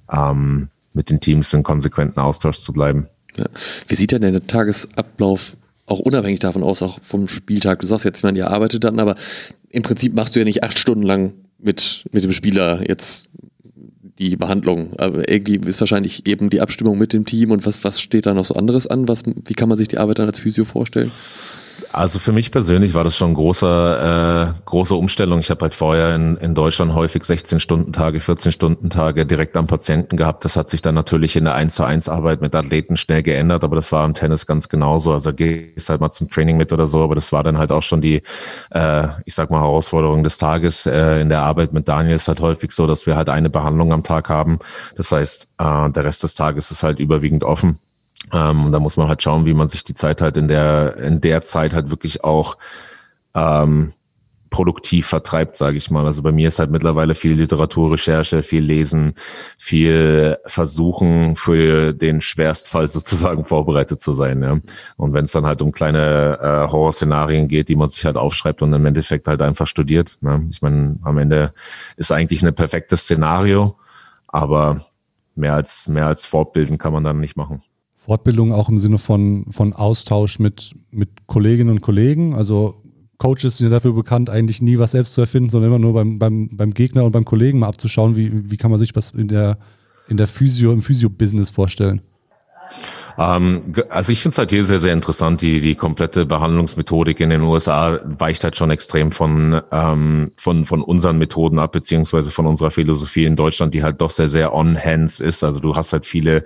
ähm, 0.09 0.69
mit 0.93 1.09
den 1.09 1.19
Teams 1.19 1.53
in 1.53 1.63
konsequenten 1.63 2.19
Austausch 2.19 2.59
zu 2.59 2.71
bleiben. 2.71 3.07
Ja. 3.35 3.45
Wie 3.87 3.95
sieht 3.95 4.11
denn 4.13 4.21
der 4.21 4.47
Tagesablauf 4.47 5.57
auch 5.85 5.99
unabhängig 5.99 6.39
davon 6.39 6.63
aus, 6.63 6.81
auch 6.81 6.99
vom 7.01 7.27
Spieltag. 7.27 7.79
Du 7.79 7.87
sagst 7.87 8.05
jetzt, 8.05 8.19
ich 8.19 8.23
meine, 8.23 8.37
ihr 8.37 8.49
arbeitet 8.49 8.83
dann, 8.83 8.99
aber 8.99 9.15
im 9.69 9.83
Prinzip 9.83 10.13
machst 10.13 10.35
du 10.35 10.39
ja 10.39 10.45
nicht 10.45 10.63
acht 10.63 10.79
Stunden 10.79 11.03
lang 11.03 11.33
mit, 11.59 12.05
mit 12.11 12.23
dem 12.23 12.31
Spieler 12.31 12.87
jetzt 12.87 13.27
die 14.19 14.35
Behandlung. 14.37 14.93
Aber 14.97 15.29
irgendwie 15.29 15.59
ist 15.67 15.79
wahrscheinlich 15.81 16.27
eben 16.27 16.49
die 16.49 16.61
Abstimmung 16.61 16.97
mit 16.97 17.13
dem 17.13 17.25
Team 17.25 17.51
und 17.51 17.65
was, 17.65 17.83
was 17.83 17.99
steht 17.99 18.25
da 18.25 18.33
noch 18.33 18.45
so 18.45 18.55
anderes 18.55 18.87
an? 18.87 19.07
Was, 19.07 19.23
wie 19.25 19.53
kann 19.53 19.69
man 19.69 19.77
sich 19.77 19.87
die 19.87 19.97
Arbeit 19.97 20.19
dann 20.19 20.27
als 20.27 20.39
Physio 20.39 20.63
vorstellen? 20.63 21.11
Also 21.95 22.19
für 22.19 22.33
mich 22.33 22.51
persönlich 22.51 22.93
war 22.93 23.05
das 23.05 23.15
schon 23.15 23.33
große, 23.33 24.53
äh, 24.57 24.61
große 24.65 24.93
Umstellung. 24.93 25.39
Ich 25.39 25.49
habe 25.49 25.61
halt 25.61 25.73
vorher 25.73 26.13
in, 26.13 26.35
in 26.35 26.53
Deutschland 26.53 26.93
häufig 26.93 27.23
16-Stunden-Tage, 27.23 28.17
14-Stunden-Tage 28.17 29.25
direkt 29.25 29.55
am 29.55 29.65
Patienten 29.65 30.17
gehabt. 30.17 30.43
Das 30.43 30.57
hat 30.57 30.69
sich 30.69 30.81
dann 30.81 30.93
natürlich 30.93 31.37
in 31.37 31.45
der 31.45 31.55
1 31.55 31.73
zu 31.73 31.85
1 31.85 32.09
Arbeit 32.09 32.41
mit 32.41 32.53
Athleten 32.53 32.97
schnell 32.97 33.23
geändert, 33.23 33.63
aber 33.63 33.77
das 33.77 33.93
war 33.93 34.05
im 34.05 34.13
Tennis 34.13 34.45
ganz 34.45 34.67
genauso. 34.67 35.13
Also 35.13 35.31
gehst 35.31 35.89
halt 35.89 36.01
mal 36.01 36.11
zum 36.11 36.29
Training 36.29 36.57
mit 36.57 36.73
oder 36.73 36.85
so, 36.85 37.01
aber 37.01 37.15
das 37.15 37.31
war 37.31 37.43
dann 37.43 37.57
halt 37.57 37.71
auch 37.71 37.83
schon 37.83 38.01
die, 38.01 38.21
äh, 38.71 39.07
ich 39.23 39.33
sag 39.33 39.49
mal, 39.49 39.61
Herausforderung 39.61 40.21
des 40.21 40.37
Tages. 40.37 40.85
Äh, 40.85 41.21
in 41.21 41.29
der 41.29 41.43
Arbeit 41.43 41.71
mit 41.71 41.87
Daniel 41.87 42.15
ist 42.15 42.27
halt 42.27 42.41
häufig 42.41 42.71
so, 42.71 42.87
dass 42.87 43.05
wir 43.05 43.15
halt 43.15 43.29
eine 43.29 43.49
Behandlung 43.49 43.93
am 43.93 44.03
Tag 44.03 44.27
haben. 44.27 44.59
Das 44.97 45.13
heißt, 45.13 45.47
äh, 45.59 45.89
der 45.91 46.03
Rest 46.03 46.23
des 46.23 46.33
Tages 46.33 46.71
ist 46.71 46.83
halt 46.83 46.99
überwiegend 46.99 47.45
offen. 47.45 47.79
Ähm, 48.33 48.65
und 48.65 48.71
da 48.71 48.79
muss 48.79 48.97
man 48.97 49.07
halt 49.07 49.21
schauen, 49.21 49.45
wie 49.45 49.53
man 49.53 49.67
sich 49.67 49.83
die 49.83 49.93
Zeit 49.93 50.21
halt 50.21 50.37
in 50.37 50.47
der, 50.47 50.97
in 50.97 51.21
der 51.21 51.41
Zeit 51.41 51.73
halt 51.73 51.89
wirklich 51.89 52.23
auch 52.23 52.57
ähm, 53.33 53.93
produktiv 54.55 55.07
vertreibt, 55.07 55.57
sage 55.57 55.75
ich 55.75 55.91
mal. 55.91 56.05
Also 56.05 56.23
bei 56.23 56.31
mir 56.31 56.47
ist 56.47 56.59
halt 56.59 56.71
mittlerweile 56.71 57.13
viel 57.13 57.33
Literaturrecherche, 57.33 58.41
viel 58.41 58.63
Lesen, 58.63 59.15
viel 59.57 60.37
Versuchen 60.45 61.35
für 61.35 61.91
den 61.91 62.21
Schwerstfall 62.21 62.87
sozusagen 62.87 63.43
vorbereitet 63.43 63.99
zu 63.99 64.13
sein. 64.13 64.41
Ja. 64.41 64.59
Und 64.95 65.13
wenn 65.13 65.25
es 65.25 65.33
dann 65.33 65.45
halt 65.45 65.61
um 65.61 65.73
kleine 65.73 66.39
äh, 66.41 66.71
Horrorszenarien 66.71 67.49
geht, 67.49 67.67
die 67.67 67.75
man 67.75 67.89
sich 67.89 68.05
halt 68.05 68.15
aufschreibt 68.15 68.61
und 68.61 68.71
im 68.71 68.85
Endeffekt 68.85 69.27
halt 69.27 69.41
einfach 69.41 69.67
studiert. 69.67 70.17
Ne. 70.21 70.47
Ich 70.49 70.61
meine, 70.61 70.99
am 71.03 71.17
Ende 71.17 71.53
ist 71.97 72.13
eigentlich 72.13 72.41
ein 72.41 72.55
perfektes 72.55 73.01
Szenario, 73.01 73.77
aber 74.27 74.85
mehr 75.35 75.53
als 75.53 75.89
mehr 75.89 76.07
als 76.07 76.25
fortbilden 76.25 76.77
kann 76.77 76.93
man 76.93 77.03
dann 77.03 77.19
nicht 77.19 77.35
machen. 77.35 77.61
Fortbildung 78.05 78.51
auch 78.51 78.69
im 78.69 78.79
Sinne 78.79 78.99
von, 78.99 79.45
von 79.51 79.73
Austausch 79.73 80.37
mit, 80.37 80.75
mit 80.91 81.09
Kolleginnen 81.25 81.71
und 81.71 81.81
Kollegen. 81.81 82.35
Also 82.35 82.83
Coaches 83.17 83.57
sind 83.57 83.67
ja 83.67 83.69
dafür 83.71 83.93
bekannt, 83.93 84.29
eigentlich 84.29 84.61
nie 84.61 84.77
was 84.77 84.91
selbst 84.91 85.13
zu 85.13 85.21
erfinden, 85.21 85.49
sondern 85.49 85.71
immer 85.71 85.79
nur 85.79 85.93
beim, 85.93 86.19
beim, 86.19 86.49
beim 86.51 86.73
Gegner 86.73 87.03
und 87.03 87.13
beim 87.13 87.25
Kollegen 87.25 87.59
mal 87.59 87.67
abzuschauen, 87.67 88.15
wie, 88.15 88.51
wie 88.51 88.57
kann 88.57 88.69
man 88.69 88.79
sich 88.79 88.95
was 88.95 89.09
in 89.09 89.27
der, 89.27 89.57
in 90.07 90.17
der 90.17 90.27
Physio, 90.27 90.71
im 90.71 90.83
Physio-Business 90.83 91.49
vorstellen. 91.49 92.01
Ähm, 93.17 93.73
also 93.89 94.11
ich 94.11 94.21
finde 94.21 94.33
es 94.33 94.37
halt 94.37 94.51
hier 94.51 94.63
sehr, 94.63 94.77
sehr 94.77 94.93
interessant. 94.93 95.41
Die, 95.41 95.59
die 95.59 95.73
komplette 95.73 96.27
Behandlungsmethodik 96.27 97.19
in 97.19 97.31
den 97.31 97.41
USA 97.41 97.99
weicht 98.03 98.43
halt 98.43 98.55
schon 98.55 98.69
extrem 98.69 99.11
von, 99.11 99.61
ähm, 99.71 100.31
von, 100.35 100.65
von 100.65 100.83
unseren 100.83 101.17
Methoden 101.17 101.57
ab, 101.57 101.71
beziehungsweise 101.71 102.29
von 102.29 102.45
unserer 102.45 102.69
Philosophie 102.69 103.25
in 103.25 103.35
Deutschland, 103.35 103.73
die 103.73 103.81
halt 103.81 103.99
doch 103.99 104.11
sehr, 104.11 104.27
sehr 104.27 104.53
on-hands 104.53 105.19
ist. 105.19 105.43
Also 105.43 105.59
du 105.59 105.75
hast 105.75 105.91
halt 105.91 106.05
viele 106.05 106.43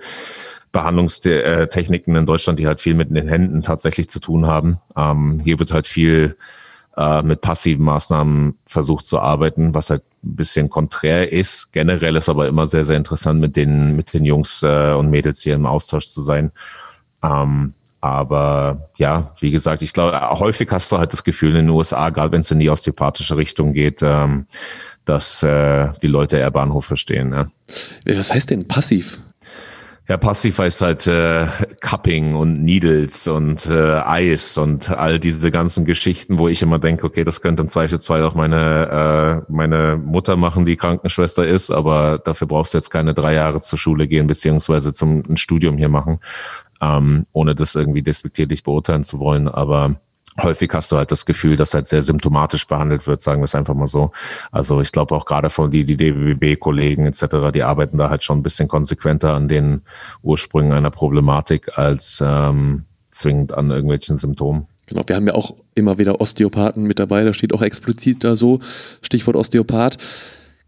Behandlungstechniken 0.72 2.14
in 2.14 2.26
Deutschland, 2.26 2.58
die 2.58 2.66
halt 2.66 2.80
viel 2.80 2.94
mit 2.94 3.10
den 3.10 3.28
Händen 3.28 3.62
tatsächlich 3.62 4.08
zu 4.08 4.20
tun 4.20 4.46
haben. 4.46 4.78
Ähm, 4.96 5.40
hier 5.42 5.58
wird 5.58 5.72
halt 5.72 5.86
viel 5.86 6.36
äh, 6.96 7.22
mit 7.22 7.40
passiven 7.40 7.84
Maßnahmen 7.84 8.58
versucht 8.66 9.06
zu 9.06 9.18
arbeiten, 9.18 9.74
was 9.74 9.90
halt 9.90 10.02
ein 10.22 10.36
bisschen 10.36 10.68
konträr 10.68 11.32
ist. 11.32 11.72
Generell 11.72 12.16
ist 12.16 12.28
aber 12.28 12.46
immer 12.46 12.66
sehr, 12.66 12.84
sehr 12.84 12.96
interessant, 12.96 13.40
mit 13.40 13.56
den, 13.56 13.96
mit 13.96 14.12
den 14.12 14.24
Jungs 14.24 14.62
äh, 14.62 14.92
und 14.92 15.10
Mädels 15.10 15.42
hier 15.42 15.54
im 15.54 15.66
Austausch 15.66 16.08
zu 16.08 16.22
sein. 16.22 16.52
Ähm, 17.22 17.74
aber 18.00 18.90
ja, 18.96 19.34
wie 19.40 19.50
gesagt, 19.50 19.82
ich 19.82 19.92
glaube, 19.92 20.18
häufig 20.38 20.70
hast 20.70 20.90
du 20.90 20.98
halt 20.98 21.12
das 21.12 21.24
Gefühl 21.24 21.50
in 21.50 21.66
den 21.66 21.70
USA, 21.70 22.08
gerade 22.10 22.32
wenn 22.32 22.40
es 22.40 22.50
in 22.50 22.58
die 22.58 22.70
osteopathische 22.70 23.36
Richtung 23.36 23.72
geht, 23.72 24.00
ähm, 24.02 24.46
dass 25.04 25.42
äh, 25.42 25.88
die 26.02 26.06
Leute 26.06 26.38
eher 26.38 26.50
Bahnhof 26.50 26.86
verstehen. 26.86 27.32
Ja. 27.32 27.46
Was 28.04 28.32
heißt 28.32 28.50
denn 28.50 28.68
passiv? 28.68 29.20
Ja, 30.10 30.16
passiv 30.16 30.58
heißt 30.58 30.80
halt 30.80 31.06
äh, 31.06 31.46
Cupping 31.80 32.34
und 32.34 32.64
Needles 32.64 33.28
und 33.28 33.66
äh, 33.66 34.00
Eis 34.00 34.58
und 34.58 34.90
all 34.90 35.20
diese 35.20 35.52
ganzen 35.52 35.84
Geschichten, 35.84 36.36
wo 36.40 36.48
ich 36.48 36.62
immer 36.62 36.80
denke, 36.80 37.06
okay, 37.06 37.22
das 37.22 37.40
könnte 37.42 37.62
im 37.62 37.68
Zweifelsfall 37.68 38.24
auch 38.24 38.34
meine, 38.34 39.44
äh, 39.46 39.52
meine 39.52 39.96
Mutter 39.96 40.34
machen, 40.34 40.66
die 40.66 40.74
Krankenschwester 40.74 41.46
ist, 41.46 41.70
aber 41.70 42.18
dafür 42.18 42.48
brauchst 42.48 42.74
du 42.74 42.78
jetzt 42.78 42.90
keine 42.90 43.14
drei 43.14 43.34
Jahre 43.34 43.60
zur 43.60 43.78
Schule 43.78 44.08
gehen, 44.08 44.26
beziehungsweise 44.26 44.92
zum 44.92 45.22
ein 45.28 45.36
Studium 45.36 45.78
hier 45.78 45.88
machen, 45.88 46.18
ähm, 46.80 47.26
ohne 47.30 47.54
das 47.54 47.76
irgendwie 47.76 48.02
despektierlich 48.02 48.64
beurteilen 48.64 49.04
zu 49.04 49.20
wollen. 49.20 49.46
Aber 49.46 50.00
häufig 50.40 50.70
hast 50.72 50.92
du 50.92 50.96
halt 50.96 51.10
das 51.10 51.26
Gefühl, 51.26 51.56
dass 51.56 51.74
halt 51.74 51.86
sehr 51.86 52.02
symptomatisch 52.02 52.66
behandelt 52.66 53.06
wird, 53.06 53.22
sagen 53.22 53.40
wir 53.40 53.44
es 53.44 53.54
einfach 53.54 53.74
mal 53.74 53.86
so. 53.86 54.12
Also 54.50 54.80
ich 54.80 54.92
glaube 54.92 55.14
auch 55.14 55.24
gerade 55.24 55.50
von 55.50 55.70
die, 55.70 55.84
die 55.84 55.96
DWB-Kollegen 55.96 57.06
etc., 57.06 57.52
die 57.52 57.62
arbeiten 57.62 57.98
da 57.98 58.10
halt 58.10 58.24
schon 58.24 58.38
ein 58.38 58.42
bisschen 58.42 58.68
konsequenter 58.68 59.34
an 59.34 59.48
den 59.48 59.82
Ursprüngen 60.22 60.72
einer 60.72 60.90
Problematik 60.90 61.78
als 61.78 62.22
ähm, 62.24 62.84
zwingend 63.10 63.52
an 63.52 63.70
irgendwelchen 63.70 64.16
Symptomen. 64.16 64.66
Genau, 64.86 65.02
wir 65.06 65.16
haben 65.16 65.26
ja 65.26 65.34
auch 65.34 65.54
immer 65.74 65.98
wieder 65.98 66.20
Osteopathen 66.20 66.84
mit 66.84 66.98
dabei, 66.98 67.22
da 67.22 67.32
steht 67.32 67.54
auch 67.54 67.62
explizit 67.62 68.24
da 68.24 68.34
so, 68.34 68.60
Stichwort 69.02 69.36
Osteopath. 69.36 69.98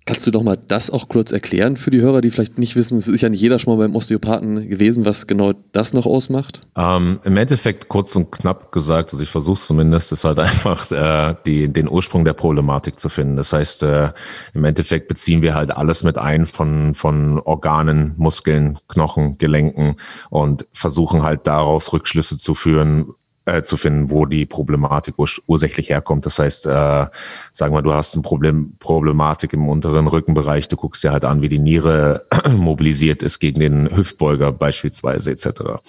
Kannst 0.05 0.27
du 0.27 0.33
doch 0.33 0.43
mal 0.43 0.57
das 0.57 0.91
auch 0.91 1.09
kurz 1.09 1.31
erklären 1.31 1.77
für 1.77 1.91
die 1.91 2.01
Hörer, 2.01 2.21
die 2.21 2.31
vielleicht 2.31 2.59
nicht 2.59 2.75
wissen, 2.75 2.99
es 2.99 3.07
ist 3.07 3.21
ja 3.21 3.29
nicht 3.29 3.41
jeder 3.41 3.59
schon 3.59 3.77
mal 3.77 3.85
beim 3.85 3.95
Osteopathen 3.95 4.69
gewesen, 4.69 5.05
was 5.05 5.29
genau 5.29 5.53
das 5.73 5.93
noch 5.93 6.07
ausmacht? 6.07 6.61
Ähm, 6.77 7.21
Im 7.23 7.37
Endeffekt 7.37 7.89
kurz 7.89 8.17
und 8.17 8.33
knapp 8.33 8.73
gesagt, 8.73 9.13
also 9.13 9.23
ich 9.23 9.29
versuche 9.29 9.55
es 9.55 9.67
zumindest, 9.67 10.11
ist 10.11 10.25
halt 10.25 10.39
einfach 10.41 10.91
äh, 10.91 11.37
die, 11.47 11.69
den 11.69 11.89
Ursprung 11.89 12.25
der 12.25 12.33
Problematik 12.33 12.99
zu 12.99 13.09
finden. 13.09 13.37
Das 13.37 13.53
heißt, 13.53 13.85
äh, 13.85 14.11
im 14.55 14.65
Endeffekt 14.65 15.07
beziehen 15.07 15.43
wir 15.43 15.55
halt 15.55 15.71
alles 15.71 16.03
mit 16.03 16.19
ein 16.19 16.47
von, 16.47 16.95
von 16.95 17.39
Organen, 17.39 18.15
Muskeln, 18.17 18.79
Knochen, 18.89 19.39
Gelenken 19.39 19.97
und 20.31 20.67
versuchen 20.73 21.23
halt 21.23 21.47
daraus 21.47 21.93
Rückschlüsse 21.93 22.39
zu 22.39 22.55
führen, 22.55 23.15
äh, 23.45 23.63
zu 23.63 23.77
finden, 23.77 24.11
wo 24.11 24.27
die 24.27 24.47
Problematik 24.47 25.19
urs 25.19 25.41
ursächlich 25.47 25.89
herkommt. 25.91 26.27
Das 26.27 26.39
heißt, 26.39 26.67
äh, 26.67 27.07
sagen 27.53 27.75
wir, 27.75 27.83
du 27.83 27.93
hast 27.93 28.15
ein 28.15 28.23
Problem, 28.23 28.77
Problematik 28.79 29.53
im 29.53 29.69
unteren 29.69 30.07
Rückenbereich, 30.07 30.69
du 30.69 30.77
guckst 30.77 31.03
dir 31.03 31.13
halt 31.13 31.25
an, 31.25 31.43
wie 31.43 31.49
die 31.49 31.59
Niere 31.59 32.27
mobilisiert 32.51 33.23
ist 33.23 33.41
gegen 33.41 33.61
den 33.61 33.97
Hüftbeuger 33.97 34.53
beispielsweise 34.53 35.33
etc. 35.33 35.83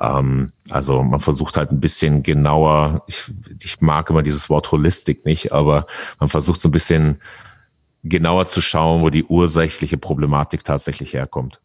Ähm, 0.00 0.52
also 0.70 1.02
man 1.02 1.20
versucht 1.20 1.56
halt 1.56 1.72
ein 1.72 1.80
bisschen 1.80 2.22
genauer, 2.22 3.02
ich, 3.06 3.24
ich 3.62 3.80
mag 3.80 4.08
immer 4.10 4.22
dieses 4.22 4.48
Wort 4.48 4.70
Holistik 4.70 5.24
nicht, 5.24 5.52
aber 5.52 5.86
man 6.20 6.28
versucht 6.28 6.60
so 6.60 6.68
ein 6.68 6.72
bisschen 6.72 7.18
genauer 8.04 8.46
zu 8.46 8.60
schauen, 8.60 9.02
wo 9.02 9.10
die 9.10 9.24
ursächliche 9.24 9.98
Problematik 9.98 10.64
tatsächlich 10.64 11.12
herkommt. 11.12 11.60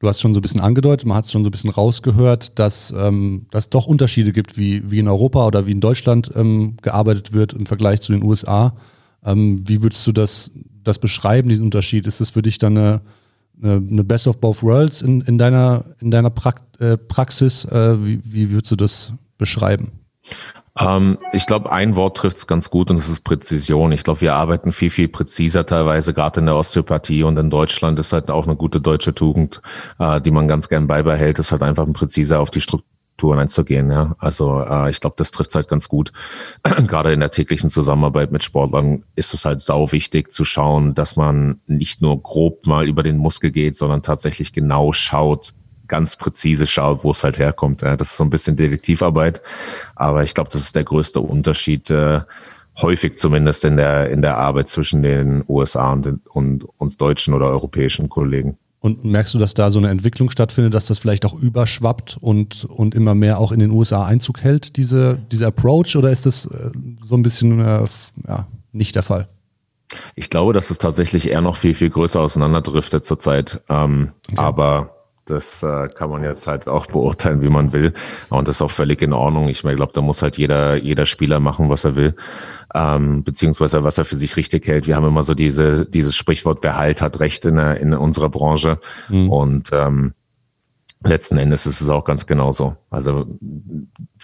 Du 0.00 0.06
hast 0.06 0.20
schon 0.20 0.32
so 0.32 0.38
ein 0.38 0.42
bisschen 0.42 0.60
angedeutet, 0.60 1.06
man 1.06 1.16
hat 1.16 1.24
es 1.24 1.32
schon 1.32 1.42
so 1.42 1.48
ein 1.48 1.50
bisschen 1.50 1.70
rausgehört, 1.70 2.58
dass 2.58 2.94
ähm, 2.96 3.46
es 3.52 3.68
doch 3.68 3.86
Unterschiede 3.86 4.30
gibt, 4.32 4.56
wie, 4.56 4.88
wie 4.88 5.00
in 5.00 5.08
Europa 5.08 5.44
oder 5.44 5.66
wie 5.66 5.72
in 5.72 5.80
Deutschland 5.80 6.30
ähm, 6.36 6.76
gearbeitet 6.82 7.32
wird 7.32 7.52
im 7.52 7.66
Vergleich 7.66 8.00
zu 8.00 8.12
den 8.12 8.22
USA. 8.22 8.76
Ähm, 9.24 9.64
wie 9.66 9.82
würdest 9.82 10.06
du 10.06 10.12
das, 10.12 10.52
das 10.84 11.00
beschreiben, 11.00 11.48
diesen 11.48 11.64
Unterschied? 11.64 12.06
Ist 12.06 12.20
das 12.20 12.30
für 12.30 12.42
dich 12.42 12.58
dann 12.58 12.78
eine, 12.78 13.00
eine, 13.60 14.04
Best 14.04 14.28
of 14.28 14.38
Both 14.38 14.62
Worlds 14.62 15.02
in, 15.02 15.20
in 15.22 15.36
deiner, 15.36 15.84
in 16.00 16.12
deiner 16.12 16.30
Prakt, 16.30 16.80
äh, 16.80 16.96
Praxis? 16.96 17.64
Äh, 17.64 18.04
wie, 18.04 18.20
wie 18.24 18.50
würdest 18.50 18.70
du 18.70 18.76
das 18.76 19.12
beschreiben? 19.36 19.90
Ähm, 20.78 21.18
ich 21.32 21.46
glaube, 21.46 21.70
ein 21.72 21.96
Wort 21.96 22.16
trifft 22.16 22.36
es 22.36 22.46
ganz 22.46 22.70
gut 22.70 22.90
und 22.90 22.96
das 22.96 23.08
ist 23.08 23.20
Präzision. 23.20 23.92
Ich 23.92 24.04
glaube, 24.04 24.20
wir 24.20 24.34
arbeiten 24.34 24.72
viel, 24.72 24.90
viel 24.90 25.08
präziser 25.08 25.66
teilweise, 25.66 26.14
gerade 26.14 26.40
in 26.40 26.46
der 26.46 26.56
Osteopathie 26.56 27.22
und 27.22 27.36
in 27.38 27.50
Deutschland 27.50 27.98
ist 27.98 28.12
halt 28.12 28.30
auch 28.30 28.44
eine 28.44 28.56
gute 28.56 28.80
deutsche 28.80 29.14
Tugend, 29.14 29.60
äh, 29.98 30.20
die 30.20 30.30
man 30.30 30.48
ganz 30.48 30.68
gern 30.68 30.86
beibehält, 30.86 31.38
ist 31.38 31.52
halt 31.52 31.62
einfach 31.62 31.86
präziser 31.92 32.40
auf 32.40 32.50
die 32.50 32.60
Strukturen 32.60 33.38
einzugehen. 33.38 33.90
Ja, 33.90 34.14
also 34.18 34.60
äh, 34.62 34.90
ich 34.90 35.00
glaube, 35.00 35.16
das 35.18 35.30
trifft 35.30 35.54
halt 35.54 35.68
ganz 35.68 35.88
gut. 35.88 36.12
Gerade 36.86 37.12
in 37.12 37.20
der 37.20 37.30
täglichen 37.30 37.70
Zusammenarbeit 37.70 38.30
mit 38.32 38.44
Sportlern 38.44 39.04
ist 39.16 39.34
es 39.34 39.44
halt 39.44 39.60
sau 39.60 39.90
wichtig 39.92 40.32
zu 40.32 40.44
schauen, 40.44 40.94
dass 40.94 41.16
man 41.16 41.60
nicht 41.66 42.02
nur 42.02 42.22
grob 42.22 42.66
mal 42.66 42.86
über 42.86 43.02
den 43.02 43.18
Muskel 43.18 43.50
geht, 43.50 43.76
sondern 43.76 44.02
tatsächlich 44.02 44.52
genau 44.52 44.92
schaut, 44.92 45.54
ganz 45.88 46.16
präzise 46.16 46.66
schaut, 46.66 47.04
wo 47.04 47.10
es 47.10 47.24
halt 47.24 47.38
herkommt. 47.38 47.82
Das 47.82 48.00
ist 48.00 48.16
so 48.16 48.24
ein 48.24 48.30
bisschen 48.30 48.56
Detektivarbeit, 48.56 49.42
aber 49.94 50.22
ich 50.22 50.34
glaube, 50.34 50.50
das 50.52 50.62
ist 50.62 50.76
der 50.76 50.84
größte 50.84 51.20
Unterschied, 51.20 51.90
äh, 51.90 52.20
häufig 52.80 53.16
zumindest 53.16 53.64
in 53.64 53.76
der, 53.76 54.10
in 54.10 54.22
der 54.22 54.38
Arbeit 54.38 54.68
zwischen 54.68 55.02
den 55.02 55.44
USA 55.48 55.92
und, 55.92 56.04
den, 56.04 56.20
und 56.28 56.64
uns 56.78 56.96
deutschen 56.96 57.34
oder 57.34 57.46
europäischen 57.46 58.08
Kollegen. 58.08 58.56
Und 58.80 59.04
merkst 59.04 59.34
du, 59.34 59.38
dass 59.38 59.54
da 59.54 59.72
so 59.72 59.80
eine 59.80 59.88
Entwicklung 59.88 60.30
stattfindet, 60.30 60.72
dass 60.72 60.86
das 60.86 61.00
vielleicht 61.00 61.26
auch 61.26 61.34
überschwappt 61.34 62.16
und, 62.20 62.64
und 62.64 62.94
immer 62.94 63.16
mehr 63.16 63.40
auch 63.40 63.50
in 63.50 63.58
den 63.58 63.72
USA 63.72 64.04
Einzug 64.04 64.42
hält, 64.42 64.76
diese, 64.76 65.18
diese 65.32 65.46
Approach, 65.48 65.96
oder 65.96 66.10
ist 66.10 66.26
das 66.26 66.46
äh, 66.46 66.70
so 67.02 67.16
ein 67.16 67.22
bisschen 67.22 67.58
äh, 67.58 67.86
ja, 68.28 68.46
nicht 68.72 68.94
der 68.94 69.02
Fall? 69.02 69.28
Ich 70.14 70.30
glaube, 70.30 70.52
dass 70.52 70.70
es 70.70 70.78
tatsächlich 70.78 71.28
eher 71.28 71.40
noch 71.40 71.56
viel, 71.56 71.74
viel 71.74 71.90
größer 71.90 72.20
auseinanderdriftet 72.20 73.04
zurzeit. 73.04 73.60
Ähm, 73.68 74.12
okay. 74.28 74.38
Aber 74.38 74.97
das 75.30 75.62
äh, 75.62 75.88
kann 75.88 76.10
man 76.10 76.22
jetzt 76.22 76.46
halt 76.46 76.68
auch 76.68 76.86
beurteilen, 76.86 77.42
wie 77.42 77.48
man 77.48 77.72
will. 77.72 77.92
Und 78.30 78.48
das 78.48 78.56
ist 78.56 78.62
auch 78.62 78.70
völlig 78.70 79.02
in 79.02 79.12
Ordnung. 79.12 79.48
Ich 79.48 79.62
glaube, 79.62 79.92
da 79.92 80.00
muss 80.00 80.22
halt 80.22 80.38
jeder, 80.38 80.76
jeder 80.76 81.06
Spieler 81.06 81.40
machen, 81.40 81.68
was 81.68 81.84
er 81.84 81.96
will, 81.96 82.14
ähm, 82.74 83.24
beziehungsweise 83.24 83.84
was 83.84 83.98
er 83.98 84.04
für 84.04 84.16
sich 84.16 84.36
richtig 84.36 84.66
hält. 84.66 84.86
Wir 84.86 84.96
haben 84.96 85.06
immer 85.06 85.22
so 85.22 85.34
diese, 85.34 85.86
dieses 85.86 86.16
Sprichwort, 86.16 86.60
wer 86.62 86.76
halt 86.76 87.02
hat 87.02 87.20
Recht 87.20 87.44
in, 87.44 87.56
der, 87.56 87.80
in 87.80 87.94
unserer 87.94 88.28
Branche. 88.28 88.78
Mhm. 89.08 89.30
Und 89.30 89.70
ähm, 89.72 90.14
letzten 91.04 91.38
Endes 91.38 91.66
ist 91.66 91.80
es 91.80 91.88
auch 91.88 92.04
ganz 92.04 92.26
genauso. 92.26 92.76
Also 92.90 93.26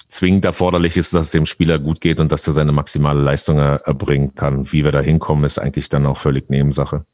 zwingend 0.09 0.45
erforderlich 0.45 0.97
ist, 0.97 1.15
dass 1.15 1.27
es 1.27 1.33
dem 1.33 1.47
Spieler 1.47 1.79
gut 1.79 2.01
geht 2.01 2.21
und 2.21 2.33
dass 2.33 2.47
er 2.47 2.53
seine 2.53 2.73
maximale 2.73 3.21
Leistung 3.21 3.59
erbringen 3.59 4.35
kann. 4.35 4.73
Wie 4.73 4.85
wir 4.85 4.93
da 4.93 5.01
hinkommen, 5.01 5.45
ist 5.45 5.59
eigentlich 5.59 5.89
dann 5.89 6.07
auch 6.07 6.19
völlig 6.19 6.51
Nebensache 6.51 7.05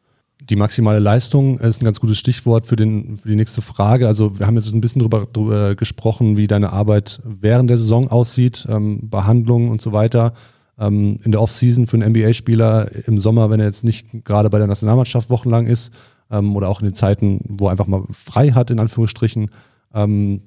die 0.51 0.57
maximale 0.57 0.99
Leistung 0.99 1.59
ist 1.61 1.81
ein 1.81 1.85
ganz 1.85 2.01
gutes 2.01 2.19
Stichwort 2.19 2.67
für, 2.67 2.75
den, 2.75 3.17
für 3.17 3.29
die 3.29 3.37
nächste 3.37 3.63
Frage. 3.63 4.09
Also 4.09 4.39
wir 4.39 4.47
haben 4.47 4.57
jetzt 4.57 4.73
ein 4.73 4.81
bisschen 4.81 4.99
darüber, 4.99 5.29
darüber 5.33 5.77
gesprochen, 5.77 6.37
wie 6.37 6.49
deine 6.49 6.73
Arbeit 6.73 7.21
während 7.25 7.71
der 7.71 7.79
Saison 7.79 8.09
aussieht, 8.09 8.67
ähm, 8.69 9.09
Behandlung 9.09 9.71
und 9.71 9.81
so 9.81 9.93
weiter. 9.93 10.35
Ähm, 10.77 11.19
in 11.23 11.31
der 11.31 11.41
Offseason 11.41 11.87
für 11.87 11.97
einen 11.97 12.11
NBA-Spieler 12.11 12.91
im 13.07 13.19
Sommer, 13.19 13.49
wenn 13.51 13.61
er 13.61 13.67
jetzt 13.67 13.85
nicht 13.85 14.25
gerade 14.25 14.51
bei 14.51 14.59
der 14.59 14.67
Nationalmannschaft 14.67 15.31
wochenlang 15.31 15.69
ist 15.69 15.93
ähm, 16.33 16.57
oder 16.57 16.69
auch 16.69 16.81
in 16.81 16.89
den 16.89 16.95
Zeiten, 16.95 17.41
wo 17.49 17.67
er 17.67 17.73
einfach 17.73 17.87
mal 17.87 18.03
frei 18.11 18.51
hat, 18.51 18.73
in 18.73 18.81
Anführungsstrichen. 18.81 19.51
Ähm, 19.95 20.43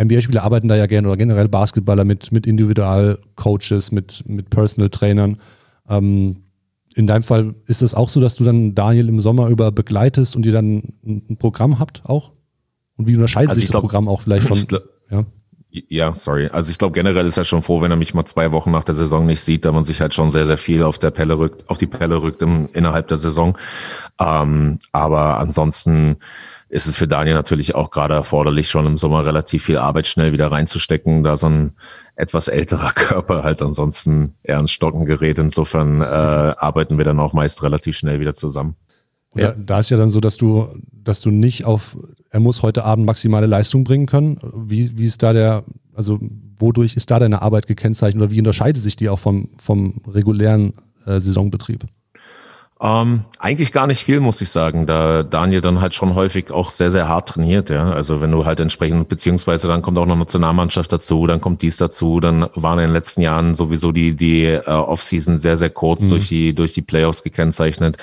NBA-Spieler 0.00 0.42
arbeiten 0.42 0.66
da 0.66 0.74
ja 0.74 0.86
gerne 0.86 1.06
oder 1.06 1.16
generell 1.16 1.48
Basketballer 1.48 2.04
mit, 2.04 2.32
mit 2.32 2.46
Individualcoaches, 2.46 3.92
mit, 3.92 4.24
mit 4.26 4.50
Personal-Trainern. 4.50 5.36
Ähm, 5.88 6.38
in 6.94 7.06
deinem 7.06 7.22
Fall 7.22 7.54
ist 7.66 7.82
es 7.82 7.94
auch 7.94 8.08
so, 8.08 8.20
dass 8.20 8.34
du 8.36 8.44
dann 8.44 8.74
Daniel 8.74 9.08
im 9.08 9.20
Sommer 9.20 9.48
über 9.48 9.72
begleitest 9.72 10.36
und 10.36 10.46
ihr 10.46 10.52
dann 10.52 10.94
ein 11.04 11.36
Programm 11.38 11.78
habt 11.78 12.02
auch? 12.04 12.32
Und 12.96 13.06
wie 13.06 13.14
unterscheidet 13.14 13.50
also 13.50 13.60
sich 13.60 13.68
das 13.68 13.72
glaub, 13.72 13.82
Programm 13.82 14.08
auch 14.08 14.20
vielleicht 14.20 14.46
von? 14.46 14.66
Glaub, 14.66 14.82
ja? 15.10 15.24
ja, 15.70 16.14
sorry. 16.14 16.48
Also 16.48 16.70
ich 16.70 16.78
glaube 16.78 16.94
generell 16.94 17.26
ist 17.26 17.36
er 17.36 17.44
schon 17.44 17.62
froh, 17.62 17.80
wenn 17.80 17.90
er 17.90 17.96
mich 17.96 18.14
mal 18.14 18.26
zwei 18.26 18.52
Wochen 18.52 18.70
nach 18.70 18.84
der 18.84 18.94
Saison 18.94 19.26
nicht 19.26 19.40
sieht, 19.40 19.64
da 19.64 19.72
man 19.72 19.84
sich 19.84 20.00
halt 20.00 20.14
schon 20.14 20.30
sehr, 20.30 20.46
sehr 20.46 20.58
viel 20.58 20.82
auf 20.82 20.98
der 20.98 21.10
Pelle 21.10 21.38
rückt, 21.38 21.68
auf 21.68 21.78
die 21.78 21.86
Pelle 21.86 22.22
rückt 22.22 22.42
im, 22.42 22.68
innerhalb 22.72 23.08
der 23.08 23.16
Saison. 23.16 23.56
Ähm, 24.20 24.78
aber 24.92 25.38
ansonsten 25.38 26.16
ist 26.72 26.86
es 26.86 26.96
für 26.96 27.06
Daniel 27.06 27.34
natürlich 27.34 27.74
auch 27.74 27.90
gerade 27.90 28.14
erforderlich, 28.14 28.70
schon 28.70 28.86
im 28.86 28.96
Sommer 28.96 29.26
relativ 29.26 29.64
viel 29.64 29.76
Arbeit 29.76 30.06
schnell 30.06 30.32
wieder 30.32 30.50
reinzustecken, 30.50 31.22
da 31.22 31.36
so 31.36 31.46
ein 31.46 31.72
etwas 32.16 32.48
älterer 32.48 32.92
Körper 32.94 33.44
halt 33.44 33.60
ansonsten 33.60 34.36
eher 34.42 34.58
ein 34.58 34.68
Stocken 34.68 35.04
gerät. 35.04 35.38
Insofern 35.38 36.00
äh, 36.00 36.04
arbeiten 36.04 36.96
wir 36.96 37.04
dann 37.04 37.20
auch 37.20 37.34
meist 37.34 37.62
relativ 37.62 37.98
schnell 37.98 38.20
wieder 38.20 38.32
zusammen. 38.32 38.76
Ja, 39.36 39.52
da 39.52 39.80
ist 39.80 39.90
ja 39.90 39.98
dann 39.98 40.08
so, 40.08 40.18
dass 40.18 40.38
du, 40.38 40.66
dass 40.90 41.20
du 41.20 41.30
nicht 41.30 41.66
auf, 41.66 41.98
er 42.30 42.40
muss 42.40 42.62
heute 42.62 42.84
Abend 42.84 43.04
maximale 43.04 43.46
Leistung 43.46 43.84
bringen 43.84 44.06
können. 44.06 44.38
Wie, 44.42 44.96
wie 44.96 45.04
ist 45.04 45.22
da 45.22 45.34
der, 45.34 45.64
also 45.94 46.20
wodurch 46.56 46.96
ist 46.96 47.10
da 47.10 47.18
deine 47.18 47.42
Arbeit 47.42 47.66
gekennzeichnet 47.66 48.22
oder 48.22 48.30
wie 48.30 48.38
unterscheidet 48.38 48.82
sich 48.82 48.96
die 48.96 49.10
auch 49.10 49.18
vom, 49.18 49.50
vom 49.58 50.00
regulären 50.06 50.72
äh, 51.04 51.20
Saisonbetrieb? 51.20 51.84
Ähm, 52.84 53.26
eigentlich 53.38 53.70
gar 53.70 53.86
nicht 53.86 54.02
viel, 54.02 54.18
muss 54.18 54.40
ich 54.40 54.48
sagen, 54.48 54.86
da 54.86 55.22
Daniel 55.22 55.60
dann 55.60 55.80
halt 55.80 55.94
schon 55.94 56.16
häufig 56.16 56.50
auch 56.50 56.70
sehr, 56.70 56.90
sehr 56.90 57.08
hart 57.08 57.28
trainiert, 57.28 57.70
ja. 57.70 57.92
Also 57.92 58.20
wenn 58.20 58.32
du 58.32 58.44
halt 58.44 58.58
entsprechend, 58.58 59.08
beziehungsweise 59.08 59.68
dann 59.68 59.82
kommt 59.82 59.98
auch 59.98 60.06
noch 60.06 60.16
Nationalmannschaft 60.16 60.92
dazu, 60.92 61.28
dann 61.28 61.40
kommt 61.40 61.62
dies 61.62 61.76
dazu, 61.76 62.18
dann 62.18 62.48
waren 62.56 62.80
in 62.80 62.86
den 62.86 62.92
letzten 62.92 63.22
Jahren 63.22 63.54
sowieso 63.54 63.92
die, 63.92 64.16
die 64.16 64.46
äh, 64.46 64.66
Offseason 64.66 65.38
sehr, 65.38 65.56
sehr 65.56 65.70
kurz 65.70 66.02
mhm. 66.06 66.10
durch 66.10 66.28
die, 66.28 66.56
durch 66.56 66.72
die 66.72 66.82
Playoffs 66.82 67.22
gekennzeichnet. 67.22 67.98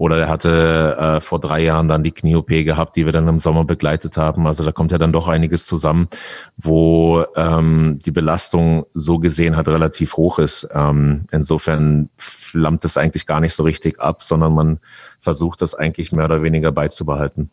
Oder 0.00 0.16
er 0.16 0.28
hatte 0.30 0.96
äh, 0.98 1.20
vor 1.20 1.40
drei 1.40 1.60
Jahren 1.62 1.86
dann 1.86 2.02
die 2.02 2.10
Knie-OP 2.10 2.48
gehabt, 2.48 2.96
die 2.96 3.04
wir 3.04 3.12
dann 3.12 3.28
im 3.28 3.38
Sommer 3.38 3.66
begleitet 3.66 4.16
haben. 4.16 4.46
Also 4.46 4.64
da 4.64 4.72
kommt 4.72 4.92
ja 4.92 4.96
dann 4.96 5.12
doch 5.12 5.28
einiges 5.28 5.66
zusammen, 5.66 6.08
wo 6.56 7.26
ähm, 7.36 7.98
die 8.02 8.10
Belastung 8.10 8.86
so 8.94 9.18
gesehen 9.18 9.58
halt 9.58 9.68
relativ 9.68 10.16
hoch 10.16 10.38
ist. 10.38 10.66
Ähm, 10.72 11.26
insofern 11.32 12.08
flammt 12.16 12.82
es 12.86 12.96
eigentlich 12.96 13.26
gar 13.26 13.40
nicht 13.40 13.52
so 13.52 13.62
richtig 13.62 14.00
ab, 14.00 14.22
sondern 14.22 14.54
man 14.54 14.78
versucht 15.20 15.60
das 15.60 15.74
eigentlich 15.74 16.12
mehr 16.12 16.24
oder 16.24 16.42
weniger 16.42 16.72
beizubehalten. 16.72 17.50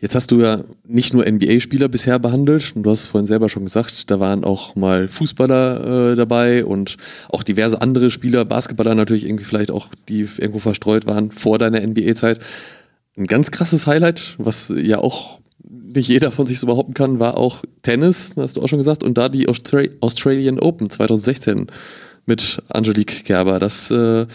Jetzt 0.00 0.14
hast 0.14 0.30
du 0.30 0.40
ja 0.40 0.62
nicht 0.86 1.12
nur 1.12 1.26
NBA-Spieler 1.28 1.88
bisher 1.88 2.20
behandelt, 2.20 2.72
und 2.76 2.84
du 2.84 2.90
hast 2.90 3.00
es 3.00 3.06
vorhin 3.08 3.26
selber 3.26 3.48
schon 3.48 3.64
gesagt, 3.64 4.10
da 4.10 4.20
waren 4.20 4.44
auch 4.44 4.76
mal 4.76 5.08
Fußballer 5.08 6.12
äh, 6.12 6.14
dabei 6.14 6.64
und 6.64 6.96
auch 7.30 7.42
diverse 7.42 7.82
andere 7.82 8.10
Spieler, 8.10 8.44
Basketballer 8.44 8.94
natürlich 8.94 9.26
irgendwie 9.26 9.44
vielleicht 9.44 9.72
auch, 9.72 9.88
die 10.08 10.20
irgendwo 10.20 10.60
verstreut 10.60 11.06
waren 11.06 11.32
vor 11.32 11.58
deiner 11.58 11.80
NBA-Zeit. 11.80 12.38
Ein 13.16 13.26
ganz 13.26 13.50
krasses 13.50 13.88
Highlight, 13.88 14.36
was 14.38 14.72
ja 14.76 14.98
auch 14.98 15.40
nicht 15.68 16.08
jeder 16.08 16.30
von 16.30 16.46
sich 16.46 16.60
so 16.60 16.68
behaupten 16.68 16.94
kann, 16.94 17.18
war 17.18 17.36
auch 17.36 17.64
Tennis, 17.82 18.34
hast 18.36 18.56
du 18.56 18.62
auch 18.62 18.68
schon 18.68 18.78
gesagt, 18.78 19.02
und 19.02 19.18
da 19.18 19.28
die 19.28 19.48
Austra 19.48 19.82
Australian 20.00 20.60
Open 20.60 20.90
2016 20.90 21.66
mit 22.24 22.62
Angelique 22.68 23.24
Gerber. 23.24 23.58
Das 23.58 23.90
äh, 23.90 24.26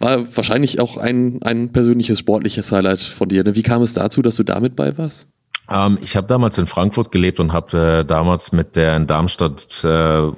war 0.00 0.36
wahrscheinlich 0.36 0.80
auch 0.80 0.96
ein, 0.96 1.40
ein 1.42 1.70
persönliches 1.72 2.18
sportliches 2.18 2.72
Highlight 2.72 3.00
von 3.00 3.28
dir. 3.28 3.44
Ne? 3.44 3.54
Wie 3.54 3.62
kam 3.62 3.82
es 3.82 3.94
dazu, 3.94 4.22
dass 4.22 4.36
du 4.36 4.42
damit 4.42 4.74
bei 4.74 4.96
warst? 4.98 5.28
Ähm, 5.70 5.98
ich 6.02 6.16
habe 6.16 6.26
damals 6.26 6.58
in 6.58 6.66
Frankfurt 6.66 7.12
gelebt 7.12 7.38
und 7.38 7.52
habe 7.52 8.00
äh, 8.00 8.04
damals 8.04 8.50
mit 8.50 8.74
der 8.76 8.96
in 8.96 9.06
Darmstadt 9.06 9.84
äh, 9.84 9.88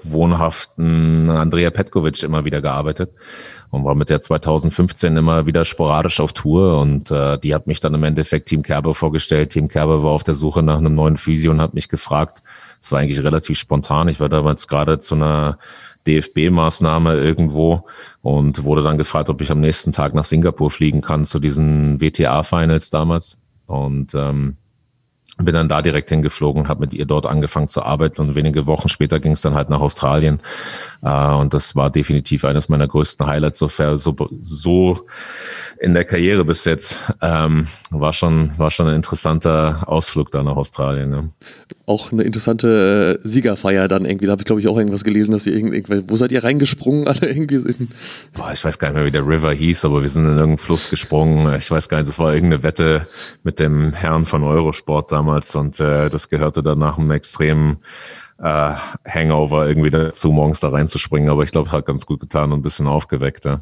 wohnhaften 0.03 1.31
Andrea 1.31 1.70
Petkovic 1.70 2.22
immer 2.22 2.44
wieder 2.44 2.61
gearbeitet 2.61 3.12
und 3.70 3.85
war 3.85 3.94
mit 3.94 4.11
der 4.11 4.20
2015 4.20 5.16
immer 5.16 5.46
wieder 5.46 5.64
sporadisch 5.64 6.20
auf 6.20 6.35
Tour 6.35 6.79
und 6.79 7.11
äh, 7.11 7.38
die 7.38 7.55
hat 7.55 7.66
mich 7.66 7.81
dann 7.81 7.94
im 7.94 8.05
Endeffekt 8.05 8.48
Team 8.48 8.62
Kerber 8.62 8.94
vorgestellt. 8.94 9.51
Team 9.51 9.68
Kerber 9.68 10.03
war 10.03 10.11
auf 10.11 10.25
der 10.25 10.35
Suche 10.35 10.62
nach 10.62 10.77
einem 10.77 10.94
neuen 10.94 11.16
Physio 11.16 11.53
und 11.53 11.62
hat 11.62 11.72
mich 11.72 11.88
gefragt. 11.88 12.42
Es 12.83 12.92
war 12.92 12.98
eigentlich 12.98 13.22
relativ 13.22 13.59
spontan. 13.59 14.09
Ich 14.09 14.20
war 14.20 14.29
damals 14.29 14.68
gerade 14.68 14.98
zu 14.98 15.14
einer 15.14 15.57
DFB-Maßnahme 16.07 17.15
irgendwo 17.15 17.87
und 18.23 18.65
wurde 18.65 18.83
dann 18.83 18.99
gefragt, 18.99 19.29
ob 19.29 19.41
ich 19.41 19.51
am 19.51 19.61
nächsten 19.61 19.93
Tag 19.93 20.15
nach 20.15 20.25
Singapur 20.25 20.71
fliegen 20.71 21.01
kann 21.01 21.25
zu 21.25 21.38
diesen 21.38 22.01
WTA-Finals 22.01 22.91
damals. 22.91 23.38
Und 23.67 24.15
ähm, 24.15 24.57
bin 25.38 25.55
dann 25.55 25.69
da 25.69 25.81
direkt 25.83 26.11
hingeflogen, 26.11 26.69
habe 26.69 26.81
mit 26.81 26.95
ihr 26.95 27.07
dort 27.07 27.27
angefangen 27.27 27.69
zu 27.69 27.83
arbeiten 27.83 28.21
und 28.21 28.35
wenige 28.35 28.67
Wochen 28.67 28.88
später 28.88 29.19
ging 29.19 29.33
es 29.33 29.41
dann 29.41 29.55
halt 29.55 29.71
nach 29.71 29.81
Australien. 29.81 30.38
Äh, 31.03 31.35
und 31.35 31.53
das 31.53 31.75
war 31.75 31.91
definitiv 31.91 32.45
eines 32.45 32.69
meiner 32.69 32.87
größten 32.87 33.27
Highlights 33.27 33.59
so, 33.59 33.69
so, 33.69 34.17
so 34.41 35.07
in 35.81 35.95
der 35.95 36.05
Karriere 36.05 36.45
bis 36.45 36.65
jetzt. 36.65 37.01
Ähm, 37.21 37.67
war 37.91 38.12
schon, 38.12 38.53
war 38.57 38.71
schon 38.71 38.87
ein 38.87 38.95
interessanter 38.95 39.83
Ausflug 39.87 40.31
da 40.31 40.43
nach 40.43 40.57
Australien. 40.57 41.11
Ne? 41.11 41.31
Auch 41.87 42.12
eine 42.12 42.23
interessante 42.23 43.19
äh, 43.23 43.29
Siegerfeier 43.29 43.88
dann 43.88 44.05
irgendwie. 44.05 44.27
Da 44.27 44.33
habe 44.33 44.43
ich, 44.43 44.47
glaube 44.47 44.61
ich, 44.61 44.69
auch 44.69 44.79
irgendwas 44.79 45.03
gelesen, 45.03 45.33
dass 45.33 45.47
ihr 45.47 45.55
irgendwie, 45.55 45.83
wo 46.09 46.17
seid 46.17 46.31
ihr 46.31 46.45
reingesprungen? 46.45 47.09
Alle 47.09 47.29
irgendwie 47.29 47.59
sind. 47.59 47.91
Boah, 48.33 48.53
ich 48.53 48.65
weiß 48.65 48.79
gar 48.79 48.88
nicht 48.88 48.97
mehr, 48.97 49.05
wie 49.05 49.11
der 49.11 49.27
River 49.27 49.53
hieß, 49.53 49.85
aber 49.85 50.03
wir 50.03 50.09
sind 50.09 50.25
in 50.25 50.31
irgendeinen 50.31 50.59
Fluss 50.59 50.88
gesprungen. 50.88 51.53
Ich 51.55 51.71
weiß 51.71 51.88
gar 51.88 51.99
nicht, 51.99 52.09
das 52.09 52.19
war 52.19 52.33
irgendeine 52.33 52.62
Wette 52.62 53.07
mit 53.43 53.59
dem 53.59 53.93
Herrn 53.93 54.25
von 54.25 54.45
Eurosport 54.45 55.11
damals 55.11 55.55
und 55.57 55.81
äh, 55.81 56.09
das 56.11 56.29
gehörte 56.29 56.62
dann 56.62 56.79
nach 56.79 56.99
einem 56.99 57.11
extremen 57.11 57.79
äh, 58.38 58.75
Hangover 59.09 59.68
irgendwie 59.68 59.90
dazu, 59.90 60.33
morgens 60.33 60.61
da 60.61 60.68
reinzuspringen. 60.68 61.29
Aber 61.29 61.42
ich 61.42 61.53
glaube, 61.53 61.71
hat 61.73 61.87
ganz 61.87 62.07
gut 62.07 62.21
getan 62.21 62.53
und 62.53 62.61
ein 62.61 62.62
bisschen 62.62 62.87
aufgeweckt. 62.87 63.45
Ja. 63.45 63.61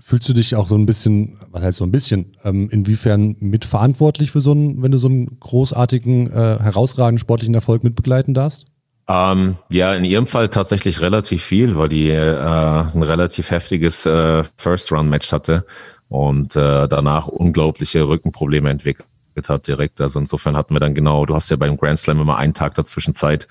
Fühlst 0.00 0.28
du 0.28 0.32
dich 0.32 0.54
auch 0.56 0.68
so 0.68 0.76
ein 0.76 0.86
bisschen, 0.86 1.38
was 1.50 1.62
heißt 1.62 1.78
so 1.78 1.84
ein 1.84 1.92
bisschen, 1.92 2.36
ähm, 2.44 2.68
inwiefern 2.70 3.36
mitverantwortlich 3.40 4.30
für 4.30 4.40
so 4.40 4.52
einen, 4.52 4.82
wenn 4.82 4.92
du 4.92 4.98
so 4.98 5.08
einen 5.08 5.40
großartigen, 5.40 6.30
äh, 6.30 6.58
herausragenden 6.60 7.18
sportlichen 7.18 7.54
Erfolg 7.54 7.82
mitbegleiten 7.82 8.34
darfst? 8.34 8.66
Ähm, 9.08 9.56
ja, 9.70 9.94
in 9.94 10.04
ihrem 10.04 10.26
Fall 10.26 10.48
tatsächlich 10.48 11.00
relativ 11.00 11.42
viel, 11.42 11.76
weil 11.76 11.88
die 11.88 12.10
äh, 12.10 12.24
ein 12.24 13.02
relativ 13.02 13.50
heftiges 13.50 14.06
äh, 14.06 14.44
First-Round-Match 14.56 15.32
hatte 15.32 15.66
und 16.08 16.54
äh, 16.54 16.86
danach 16.86 17.26
unglaubliche 17.26 18.06
Rückenprobleme 18.06 18.70
entwickelt 18.70 19.09
hat 19.48 19.66
direkt. 19.66 20.00
Also 20.00 20.20
insofern 20.20 20.56
hatten 20.56 20.74
wir 20.74 20.80
dann 20.80 20.94
genau, 20.94 21.26
du 21.26 21.34
hast 21.34 21.50
ja 21.50 21.56
beim 21.56 21.76
Grand 21.76 21.98
Slam 21.98 22.20
immer 22.20 22.36
einen 22.36 22.54
Tag 22.54 22.74
dazwischen 22.74 23.14
Zeit, 23.14 23.48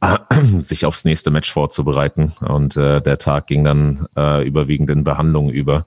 sich 0.60 0.86
aufs 0.86 1.04
nächste 1.04 1.30
Match 1.30 1.52
vorzubereiten. 1.52 2.32
Und 2.40 2.76
äh, 2.76 3.00
der 3.00 3.18
Tag 3.18 3.46
ging 3.46 3.64
dann 3.64 4.06
äh, 4.16 4.46
überwiegend 4.46 4.90
in 4.90 5.04
Behandlung 5.04 5.50
über. 5.50 5.84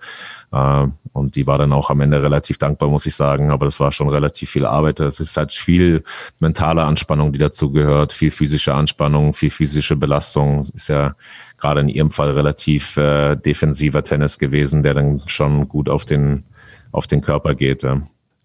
Äh, 0.52 0.88
und 1.14 1.36
die 1.36 1.48
war 1.48 1.58
dann 1.58 1.74
auch 1.74 1.90
am 1.90 2.02
Ende 2.02 2.22
relativ 2.22 2.58
dankbar, 2.58 2.90
muss 2.90 3.06
ich 3.06 3.16
sagen. 3.16 3.52
Aber 3.52 3.66
das 3.66 3.80
war 3.80 3.92
schon 3.92 4.10
relativ 4.10 4.52
viel 4.52 4.66
Arbeit. 4.66 5.00
Es 5.00 5.20
ist 5.20 5.36
halt 5.36 5.52
viel 5.52 6.04
mentale 6.40 6.84
Anspannung, 6.84 7.34
die 7.34 7.40
dazu 7.40 7.72
gehört, 7.72 8.14
viel 8.14 8.32
physische 8.32 8.74
Anspannung, 8.74 9.34
viel 9.34 9.50
physische 9.50 9.96
Belastung. 9.96 10.68
Ist 10.74 10.90
ja 10.90 11.16
gerade 11.58 11.82
in 11.82 11.90
ihrem 11.90 12.12
Fall 12.12 12.32
relativ 12.32 12.98
äh, 12.98 13.36
defensiver 13.36 14.04
Tennis 14.04 14.38
gewesen, 14.38 14.84
der 14.84 14.94
dann 14.94 15.22
schon 15.26 15.68
gut 15.68 15.90
auf 15.90 16.06
den, 16.06 16.44
auf 16.92 17.08
den 17.08 17.22
Körper 17.22 17.56
geht. 17.56 17.84
Ja. 17.84 18.02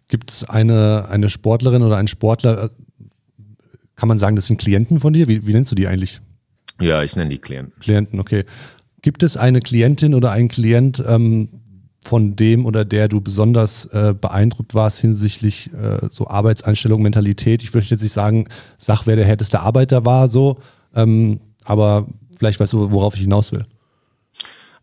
Gibt 0.08 0.30
es 0.30 0.44
eine, 0.44 1.06
eine 1.10 1.28
Sportlerin 1.28 1.82
oder 1.82 1.96
einen 1.96 2.08
Sportler, 2.08 2.70
kann 3.96 4.08
man 4.08 4.18
sagen, 4.18 4.36
das 4.36 4.46
sind 4.46 4.58
Klienten 4.58 5.00
von 5.00 5.12
dir? 5.12 5.28
Wie, 5.28 5.46
wie 5.46 5.52
nennst 5.52 5.70
du 5.72 5.76
die 5.76 5.86
eigentlich? 5.86 6.20
Ja, 6.80 7.02
ich 7.02 7.16
nenne 7.16 7.30
die 7.30 7.38
Klienten. 7.38 7.78
Klienten, 7.80 8.20
okay. 8.20 8.44
Gibt 9.02 9.22
es 9.22 9.36
eine 9.36 9.60
Klientin 9.60 10.14
oder 10.14 10.30
einen 10.30 10.48
Klient, 10.48 11.02
ähm, 11.06 11.48
von 12.00 12.36
dem 12.36 12.64
oder 12.64 12.84
der 12.84 13.08
du 13.08 13.20
besonders 13.20 13.86
äh, 13.86 14.14
beeindruckt 14.18 14.74
warst 14.74 14.98
hinsichtlich 14.98 15.70
äh, 15.74 16.08
so 16.10 16.26
Arbeitseinstellung, 16.28 17.02
Mentalität? 17.02 17.62
Ich 17.62 17.74
würde 17.74 17.86
jetzt 17.86 18.02
nicht 18.02 18.12
sagen, 18.12 18.48
sag, 18.78 19.06
wer 19.06 19.16
der 19.16 19.26
härteste 19.26 19.60
Arbeiter 19.60 20.04
war, 20.04 20.28
so, 20.28 20.58
ähm, 20.94 21.40
aber 21.64 22.06
vielleicht 22.38 22.60
weißt 22.60 22.72
du, 22.72 22.90
worauf 22.92 23.14
ich 23.14 23.20
hinaus 23.20 23.52
will. 23.52 23.66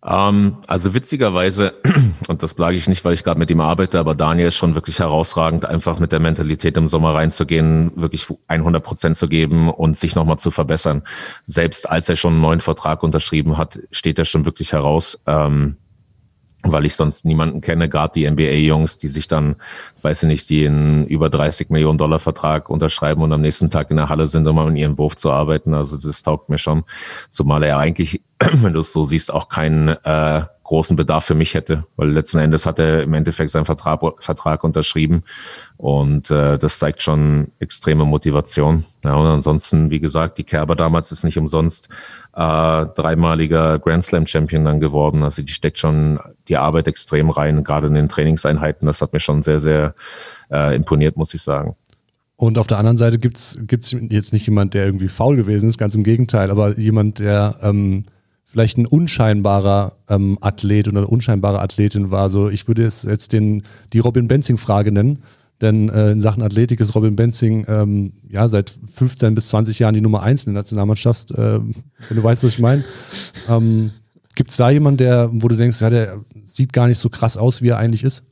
Ähm, 0.08 0.58
also 0.68 0.94
witzigerweise, 0.94 1.74
und 2.28 2.44
das 2.44 2.52
sage 2.52 2.76
ich 2.76 2.88
nicht, 2.88 3.04
weil 3.04 3.13
ich 3.13 3.24
gerade 3.24 3.39
mit 3.39 3.50
ihm 3.50 3.60
arbeite, 3.60 4.00
aber 4.00 4.13
Daniel 4.13 4.48
ist 4.48 4.56
schon 4.56 4.76
wirklich 4.76 5.00
herausragend, 5.00 5.65
einfach 5.65 6.00
mit 6.00 6.12
der 6.12 6.20
Mentalität 6.20 6.78
im 6.78 6.86
Sommer 6.86 7.15
reinzugehen, 7.15 7.91
wirklich 7.96 8.28
100 8.48 8.84
Prozent 8.84 9.18
zu 9.18 9.28
geben 9.28 9.70
und 9.70 9.98
sich 9.98 10.15
nochmal 10.15 10.38
zu 10.38 10.52
verbessern. 10.52 11.02
Selbst 11.48 11.89
als 11.89 12.08
er 12.08 12.15
schon 12.15 12.34
einen 12.34 12.41
neuen 12.41 12.62
Vertrag 12.62 13.02
unterschrieben 13.02 13.58
hat, 13.58 13.80
steht 13.89 14.20
er 14.20 14.26
schon 14.26 14.46
wirklich 14.46 14.74
heraus. 14.74 15.22
Ähm, 15.26 15.78
weil 16.72 16.86
ich 16.86 16.96
sonst 16.96 17.26
niemanden 17.26 17.62
kenne, 17.62 17.89
gerade 17.89 18.13
die 18.13 18.30
NBA-Jungs, 18.30 18.98
die 18.98 19.08
sich 19.08 19.28
dann, 19.28 19.56
weiß 20.02 20.24
ich 20.24 20.28
nicht, 20.28 20.50
die 20.50 20.65
einen 20.65 21.06
über 21.06 21.30
30 21.30 21.70
Millionen 21.70 21.98
Dollar 21.98 22.20
Vertrag 22.20 22.70
unterschreiben 22.70 23.22
und 23.22 23.32
am 23.32 23.41
nächsten 23.41 23.70
Tag 23.70 23.91
in 23.91 23.98
der 23.98 24.10
Halle 24.10 24.28
sind, 24.28 24.48
um 24.48 24.58
an 24.58 24.76
ihrem 24.76 24.98
Wurf 24.98 25.15
zu 25.15 25.32
arbeiten. 25.32 25.74
Also 25.74 25.98
das 25.98 26.24
taugt 26.24 26.50
mir 26.50 26.58
schon. 26.58 26.84
Zumal 27.30 27.63
er 27.63 27.78
eigentlich, 27.78 28.22
wenn 28.39 28.74
du 28.74 28.80
es 28.80 28.91
so 28.91 29.04
siehst, 29.04 29.34
auch 29.34 29.50
keinen 29.50 29.89
äh, 29.89 30.41
großen 30.65 30.95
Bedarf 30.95 31.26
für 31.26 31.36
mich 31.36 31.54
hätte, 31.54 31.86
weil 31.95 32.10
letzten 32.10 32.39
Endes 32.39 32.65
hat 32.65 32.80
er 32.80 33.04
im 33.04 33.13
Endeffekt 33.13 33.52
seinen 33.52 33.65
Vertrag, 33.65 34.02
Vertrag 34.21 34.63
unterschrieben 34.63 35.24
und 35.78 36.32
äh, 36.32 36.58
das 36.58 36.80
zeigt 36.80 37.04
schon 37.04 37.52
extreme 37.60 38.04
Motivation. 38.04 38.84
Ja, 39.04 39.13
und 39.13 39.28
ansonsten, 39.28 39.91
wie 39.91 40.00
gesagt, 40.00 40.39
die 40.39 40.43
Kerber 40.43 40.76
damals 40.76 41.12
ist 41.12 41.24
nicht 41.24 41.38
umsonst 41.38 41.89
äh, 42.34 42.86
dreimaliger 42.95 43.78
Grand 43.78 44.04
Slam 44.04 44.26
Champion 44.26 44.65
dann 44.65 44.80
geworden. 44.80 45.24
Also 45.24 45.43
die 45.43 45.54
steckt 45.54 45.78
schon 45.78 46.19
die 46.48 46.58
Arbeit 46.58 46.88
extrem 46.88 47.30
rein, 47.30 47.63
gerade 47.63 47.88
in 47.88 47.93
den 47.93 48.10
Trainingseinheiten. 48.10 48.88
Das 48.88 49.02
hat 49.02 49.13
mir 49.13 49.19
schon 49.19 49.43
sehr, 49.43 49.60
sehr 49.60 49.93
äh, 50.52 50.76
imponiert, 50.76 51.15
muss 51.15 51.34
ich 51.36 51.43
sagen. 51.43 51.76
Und 52.38 52.58
auf 52.58 52.67
der 52.67 52.80
anderen 52.80 52.98
Seite 52.98 53.19
gibt 53.19 53.38
es 53.38 53.58
jetzt 54.10 54.34
nicht 54.34 54.48
jemand, 54.48 54.74
der 54.74 54.88
irgendwie 54.88 55.08
faul 55.08 55.38
gewesen 55.38 55.69
ist, 55.69 55.78
ganz 55.78 55.95
im 55.95 56.04
Gegenteil, 56.04 56.52
aber 56.52 56.78
jemand, 56.78 57.19
der 57.19 57.56
ähm, 57.62 58.04
vielleicht 58.56 58.78
ein 58.78 58.86
unscheinbarer 58.86 59.98
ähm, 60.08 60.38
Athlet 60.39 60.88
oder 60.88 61.00
eine 61.00 61.08
unscheinbare 61.08 61.60
Athletin 61.60 62.10
war. 62.10 62.30
So, 62.30 62.48
ich 62.48 62.70
würde 62.70 62.86
es 62.86 63.04
jetzt 63.04 63.34
den, 63.34 63.63
die 63.91 64.00
Robin 64.00 64.30
Benzing-Frage 64.30 64.94
nennen. 64.94 65.24
Denn 65.60 65.89
äh, 65.89 66.12
in 66.12 66.22
Sachen 66.22 66.41
Athletik 66.41 66.80
ist 66.80 66.96
Robin 66.96 67.18
Benzing 67.18 67.65
ähm, 67.68 68.13
ja 68.30 68.48
seit 68.48 68.72
15 68.94 69.36
bis 69.36 69.50
20 69.50 69.80
Jahren 69.80 69.94
die 69.94 70.00
Nummer 70.00 70.24
1 70.24 70.46
in 70.46 70.54
der 70.54 70.62
Nationalmannschaft, 70.62 71.32
äh, 71.32 71.60
wenn 71.60 72.15
du 72.15 72.24
weißt, 72.24 72.46
was 72.46 72.54
ich 72.54 72.60
meine. 72.60 72.86
Ähm, 73.50 73.91
Gibt 74.36 74.52
es 74.52 74.56
da 74.56 74.70
jemanden, 74.70 75.00
der, 75.00 75.30
wo 75.34 75.50
du 75.50 75.58
denkst, 75.58 75.82
ja, 75.82 75.89
der 75.89 76.22
sieht 76.46 76.72
gar 76.72 76.88
nicht 76.88 77.00
so 77.00 77.10
krass 77.10 77.36
aus, 77.36 77.62
wie 77.62 77.68
er 77.68 77.78
eigentlich 77.78 78.06
ist? 78.06 78.24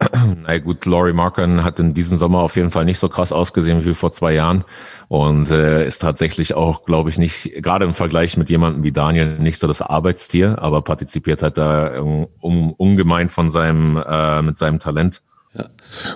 Na 0.42 0.58
gut, 0.58 0.86
Laurie 0.86 1.12
Markin 1.12 1.64
hat 1.64 1.80
in 1.80 1.92
diesem 1.92 2.16
Sommer 2.16 2.40
auf 2.40 2.54
jeden 2.54 2.70
Fall 2.70 2.84
nicht 2.84 2.98
so 2.98 3.08
krass 3.08 3.32
ausgesehen 3.32 3.84
wie 3.84 3.94
vor 3.94 4.12
zwei 4.12 4.32
Jahren 4.32 4.64
und 5.08 5.50
äh, 5.50 5.86
ist 5.86 5.98
tatsächlich 5.98 6.54
auch, 6.54 6.84
glaube 6.84 7.10
ich, 7.10 7.18
nicht, 7.18 7.50
gerade 7.62 7.84
im 7.84 7.94
Vergleich 7.94 8.36
mit 8.36 8.48
jemandem 8.48 8.84
wie 8.84 8.92
Daniel, 8.92 9.38
nicht 9.38 9.58
so 9.58 9.66
das 9.66 9.82
Arbeitstier, 9.82 10.58
aber 10.60 10.82
partizipiert 10.82 11.42
halt 11.42 11.58
da 11.58 12.00
um, 12.00 12.72
ungemein 12.74 13.28
von 13.28 13.50
seinem, 13.50 13.96
äh, 13.96 14.40
mit 14.42 14.56
seinem 14.56 14.78
Talent. 14.78 15.22
Ja. 15.54 15.68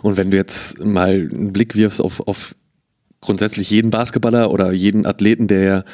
Und 0.02 0.16
wenn 0.16 0.30
du 0.30 0.36
jetzt 0.36 0.84
mal 0.84 1.10
einen 1.10 1.52
Blick 1.52 1.74
wirfst 1.74 2.00
auf, 2.00 2.20
auf 2.20 2.54
grundsätzlich 3.20 3.70
jeden 3.70 3.90
Basketballer 3.90 4.52
oder 4.52 4.70
jeden 4.70 5.06
Athleten, 5.06 5.48
der, 5.48 5.84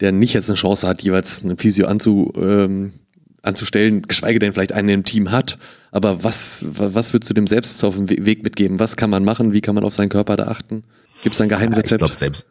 der 0.00 0.10
nicht 0.10 0.34
jetzt 0.34 0.48
eine 0.48 0.56
Chance 0.56 0.88
hat, 0.88 1.02
jeweils 1.02 1.44
eine 1.44 1.56
Physio 1.56 1.86
anzu, 1.86 2.32
ähm, 2.36 2.94
anzustellen, 3.42 4.02
geschweige 4.02 4.38
denn 4.38 4.52
vielleicht 4.52 4.72
einen 4.72 4.88
im 4.88 5.04
Team 5.04 5.30
hat. 5.30 5.58
Aber 5.90 6.22
was, 6.22 6.66
was 6.70 7.12
würdest 7.12 7.30
du 7.30 7.34
dem 7.34 7.46
selbst 7.46 7.82
auf 7.84 7.96
dem 7.96 8.08
Weg 8.08 8.42
mitgeben? 8.42 8.78
Was 8.78 8.96
kann 8.96 9.10
man 9.10 9.24
machen? 9.24 9.52
Wie 9.52 9.60
kann 9.60 9.74
man 9.74 9.84
auf 9.84 9.94
seinen 9.94 10.08
Körper 10.08 10.36
da 10.36 10.48
achten? 10.48 10.84
Gibt 11.22 11.34
es 11.34 11.40
ein 11.40 11.48
Geheimrezept? 11.48 11.90
Ja, 11.90 11.96
ich 11.96 11.98
glaube, 11.98 12.14
selbst, 12.14 12.46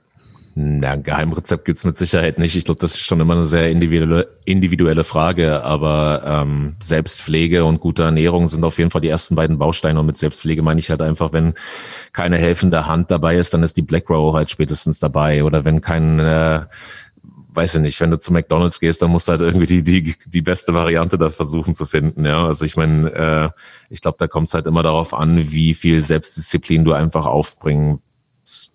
na, 0.59 0.93
ein 0.93 1.03
Geheimrezept 1.03 1.65
gibt's 1.65 1.83
mit 1.83 1.97
Sicherheit 1.97 2.39
nicht. 2.39 2.55
Ich 2.55 2.65
glaube, 2.65 2.79
das 2.79 2.95
ist 2.95 3.01
schon 3.01 3.19
immer 3.19 3.35
eine 3.35 3.45
sehr 3.45 3.69
individuelle, 3.69 4.27
individuelle 4.43 5.03
Frage. 5.03 5.63
Aber 5.63 6.23
ähm, 6.25 6.75
Selbstpflege 6.81 7.63
und 7.63 7.79
gute 7.79 8.01
Ernährung 8.01 8.47
sind 8.47 8.65
auf 8.65 8.79
jeden 8.79 8.89
Fall 8.89 9.01
die 9.01 9.07
ersten 9.07 9.35
beiden 9.35 9.59
Bausteine. 9.59 9.99
Und 9.99 10.07
mit 10.07 10.17
Selbstpflege 10.17 10.63
meine 10.63 10.79
ich 10.79 10.89
halt 10.89 11.03
einfach, 11.03 11.31
wenn 11.31 11.53
keine 12.11 12.37
helfende 12.37 12.87
Hand 12.87 13.11
dabei 13.11 13.35
ist, 13.35 13.53
dann 13.53 13.61
ist 13.61 13.77
die 13.77 13.83
Black 13.83 14.09
Row 14.09 14.33
halt 14.33 14.49
spätestens 14.49 14.97
dabei. 14.97 15.43
Oder 15.43 15.63
wenn 15.63 15.79
kein 15.79 16.19
äh, 16.19 16.61
weiß 17.57 17.75
ich 17.75 17.81
nicht, 17.81 17.99
wenn 17.99 18.11
du 18.11 18.19
zu 18.19 18.31
McDonalds 18.31 18.79
gehst, 18.79 19.01
dann 19.01 19.11
musst 19.11 19.27
du 19.27 19.31
halt 19.31 19.41
irgendwie 19.41 19.65
die, 19.65 19.83
die, 19.83 20.15
die 20.25 20.41
beste 20.41 20.73
Variante 20.73 21.17
da 21.17 21.31
versuchen 21.31 21.73
zu 21.73 21.85
finden. 21.85 22.23
Ja, 22.23 22.45
also 22.45 22.63
ich 22.63 22.77
meine, 22.77 23.11
äh, 23.11 23.49
ich 23.89 24.01
glaube, 24.01 24.17
da 24.19 24.27
kommt 24.27 24.47
es 24.47 24.53
halt 24.53 24.67
immer 24.67 24.83
darauf 24.83 25.13
an, 25.13 25.51
wie 25.51 25.73
viel 25.73 26.01
Selbstdisziplin 26.01 26.85
du 26.85 26.93
einfach 26.93 27.25
aufbringen, 27.25 27.99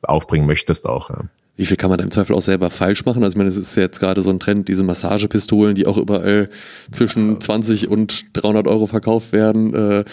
aufbringen 0.03 0.47
möchtest 0.47 0.87
auch. 0.87 1.11
Ja. 1.11 1.21
Wie 1.57 1.67
viel 1.67 1.77
kann 1.77 1.91
man 1.91 2.01
im 2.01 2.11
Zweifel 2.11 2.35
auch 2.35 2.43
selber 2.43 2.71
falsch 2.71 3.05
machen? 3.05 3.23
Also 3.23 3.35
ich 3.35 3.39
meine, 3.39 3.51
es 3.51 3.57
ist 3.57 3.77
jetzt 3.77 4.01
gerade 4.01 4.21
so 4.21 4.31
ein 4.31 4.41
Trend, 4.41 4.69
diese 4.69 4.83
Massagepistolen, 4.85 5.75
die 5.75 5.87
auch 5.87 5.99
überall 5.99 6.49
zwischen 6.91 7.41
20 7.41 7.89
und 7.89 8.37
300 8.37 8.67
Euro 8.67 8.87
verkauft 8.87 9.33
werden. 9.33 9.75
Äh, 9.75 10.05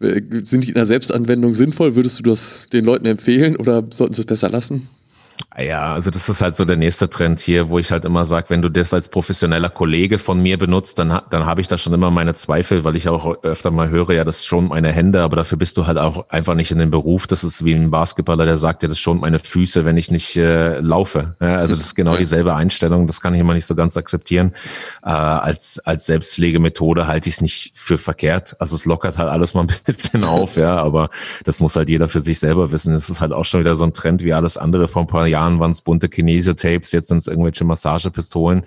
sind 0.00 0.64
die 0.64 0.68
in 0.68 0.74
der 0.74 0.86
Selbstanwendung 0.86 1.54
sinnvoll? 1.54 1.96
Würdest 1.96 2.18
du 2.18 2.22
das 2.24 2.66
den 2.72 2.84
Leuten 2.84 3.06
empfehlen 3.06 3.56
oder 3.56 3.84
sollten 3.90 4.14
sie 4.14 4.22
es 4.22 4.26
besser 4.26 4.50
lassen? 4.50 4.88
Ja, 5.58 5.94
also 5.94 6.10
das 6.10 6.28
ist 6.28 6.40
halt 6.40 6.54
so 6.54 6.64
der 6.64 6.76
nächste 6.76 7.10
Trend 7.10 7.40
hier, 7.40 7.68
wo 7.68 7.78
ich 7.78 7.90
halt 7.90 8.04
immer 8.04 8.24
sage, 8.24 8.50
wenn 8.50 8.62
du 8.62 8.68
das 8.68 8.94
als 8.94 9.08
professioneller 9.08 9.70
Kollege 9.70 10.18
von 10.18 10.40
mir 10.40 10.58
benutzt, 10.58 10.98
dann, 10.98 11.20
dann 11.30 11.46
habe 11.46 11.60
ich 11.60 11.68
da 11.68 11.78
schon 11.78 11.92
immer 11.92 12.10
meine 12.10 12.34
Zweifel, 12.34 12.84
weil 12.84 12.96
ich 12.96 13.08
auch 13.08 13.42
öfter 13.42 13.70
mal 13.70 13.88
höre, 13.88 14.10
ja, 14.10 14.24
das 14.24 14.44
schont 14.44 14.68
meine 14.68 14.92
Hände, 14.92 15.22
aber 15.22 15.36
dafür 15.36 15.58
bist 15.58 15.76
du 15.76 15.86
halt 15.86 15.98
auch 15.98 16.28
einfach 16.28 16.54
nicht 16.54 16.70
in 16.70 16.78
dem 16.78 16.90
Beruf. 16.90 17.26
Das 17.26 17.44
ist 17.44 17.64
wie 17.64 17.74
ein 17.74 17.90
Basketballer, 17.90 18.44
der 18.44 18.56
sagt, 18.56 18.82
ja, 18.82 18.88
das 18.88 18.98
schont 18.98 19.20
meine 19.20 19.38
Füße, 19.38 19.84
wenn 19.84 19.96
ich 19.96 20.10
nicht 20.10 20.36
äh, 20.36 20.80
laufe. 20.80 21.36
Ja, 21.40 21.58
also 21.58 21.74
das 21.74 21.84
ist 21.84 21.94
genau 21.94 22.16
dieselbe 22.16 22.54
Einstellung, 22.54 23.06
das 23.06 23.20
kann 23.20 23.34
ich 23.34 23.40
immer 23.40 23.54
nicht 23.54 23.66
so 23.66 23.74
ganz 23.74 23.96
akzeptieren. 23.96 24.52
Äh, 25.02 25.10
als, 25.10 25.80
als 25.80 26.06
Selbstpflegemethode 26.06 27.06
halte 27.06 27.28
ich 27.28 27.36
es 27.36 27.40
nicht 27.40 27.72
für 27.74 27.98
verkehrt. 27.98 28.56
Also 28.60 28.76
es 28.76 28.86
lockert 28.86 29.18
halt 29.18 29.28
alles 29.28 29.54
mal 29.54 29.62
ein 29.62 29.72
bisschen 29.84 30.24
auf, 30.24 30.56
ja, 30.56 30.76
aber 30.76 31.10
das 31.44 31.60
muss 31.60 31.76
halt 31.76 31.88
jeder 31.88 32.08
für 32.08 32.20
sich 32.20 32.38
selber 32.38 32.70
wissen. 32.70 32.92
Das 32.92 33.08
ist 33.08 33.20
halt 33.20 33.32
auch 33.32 33.44
schon 33.44 33.60
wieder 33.60 33.76
so 33.76 33.84
ein 33.84 33.92
Trend 33.92 34.22
wie 34.22 34.32
alles 34.32 34.56
andere 34.56 34.88
vor 34.88 35.02
ein 35.02 35.06
paar 35.06 35.27
Jahren 35.28 35.60
waren 35.60 35.70
es 35.70 35.82
bunte 35.82 36.08
Kinesiotapes, 36.08 36.92
jetzt 36.92 37.08
sind 37.08 37.18
es 37.18 37.26
irgendwelche 37.26 37.64
Massagepistolen. 37.64 38.62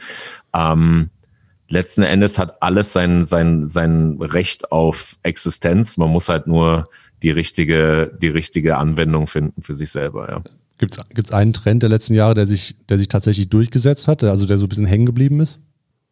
Ähm, 0.53 1.09
letzten 1.67 2.03
Endes 2.03 2.37
hat 2.37 2.61
alles 2.61 2.93
sein, 2.93 3.25
sein, 3.25 3.65
sein 3.67 4.17
Recht 4.19 4.71
auf 4.71 5.17
Existenz. 5.23 5.97
Man 5.97 6.09
muss 6.09 6.29
halt 6.29 6.47
nur 6.47 6.89
die 7.23 7.31
richtige, 7.31 8.17
die 8.21 8.29
richtige 8.29 8.77
Anwendung 8.77 9.27
finden 9.27 9.61
für 9.61 9.73
sich 9.73 9.91
selber, 9.91 10.29
ja. 10.29 10.43
Gibt 10.77 10.97
es 10.97 11.31
einen 11.31 11.53
Trend 11.53 11.83
der 11.83 11.91
letzten 11.91 12.15
Jahre, 12.15 12.33
der 12.33 12.47
sich, 12.47 12.75
der 12.89 12.97
sich 12.97 13.07
tatsächlich 13.07 13.49
durchgesetzt 13.49 14.07
hat, 14.07 14.23
also 14.23 14.47
der 14.47 14.57
so 14.57 14.65
ein 14.65 14.69
bisschen 14.69 14.87
hängen 14.87 15.05
geblieben 15.05 15.39
ist? 15.39 15.59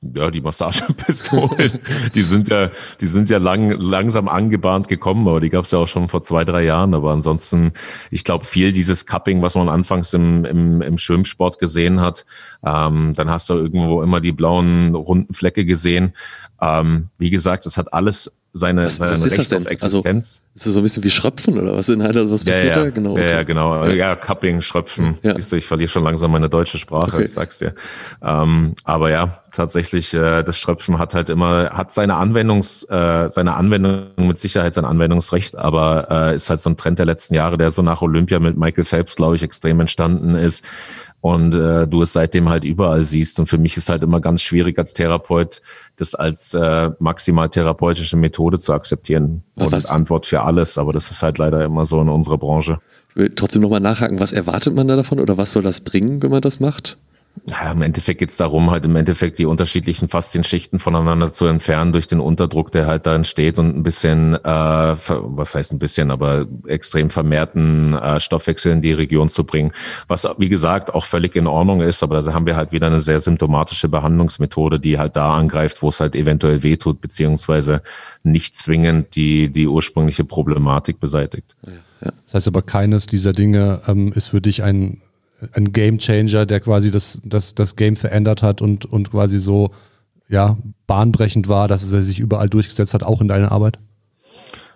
Ja, 0.02 0.32
die 0.32 0.40
Massagepistolen, 0.40 1.80
die 2.16 2.22
sind 2.22 2.48
ja, 2.48 2.72
die 3.02 3.06
sind 3.06 3.30
ja 3.30 3.38
lang, 3.38 3.72
langsam 3.72 4.30
angebahnt 4.30 4.88
gekommen, 4.88 5.28
aber 5.28 5.42
die 5.42 5.50
gab 5.50 5.66
es 5.66 5.72
ja 5.72 5.80
auch 5.80 5.90
schon 5.90 6.08
vor 6.08 6.22
zwei, 6.22 6.46
drei 6.46 6.64
Jahren. 6.64 6.94
Aber 6.94 7.12
ansonsten, 7.12 7.74
ich 8.10 8.24
glaube, 8.24 8.46
viel 8.46 8.72
dieses 8.72 9.06
Cupping, 9.06 9.42
was 9.42 9.56
man 9.56 9.68
anfangs 9.68 10.14
im, 10.14 10.46
im, 10.46 10.82
im 10.82 10.98
Schwimmsport 10.98 11.60
gesehen 11.60 12.00
hat, 12.00 12.26
ähm, 12.66 13.14
dann 13.14 13.30
hast 13.30 13.50
du 13.50 13.56
irgendwo 13.56 14.02
immer 14.02 14.22
die 14.22 14.32
blauen 14.32 14.96
runden 14.96 15.34
Flecke 15.34 15.66
gesehen. 15.66 16.14
Ähm, 16.62 17.10
wie 17.18 17.30
gesagt, 17.30 17.66
es 17.66 17.78
hat 17.78 17.92
alles 17.94 18.39
seine, 18.52 18.86
was, 18.86 18.98
seine 18.98 19.12
was 19.12 19.26
ist 19.26 19.38
das 19.38 19.50
denn? 19.50 19.68
Also, 19.68 20.00
ist 20.00 20.42
das 20.54 20.74
so 20.74 20.80
ein 20.80 20.84
bisschen 20.84 21.04
wie 21.04 21.10
Schröpfen 21.10 21.58
oder 21.58 21.74
was? 21.74 21.88
In 21.90 22.02
also, 22.02 22.32
was 22.32 22.44
passiert 22.44 22.76
ja, 22.76 22.84
da? 22.84 22.90
Genau. 22.90 23.12
Okay. 23.12 23.30
Ja, 23.30 23.44
genau. 23.44 23.86
Ja, 23.86 24.16
Cupping, 24.16 24.62
Schröpfen. 24.62 25.18
Ja. 25.22 25.34
Siehst 25.36 25.52
du, 25.52 25.56
ich 25.56 25.66
verliere 25.66 25.90
schon 25.90 26.04
langsam 26.04 26.32
meine 26.32 26.50
deutsche 26.50 26.78
Sprache, 26.78 27.16
okay. 27.16 27.26
ich 27.26 27.34
sag's 27.34 27.60
dir. 27.60 27.76
Ähm, 28.24 28.74
aber 28.84 29.12
ja, 29.12 29.44
tatsächlich, 29.52 30.14
äh, 30.14 30.44
das 30.44 30.58
Schröpfen 30.58 30.98
hat 30.98 31.14
halt 31.14 31.30
immer, 31.30 31.70
hat 31.70 31.92
seine 31.92 32.16
Anwendungs, 32.16 32.84
äh, 32.86 33.30
seine 33.30 33.54
Anwendung 33.56 34.08
mit 34.18 34.40
Sicherheit 34.40 34.74
sein 34.74 34.86
Anwendungsrecht, 34.86 35.56
aber 35.56 36.08
äh, 36.10 36.36
ist 36.36 36.50
halt 36.50 36.62
so 36.62 36.72
ein 36.72 36.78
Trend 36.78 37.00
der 37.00 37.06
letzten 37.06 37.36
Jahre, 37.36 37.58
der 37.58 37.72
so 37.72 37.82
nach 37.82 38.02
Olympia 38.02 38.40
mit 38.40 38.58
Michael 38.58 38.86
Phelps, 38.86 39.16
glaube 39.16 39.36
ich, 39.36 39.44
extrem 39.44 39.80
entstanden 39.80 40.36
ist 40.36 40.64
und 41.22 41.54
äh, 41.54 41.88
du 41.88 42.02
es 42.02 42.14
seitdem 42.14 42.50
halt 42.50 42.64
überall 42.64 43.04
siehst. 43.04 43.40
Und 43.40 43.48
für 43.48 43.58
mich 43.58 43.76
ist 43.78 43.90
halt 43.90 44.04
immer 44.04 44.22
ganz 44.22 44.42
schwierig 44.42 44.78
als 44.78 44.94
Therapeut, 44.94 45.62
das 46.00 46.16
als 46.16 46.54
äh, 46.54 46.90
maximal 47.00 47.50
therapeutische 47.50 48.16
Methode 48.16 48.58
zu 48.58 48.74
akzeptieren. 48.74 49.44
Und 49.56 49.72
was? 49.72 49.86
Antwort 49.88 50.26
für 50.26 50.42
alles, 50.42 50.78
aber 50.78 50.94
das 50.94 51.12
ist 51.12 51.22
halt 51.22 51.38
leider 51.38 51.64
immer 51.66 51.86
so 51.86 52.02
in 52.02 52.10
unserer 52.10 52.38
Branche. 52.38 52.80
Ich 53.10 53.16
will 53.16 53.32
trotzdem 53.36 53.62
nochmal 53.62 53.82
nachhaken, 53.82 54.20
was 54.20 54.32
erwartet 54.32 54.74
man 54.74 54.88
da 54.88 54.96
davon 54.96 55.20
oder 55.20 55.38
was 55.38 55.52
soll 55.52 55.64
das 55.64 55.82
bringen, 55.82 56.24
wenn 56.24 56.32
man 56.32 56.42
das 56.42 56.60
macht? 56.60 56.98
Ja, 57.46 57.72
Im 57.72 57.82
Endeffekt 57.82 58.20
geht 58.20 58.32
es 58.32 58.38
darum, 58.38 58.72
halt 58.72 58.86
im 58.86 58.96
Endeffekt 58.96 59.38
die 59.40 59.46
unterschiedlichen 59.46 60.08
Faszienschichten 60.08 60.80
voneinander 60.80 61.32
zu 61.32 61.46
entfernen 61.46 61.94
durch 61.94 62.08
den 62.08 62.20
Unterdruck, 62.20 62.72
der 62.72 62.88
halt 62.88 63.06
da 63.06 63.16
entsteht 63.16 63.60
und 63.60 63.76
ein 63.76 63.84
bisschen, 63.84 64.36
äh, 64.36 64.40
was 64.46 65.56
heißt 65.56 65.72
ein 65.72 65.80
bisschen, 65.80 66.12
aber 66.12 66.48
extrem 66.68 67.10
vermehrten 67.10 67.94
äh, 67.94 68.20
Stoffwechsel 68.20 68.72
in 68.72 68.82
die 68.82 68.94
Region 68.94 69.30
zu 69.30 69.44
bringen. 69.44 69.72
Was, 70.08 70.28
wie 70.38 70.50
gesagt, 70.50 70.94
auch 70.94 71.06
völlig 71.06 71.36
in 71.36 71.48
Ordnung 71.48 71.82
ist, 71.82 72.04
aber 72.04 72.22
da 72.22 72.34
haben 72.34 72.46
wir 72.46 72.56
halt 72.56 72.72
wieder 72.72 72.88
eine 72.88 73.00
sehr 73.00 73.20
symptomatische 73.20 73.90
Behandlungsmethode, 73.90 74.80
die 74.80 74.98
halt 74.98 75.16
da 75.16 75.36
angreift, 75.36 75.82
wo 75.82 75.90
es 75.90 76.00
halt 76.00 76.16
eventuell 76.16 76.64
wehtut, 76.64 77.02
beziehungsweise 77.02 77.82
nicht 78.24 78.56
zwingend 78.56 79.16
die, 79.16 79.50
die 79.50 79.68
ursprüngliche 79.68 80.24
Problematik 80.24 81.00
beseitigt. 81.00 81.56
Ja. 81.66 82.12
Das 82.26 82.34
heißt 82.34 82.48
aber, 82.48 82.62
keines 82.62 83.08
dieser 83.08 83.34
Dinge 83.34 83.82
ähm, 83.88 84.14
ist 84.14 84.28
für 84.28 84.42
dich 84.42 84.64
ein 84.64 85.02
ein 85.54 85.72
Game 85.72 86.00
Changer, 86.00 86.46
der 86.46 86.60
quasi 86.60 86.92
das, 86.92 87.22
das, 87.24 87.56
das 87.56 87.76
Game 87.76 87.96
verändert 87.96 88.44
hat 88.44 88.62
und, 88.62 88.86
und 88.86 89.12
quasi 89.12 89.40
so 89.40 89.72
ja, 90.28 90.58
bahnbrechend 90.88 91.50
war, 91.50 91.68
dass 91.68 91.84
es 91.84 92.06
sich 92.06 92.20
überall 92.20 92.48
durchgesetzt 92.48 92.94
hat, 92.94 93.04
auch 93.04 93.22
in 93.22 93.28
deiner 93.28 93.52
Arbeit? 93.52 93.80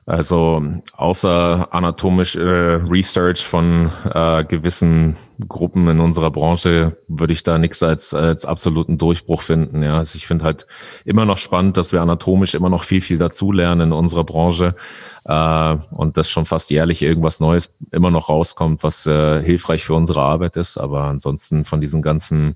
Also 0.06 0.62
außer 0.98 1.70
anatomisch 1.72 2.36
äh, 2.36 2.42
Research 2.42 3.46
von 3.46 3.89
äh, 4.13 4.44
gewissen 4.44 5.16
Gruppen 5.48 5.88
in 5.88 6.02
unserer 6.02 6.30
Branche 6.30 6.98
würde 7.08 7.32
ich 7.32 7.44
da 7.44 7.58
nichts 7.58 7.82
als, 7.82 8.13
als 8.13 8.46
absoluten 8.46 8.98
Durchbruch 8.98 9.42
finden. 9.42 9.82
Ja, 9.82 9.98
also 9.98 10.18
ich 10.18 10.28
finde 10.28 10.44
halt 10.44 10.68
immer 11.06 11.26
noch 11.26 11.38
spannend, 11.38 11.78
dass 11.78 11.94
wir 11.94 12.02
anatomisch 12.02 12.54
immer 12.54 12.70
noch 12.70 12.84
viel, 12.84 13.02
viel 13.02 13.18
dazulernen 13.18 13.89
in 13.89 13.94
unserer 13.94 14.26
Branche 14.26 14.76
äh, 15.24 15.76
und 15.92 16.18
dass 16.18 16.30
schon 16.30 16.46
fast 16.46 16.70
jährlich 16.70 17.02
irgendwas 17.02 17.39
Neues 17.39 17.74
immer 17.92 18.12
noch 18.12 18.28
rauskommt, 18.28 18.84
was 18.84 19.06
äh, 19.06 19.42
hilfreich 19.42 19.86
für 19.86 19.94
unsere 19.94 20.22
Arbeit 20.22 20.58
ist. 20.58 20.78
Aber 20.78 21.04
ansonsten 21.06 21.63
von 21.63 21.80
diesen 21.80 22.02
ganzen 22.02 22.56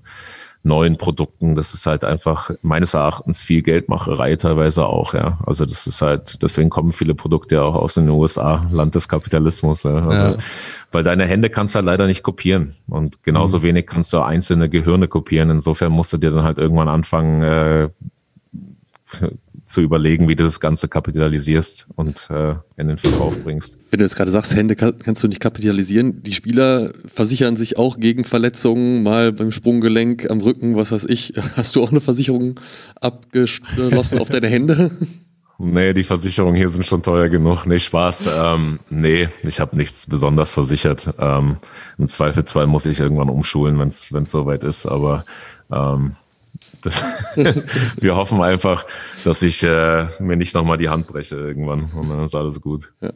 neuen 0.68 0.96
Produkten. 0.96 1.54
Das 1.54 1.74
ist 1.74 1.86
halt 1.86 2.04
einfach 2.04 2.50
meines 2.62 2.94
Erachtens 2.94 3.42
viel 3.42 3.62
Geldmacherei 3.62 4.36
teilweise 4.36 4.86
auch, 4.86 5.14
ja. 5.14 5.38
Also 5.44 5.64
das 5.64 5.86
ist 5.86 6.00
halt, 6.00 6.42
deswegen 6.42 6.70
kommen 6.70 6.92
viele 6.92 7.14
Produkte 7.14 7.62
auch 7.62 7.74
aus 7.74 7.94
den 7.94 8.08
USA, 8.08 8.66
Land 8.70 8.94
des 8.94 9.08
Kapitalismus. 9.08 9.82
Ja. 9.82 10.06
Also, 10.06 10.24
ja. 10.24 10.34
Weil 10.92 11.02
deine 11.02 11.26
Hände 11.26 11.50
kannst 11.50 11.74
du 11.74 11.78
halt 11.78 11.86
leider 11.86 12.06
nicht 12.06 12.22
kopieren. 12.22 12.76
Und 12.86 13.22
genauso 13.24 13.58
mhm. 13.58 13.62
wenig 13.62 13.86
kannst 13.86 14.12
du 14.12 14.20
einzelne 14.20 14.68
Gehirne 14.68 15.08
kopieren. 15.08 15.50
Insofern 15.50 15.92
musst 15.92 16.12
du 16.12 16.18
dir 16.18 16.30
dann 16.30 16.44
halt 16.44 16.58
irgendwann 16.58 16.88
anfangen, 16.88 17.42
äh, 17.42 17.88
zu 19.68 19.80
überlegen, 19.80 20.28
wie 20.28 20.36
du 20.36 20.44
das 20.44 20.60
Ganze 20.60 20.88
kapitalisierst 20.88 21.86
und 21.94 22.28
äh, 22.30 22.54
in 22.76 22.88
den 22.88 22.98
Verkauf 22.98 23.34
bringst. 23.44 23.78
Wenn 23.90 23.98
du 23.98 24.04
jetzt 24.04 24.16
gerade 24.16 24.30
sagst, 24.30 24.54
Hände 24.54 24.76
kann, 24.76 24.98
kannst 24.98 25.22
du 25.22 25.28
nicht 25.28 25.40
kapitalisieren, 25.40 26.22
die 26.22 26.32
Spieler 26.32 26.92
versichern 27.06 27.56
sich 27.56 27.76
auch 27.76 27.98
gegen 27.98 28.24
Verletzungen, 28.24 29.02
mal 29.02 29.32
beim 29.32 29.50
Sprunggelenk, 29.50 30.30
am 30.30 30.40
Rücken, 30.40 30.76
was 30.76 30.92
weiß 30.92 31.04
ich. 31.04 31.34
Hast 31.56 31.76
du 31.76 31.82
auch 31.82 31.90
eine 31.90 32.00
Versicherung 32.00 32.58
abgeschlossen 33.00 34.18
auf 34.18 34.28
deine 34.28 34.48
Hände? 34.48 34.90
Nee, 35.60 35.92
die 35.92 36.04
Versicherungen 36.04 36.54
hier 36.54 36.68
sind 36.68 36.86
schon 36.86 37.02
teuer 37.02 37.28
genug. 37.28 37.66
Nee, 37.66 37.80
Spaß. 37.80 38.28
Ähm, 38.32 38.78
nee, 38.90 39.28
ich 39.42 39.58
habe 39.58 39.76
nichts 39.76 40.06
besonders 40.06 40.54
versichert. 40.54 41.12
Ähm, 41.18 41.56
Im 41.98 42.06
Zweifelsfall 42.06 42.68
muss 42.68 42.86
ich 42.86 43.00
irgendwann 43.00 43.28
umschulen, 43.28 43.76
wenn 43.76 43.88
es 43.88 44.30
soweit 44.30 44.62
ist. 44.62 44.86
Aber 44.86 45.24
ähm, 45.72 46.12
das, 46.82 47.02
wir 47.96 48.16
hoffen 48.16 48.40
einfach, 48.40 48.86
dass 49.24 49.42
ich 49.42 49.62
äh, 49.62 50.06
mir 50.20 50.36
nicht 50.36 50.54
nochmal 50.54 50.78
die 50.78 50.88
Hand 50.88 51.06
breche 51.06 51.36
irgendwann 51.36 51.84
und 51.94 52.08
dann 52.08 52.24
ist 52.24 52.34
alles 52.34 52.60
gut. 52.60 52.92
Ja. 53.00 53.10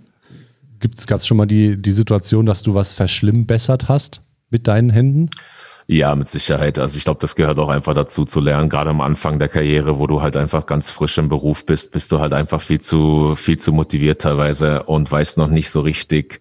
Gab 1.07 1.18
es 1.18 1.27
schon 1.27 1.37
mal 1.37 1.46
die, 1.46 1.81
die 1.81 1.92
Situation, 1.92 2.44
dass 2.44 2.62
du 2.62 2.75
was 2.75 2.92
verschlimmbessert 2.92 3.88
hast 3.88 4.20
mit 4.51 4.66
deinen 4.66 4.90
Händen? 4.90 5.31
Ja, 5.87 6.14
mit 6.14 6.29
Sicherheit. 6.29 6.79
Also 6.79 6.96
ich 6.96 7.05
glaube, 7.05 7.20
das 7.20 7.37
gehört 7.37 7.59
auch 7.59 7.68
einfach 7.68 7.94
dazu 7.94 8.25
zu 8.25 8.40
lernen. 8.40 8.68
Gerade 8.68 8.90
am 8.90 9.01
Anfang 9.01 9.38
der 9.38 9.48
Karriere, 9.48 9.98
wo 9.98 10.07
du 10.07 10.22
halt 10.22 10.37
einfach 10.37 10.66
ganz 10.66 10.90
frisch 10.90 11.18
im 11.18 11.29
Beruf 11.29 11.66
bist, 11.66 11.92
bist 11.92 12.12
du 12.12 12.20
halt 12.20 12.33
einfach 12.33 12.61
viel 12.61 12.81
zu, 12.81 13.35
viel 13.37 13.59
zu 13.59 13.72
motiviert 13.72 14.22
teilweise 14.22 14.85
und 14.85 15.11
weißt 15.11 15.38
noch 15.38 15.48
nicht 15.48 15.70
so 15.70 15.81
richtig, 15.81 16.40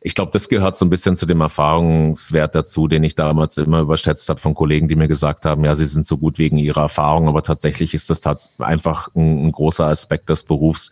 ich 0.00 0.14
glaube, 0.14 0.30
das 0.32 0.48
gehört 0.48 0.76
so 0.76 0.86
ein 0.86 0.90
bisschen 0.90 1.16
zu 1.16 1.26
dem 1.26 1.40
Erfahrungswert 1.40 2.54
dazu, 2.54 2.86
den 2.86 3.02
ich 3.02 3.16
damals 3.16 3.56
immer 3.58 3.80
überschätzt 3.80 4.28
habe 4.28 4.38
von 4.38 4.54
Kollegen, 4.54 4.86
die 4.86 4.94
mir 4.94 5.08
gesagt 5.08 5.44
haben, 5.44 5.64
ja, 5.64 5.74
sie 5.74 5.86
sind 5.86 6.06
so 6.06 6.18
gut 6.18 6.38
wegen 6.38 6.56
ihrer 6.56 6.82
Erfahrung, 6.82 7.26
aber 7.28 7.42
tatsächlich 7.42 7.94
ist 7.94 8.08
das 8.08 8.50
einfach 8.58 9.08
ein, 9.16 9.46
ein 9.46 9.52
großer 9.52 9.86
Aspekt 9.86 10.28
des 10.28 10.44
Berufs, 10.44 10.90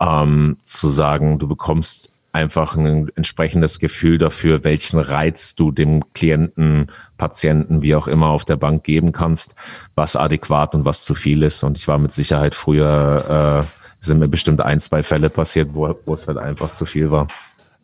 ähm, 0.00 0.56
zu 0.62 0.88
sagen, 0.88 1.38
du 1.38 1.46
bekommst 1.46 2.10
einfach 2.32 2.76
ein 2.76 3.10
entsprechendes 3.16 3.80
Gefühl 3.80 4.16
dafür, 4.16 4.64
welchen 4.64 4.98
Reiz 4.98 5.54
du 5.54 5.70
dem 5.70 6.12
Klienten, 6.14 6.90
Patienten, 7.16 7.82
wie 7.82 7.94
auch 7.94 8.06
immer 8.06 8.28
auf 8.28 8.44
der 8.44 8.56
Bank 8.56 8.84
geben 8.84 9.12
kannst, 9.12 9.56
was 9.94 10.16
adäquat 10.16 10.74
und 10.74 10.84
was 10.84 11.04
zu 11.04 11.14
viel 11.14 11.42
ist. 11.42 11.62
Und 11.64 11.76
ich 11.76 11.88
war 11.88 11.98
mit 11.98 12.12
Sicherheit 12.12 12.54
früher, 12.54 13.64
äh, 13.64 14.04
sind 14.04 14.20
mir 14.20 14.28
bestimmt 14.28 14.60
ein, 14.60 14.78
zwei 14.78 15.02
Fälle 15.02 15.30
passiert, 15.30 15.70
wo, 15.72 15.94
wo 16.06 16.14
es 16.14 16.26
halt 16.28 16.38
einfach 16.38 16.70
zu 16.70 16.86
viel 16.86 17.10
war. 17.10 17.28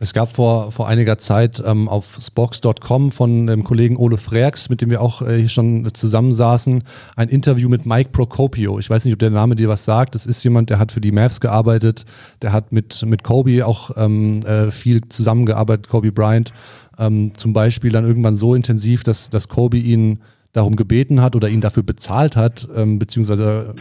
Es 0.01 0.13
gab 0.13 0.35
vor, 0.35 0.73
vor 0.73 0.89
einiger 0.89 1.19
Zeit 1.19 1.63
ähm, 1.65 1.89
auf 1.89 2.19
Spox.com 2.21 3.13
von 3.13 3.47
dem 3.47 3.63
Kollegen 3.63 3.97
Ole 3.97 4.17
Freaks, 4.17 4.69
mit 4.69 4.81
dem 4.81 4.91
wir 4.91 5.01
auch 5.01 5.23
äh, 5.23 5.39
hier 5.39 5.49
schon 5.49 5.89
zusammensaßen, 5.95 6.83
ein 7.15 7.29
Interview 7.29 7.69
mit 7.69 7.87
Mike 7.87 8.11
Procopio. 8.11 8.81
Ich 8.81 8.91
weiß 8.91 9.05
nicht, 9.05 9.15
ob 9.15 9.21
der 9.21 9.31
Name 9.31 9.55
dir 9.55 9.69
was 9.69 9.85
sagt. 9.85 10.17
Das 10.17 10.27
ist 10.27 10.43
jemand, 10.43 10.69
der 10.69 10.81
hat 10.81 10.91
für 10.91 11.01
die 11.01 11.13
Mavs 11.13 11.41
gearbeitet, 11.41 12.05
der 12.43 12.53
hat 12.53 12.73
mit, 12.73 13.07
mit 13.07 13.23
Kobe 13.23 13.65
auch 13.65 13.93
ähm, 13.97 14.41
äh, 14.41 14.73
viel 14.73 15.01
zusammengearbeitet, 15.09 15.89
Kobe 15.89 16.11
Bryant. 16.11 16.53
Ähm, 16.99 17.33
zum 17.37 17.53
Beispiel 17.53 17.93
dann 17.93 18.05
irgendwann 18.05 18.35
so 18.35 18.55
intensiv, 18.55 19.05
dass, 19.05 19.31
dass 19.31 19.49
Kobe 19.49 19.77
ihn 19.77 20.19
darum 20.53 20.75
gebeten 20.75 21.23
hat 21.23 21.37
oder 21.37 21.49
ihn 21.49 21.61
dafür 21.61 21.83
bezahlt 21.85 22.37
hat, 22.37 22.69
ähm, 22.75 22.99
beziehungsweise 22.99 23.75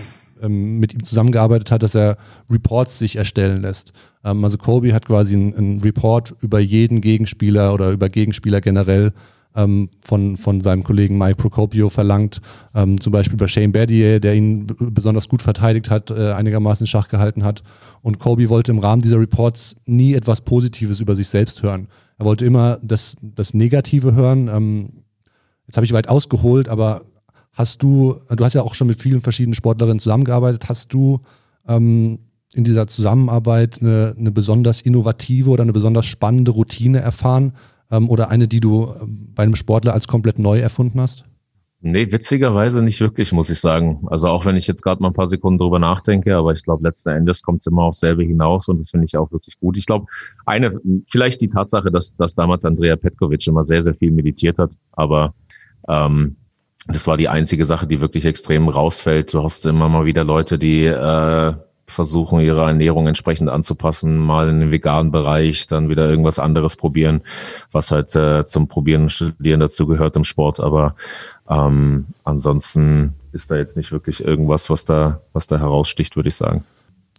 ähm, 0.43 0.79
mit 0.79 0.93
ihm 0.93 1.03
zusammengearbeitet 1.03 1.71
hat, 1.71 1.83
dass 1.83 1.95
er 1.95 2.17
Reports 2.49 2.99
sich 2.99 3.15
erstellen 3.15 3.61
lässt. 3.61 3.93
Ähm, 4.23 4.43
also 4.43 4.57
Kobe 4.57 4.93
hat 4.93 5.05
quasi 5.05 5.35
einen 5.35 5.81
Report 5.81 6.35
über 6.41 6.59
jeden 6.59 7.01
Gegenspieler 7.01 7.73
oder 7.73 7.91
über 7.91 8.09
Gegenspieler 8.09 8.61
generell 8.61 9.13
ähm, 9.55 9.89
von, 10.01 10.37
von 10.37 10.61
seinem 10.61 10.83
Kollegen 10.83 11.17
Mike 11.17 11.35
Procopio 11.35 11.89
verlangt. 11.89 12.41
Ähm, 12.73 12.99
zum 12.99 13.11
Beispiel 13.11 13.37
bei 13.37 13.47
Shane 13.47 13.71
Battier, 13.71 14.19
der 14.19 14.35
ihn 14.35 14.67
besonders 14.67 15.27
gut 15.27 15.41
verteidigt 15.41 15.89
hat, 15.89 16.11
äh, 16.11 16.33
einigermaßen 16.33 16.87
Schach 16.87 17.07
gehalten 17.07 17.43
hat. 17.43 17.63
Und 18.01 18.19
Kobe 18.19 18.49
wollte 18.49 18.71
im 18.71 18.79
Rahmen 18.79 19.01
dieser 19.01 19.19
Reports 19.19 19.75
nie 19.85 20.13
etwas 20.13 20.41
Positives 20.41 20.99
über 20.99 21.15
sich 21.15 21.27
selbst 21.27 21.63
hören. 21.63 21.87
Er 22.17 22.25
wollte 22.25 22.45
immer 22.45 22.79
das, 22.81 23.15
das 23.21 23.53
Negative 23.53 24.13
hören. 24.15 24.47
Ähm, 24.47 24.89
jetzt 25.67 25.77
habe 25.77 25.85
ich 25.85 25.93
weit 25.93 26.09
ausgeholt, 26.09 26.67
aber 26.69 27.03
Hast 27.53 27.83
du, 27.83 28.15
du 28.29 28.43
hast 28.43 28.55
ja 28.55 28.63
auch 28.63 28.73
schon 28.73 28.87
mit 28.87 28.99
vielen 28.99 29.21
verschiedenen 29.21 29.53
Sportlerinnen 29.53 29.99
zusammengearbeitet, 29.99 30.69
hast 30.69 30.93
du 30.93 31.21
ähm, 31.67 32.19
in 32.53 32.63
dieser 32.63 32.87
Zusammenarbeit 32.87 33.79
eine, 33.81 34.15
eine, 34.17 34.31
besonders 34.31 34.81
innovative 34.81 35.49
oder 35.49 35.63
eine 35.63 35.73
besonders 35.73 36.05
spannende 36.05 36.51
Routine 36.51 36.99
erfahren 36.99 37.53
ähm, 37.91 38.09
oder 38.09 38.29
eine, 38.29 38.47
die 38.47 38.59
du 38.59 38.93
ähm, 38.99 39.29
bei 39.33 39.43
einem 39.43 39.55
Sportler 39.55 39.93
als 39.93 40.07
komplett 40.07 40.39
neu 40.39 40.59
erfunden 40.59 40.99
hast? 40.99 41.25
Nee, 41.85 42.09
witzigerweise 42.13 42.81
nicht 42.81 43.01
wirklich, 43.01 43.33
muss 43.33 43.49
ich 43.49 43.59
sagen. 43.59 44.07
Also 44.07 44.29
auch 44.29 44.45
wenn 44.45 44.55
ich 44.55 44.67
jetzt 44.67 44.83
gerade 44.83 45.01
mal 45.01 45.09
ein 45.09 45.13
paar 45.13 45.27
Sekunden 45.27 45.57
drüber 45.57 45.79
nachdenke, 45.79 46.33
aber 46.33 46.53
ich 46.53 46.63
glaube, 46.63 46.81
letzten 46.81 47.09
Endes 47.09 47.41
kommt 47.41 47.59
es 47.59 47.67
immer 47.67 47.83
aufs 47.83 47.99
selbe 47.99 48.23
hinaus 48.23 48.69
und 48.69 48.79
das 48.79 48.89
finde 48.89 49.05
ich 49.05 49.17
auch 49.17 49.29
wirklich 49.33 49.59
gut. 49.59 49.77
Ich 49.77 49.85
glaube, 49.85 50.05
eine, 50.45 50.79
vielleicht 51.09 51.41
die 51.41 51.49
Tatsache, 51.49 51.91
dass, 51.91 52.15
dass 52.15 52.35
damals 52.35 52.63
Andrea 52.63 52.95
Petkovic 52.95 53.45
immer 53.47 53.63
sehr, 53.63 53.81
sehr 53.81 53.95
viel 53.95 54.11
meditiert 54.11 54.59
hat, 54.59 54.75
aber 54.93 55.33
ähm, 55.89 56.37
das 56.87 57.07
war 57.07 57.17
die 57.17 57.29
einzige 57.29 57.65
Sache, 57.65 57.87
die 57.87 58.01
wirklich 58.01 58.25
extrem 58.25 58.67
rausfällt. 58.67 59.33
Du 59.33 59.43
hast 59.43 59.65
immer 59.65 59.89
mal 59.89 60.05
wieder 60.05 60.23
Leute, 60.23 60.59
die 60.59 60.85
äh, 60.85 61.53
versuchen, 61.85 62.39
ihre 62.39 62.61
Ernährung 62.61 63.07
entsprechend 63.07 63.49
anzupassen, 63.49 64.17
mal 64.17 64.49
in 64.49 64.59
den 64.59 64.71
veganen 64.71 65.11
Bereich, 65.11 65.67
dann 65.67 65.89
wieder 65.89 66.09
irgendwas 66.09 66.39
anderes 66.39 66.75
probieren, 66.75 67.21
was 67.71 67.91
halt 67.91 68.15
äh, 68.15 68.45
zum 68.45 68.67
Probieren 68.67 69.03
und 69.03 69.11
Studieren 69.11 69.59
dazu 69.59 69.85
gehört 69.85 70.15
im 70.15 70.23
Sport. 70.23 70.59
Aber 70.59 70.95
ähm, 71.49 72.07
ansonsten 72.23 73.13
ist 73.31 73.51
da 73.51 73.55
jetzt 73.55 73.77
nicht 73.77 73.91
wirklich 73.91 74.23
irgendwas, 74.23 74.69
was 74.69 74.85
da, 74.85 75.21
was 75.33 75.47
da 75.47 75.59
heraussticht, 75.59 76.15
würde 76.15 76.29
ich 76.29 76.35
sagen. 76.35 76.63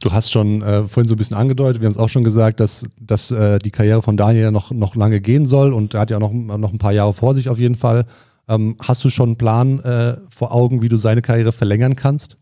Du 0.01 0.13
hast 0.13 0.33
schon 0.33 0.61
äh, 0.63 0.87
vorhin 0.87 1.09
so 1.09 1.15
ein 1.15 1.19
bisschen 1.19 1.37
angedeutet, 1.37 1.81
wir 1.81 1.87
haben 1.87 1.93
es 1.93 1.99
auch 1.99 2.09
schon 2.09 2.25
gesagt, 2.25 2.61
dass, 2.61 2.87
dass 3.01 3.31
äh, 3.31 3.59
die 3.59 3.71
Karriere 3.71 4.03
von 4.03 4.17
Daniel 4.17 4.51
noch, 4.51 4.71
noch 4.71 4.97
lange 4.97 5.21
gehen 5.21 5.47
soll 5.47 5.73
und 5.73 5.95
er 5.95 6.01
hat 6.01 6.11
ja 6.11 6.19
noch, 6.19 6.33
noch 6.33 6.73
ein 6.73 6.79
paar 6.79 6.93
Jahre 6.93 7.15
vor 7.15 7.35
sich 7.35 7.49
auf 7.49 7.59
jeden 7.59 7.77
Fall. 7.77 8.07
Ähm, 8.49 8.77
hast 8.81 9.05
du 9.05 9.11
schon 9.11 9.31
einen 9.31 9.39
Plan 9.39 9.81
äh, 9.81 10.19
vor 10.29 10.53
Augen, 10.53 10.83
wie 10.83 10.89
du 10.89 10.97
seine 10.97 11.23
Karriere 11.23 11.53
verlängern 11.53 11.97
kannst? 11.97 12.37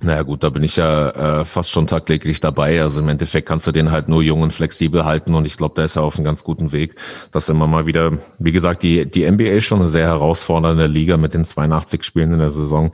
Naja 0.00 0.22
gut, 0.22 0.42
da 0.42 0.50
bin 0.50 0.64
ich 0.64 0.76
ja 0.76 1.10
äh, 1.10 1.44
fast 1.44 1.70
schon 1.70 1.86
tagtäglich 1.86 2.40
dabei. 2.40 2.82
Also 2.82 3.00
im 3.00 3.08
Endeffekt 3.08 3.46
kannst 3.46 3.66
du 3.66 3.72
den 3.72 3.92
halt 3.92 4.08
nur 4.08 4.22
jung 4.22 4.42
und 4.42 4.52
flexibel 4.52 5.04
halten 5.04 5.34
und 5.34 5.46
ich 5.46 5.56
glaube, 5.56 5.74
da 5.76 5.84
ist 5.84 5.96
er 5.96 6.02
auf 6.02 6.16
einem 6.16 6.24
ganz 6.24 6.42
guten 6.42 6.72
Weg, 6.72 6.96
dass 7.30 7.48
immer 7.48 7.68
mal 7.68 7.86
wieder, 7.86 8.18
wie 8.38 8.50
gesagt, 8.50 8.82
die, 8.82 9.08
die 9.08 9.30
NBA 9.30 9.44
ist 9.44 9.64
schon 9.64 9.78
eine 9.78 9.88
sehr 9.88 10.06
herausfordernde 10.06 10.88
Liga 10.88 11.16
mit 11.16 11.32
den 11.32 11.44
82 11.44 12.02
Spielen 12.02 12.32
in 12.32 12.40
der 12.40 12.50
Saison. 12.50 12.92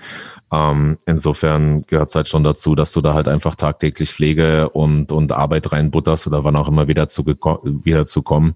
Ähm, 0.52 0.98
insofern 1.06 1.82
gehört 1.86 2.10
es 2.10 2.14
halt 2.14 2.28
schon 2.28 2.44
dazu, 2.44 2.74
dass 2.74 2.92
du 2.92 3.00
da 3.00 3.14
halt 3.14 3.28
einfach 3.28 3.54
tagtäglich 3.54 4.12
Pflege 4.12 4.68
und, 4.68 5.10
und 5.10 5.32
Arbeit 5.32 5.72
reinbutterst 5.72 6.26
oder 6.26 6.44
wann 6.44 6.56
auch 6.56 6.68
immer 6.68 6.86
wieder 6.86 7.08
zu, 7.08 7.24
wieder 7.24 8.04
zu 8.04 8.22
kommen. 8.22 8.54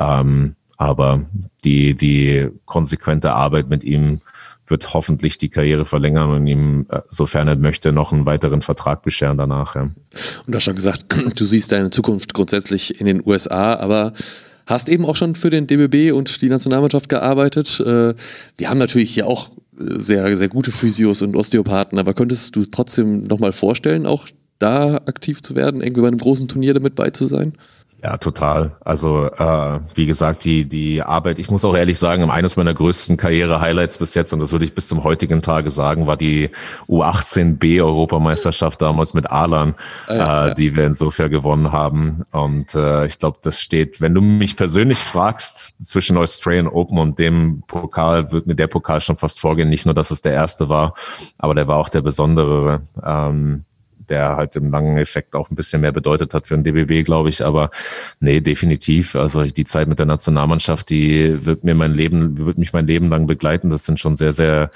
Ähm, 0.00 0.56
aber 0.76 1.24
die, 1.64 1.94
die 1.94 2.48
konsequente 2.64 3.32
Arbeit 3.32 3.68
mit 3.68 3.84
ihm 3.84 4.20
wird 4.68 4.94
hoffentlich 4.94 5.38
die 5.38 5.48
Karriere 5.48 5.86
verlängern 5.86 6.30
und 6.30 6.46
ihm, 6.46 6.86
äh, 6.88 7.00
sofern 7.08 7.48
er 7.48 7.56
möchte, 7.56 7.92
noch 7.92 8.12
einen 8.12 8.26
weiteren 8.26 8.62
Vertrag 8.62 9.02
bescheren 9.02 9.38
danach. 9.38 9.76
Ja. 9.76 9.82
Und 9.82 9.94
du 10.46 10.54
hast 10.54 10.64
schon 10.64 10.76
gesagt, 10.76 11.06
du 11.36 11.44
siehst 11.44 11.72
deine 11.72 11.90
Zukunft 11.90 12.34
grundsätzlich 12.34 13.00
in 13.00 13.06
den 13.06 13.22
USA, 13.24 13.74
aber 13.74 14.12
hast 14.66 14.88
eben 14.88 15.04
auch 15.04 15.16
schon 15.16 15.34
für 15.34 15.50
den 15.50 15.66
DBB 15.66 16.12
und 16.12 16.42
die 16.42 16.48
Nationalmannschaft 16.48 17.08
gearbeitet. 17.08 17.80
Äh, 17.80 18.14
wir 18.56 18.70
haben 18.70 18.78
natürlich 18.78 19.14
hier 19.14 19.26
auch 19.26 19.50
äh, 19.78 20.00
sehr, 20.00 20.36
sehr 20.36 20.48
gute 20.48 20.72
Physios 20.72 21.22
und 21.22 21.36
Osteopathen, 21.36 21.98
aber 21.98 22.14
könntest 22.14 22.56
du 22.56 22.64
trotzdem 22.64 23.22
nochmal 23.24 23.52
vorstellen, 23.52 24.06
auch 24.06 24.26
da 24.58 24.96
aktiv 24.96 25.42
zu 25.42 25.54
werden, 25.54 25.80
irgendwie 25.80 26.00
bei 26.00 26.08
einem 26.08 26.18
großen 26.18 26.48
Turnier 26.48 26.74
damit 26.74 26.94
bei 26.94 27.10
zu 27.10 27.26
sein? 27.26 27.52
Ja, 28.06 28.18
total. 28.18 28.76
Also 28.84 29.26
äh, 29.26 29.80
wie 29.96 30.06
gesagt, 30.06 30.44
die 30.44 30.64
die 30.64 31.02
Arbeit. 31.02 31.40
Ich 31.40 31.50
muss 31.50 31.64
auch 31.64 31.74
ehrlich 31.74 31.98
sagen, 31.98 32.30
eines 32.30 32.56
meiner 32.56 32.72
größten 32.72 33.16
Karriere-Highlights 33.16 33.98
bis 33.98 34.14
jetzt 34.14 34.32
und 34.32 34.40
das 34.40 34.52
würde 34.52 34.64
ich 34.64 34.76
bis 34.76 34.86
zum 34.86 35.02
heutigen 35.02 35.42
Tage 35.42 35.70
sagen, 35.70 36.06
war 36.06 36.16
die 36.16 36.50
U18B 36.86 37.82
Europameisterschaft 37.82 38.80
damals 38.80 39.12
mit 39.12 39.28
Alan, 39.28 39.74
ah, 40.06 40.14
ja, 40.14 40.44
äh, 40.44 40.48
ja. 40.48 40.54
die 40.54 40.76
wir 40.76 40.86
insofern 40.86 41.32
gewonnen 41.32 41.72
haben. 41.72 42.22
Und 42.30 42.76
äh, 42.76 43.06
ich 43.06 43.18
glaube, 43.18 43.38
das 43.42 43.60
steht. 43.60 44.00
Wenn 44.00 44.14
du 44.14 44.20
mich 44.20 44.56
persönlich 44.56 44.98
fragst 44.98 45.74
zwischen 45.80 46.16
Australian 46.16 46.68
Open 46.68 46.98
und 46.98 47.18
dem 47.18 47.64
Pokal, 47.66 48.30
wird 48.30 48.46
mir 48.46 48.54
der 48.54 48.68
Pokal 48.68 49.00
schon 49.00 49.16
fast 49.16 49.40
vorgehen. 49.40 49.68
Nicht 49.68 49.84
nur, 49.84 49.96
dass 49.96 50.12
es 50.12 50.22
der 50.22 50.32
erste 50.32 50.68
war, 50.68 50.94
aber 51.38 51.56
der 51.56 51.66
war 51.66 51.78
auch 51.78 51.88
der 51.88 52.02
besondere. 52.02 52.82
Ähm, 53.04 53.64
der 54.08 54.36
halt 54.36 54.56
im 54.56 54.70
langen 54.70 54.98
Effekt 54.98 55.34
auch 55.34 55.50
ein 55.50 55.56
bisschen 55.56 55.80
mehr 55.80 55.92
bedeutet 55.92 56.34
hat 56.34 56.46
für 56.46 56.56
den 56.56 56.64
DBB, 56.64 57.04
glaube 57.04 57.28
ich. 57.28 57.44
Aber 57.44 57.70
nee, 58.20 58.40
definitiv. 58.40 59.16
Also 59.16 59.42
die 59.44 59.64
Zeit 59.64 59.88
mit 59.88 59.98
der 59.98 60.06
Nationalmannschaft, 60.06 60.90
die 60.90 61.44
wird 61.44 61.64
mir 61.64 61.74
mein 61.74 61.94
Leben, 61.94 62.38
wird 62.38 62.58
mich 62.58 62.72
mein 62.72 62.86
Leben 62.86 63.08
lang 63.08 63.26
begleiten. 63.26 63.70
Das 63.70 63.84
sind 63.84 64.00
schon 64.00 64.16
sehr, 64.16 64.32
sehr 64.32 64.70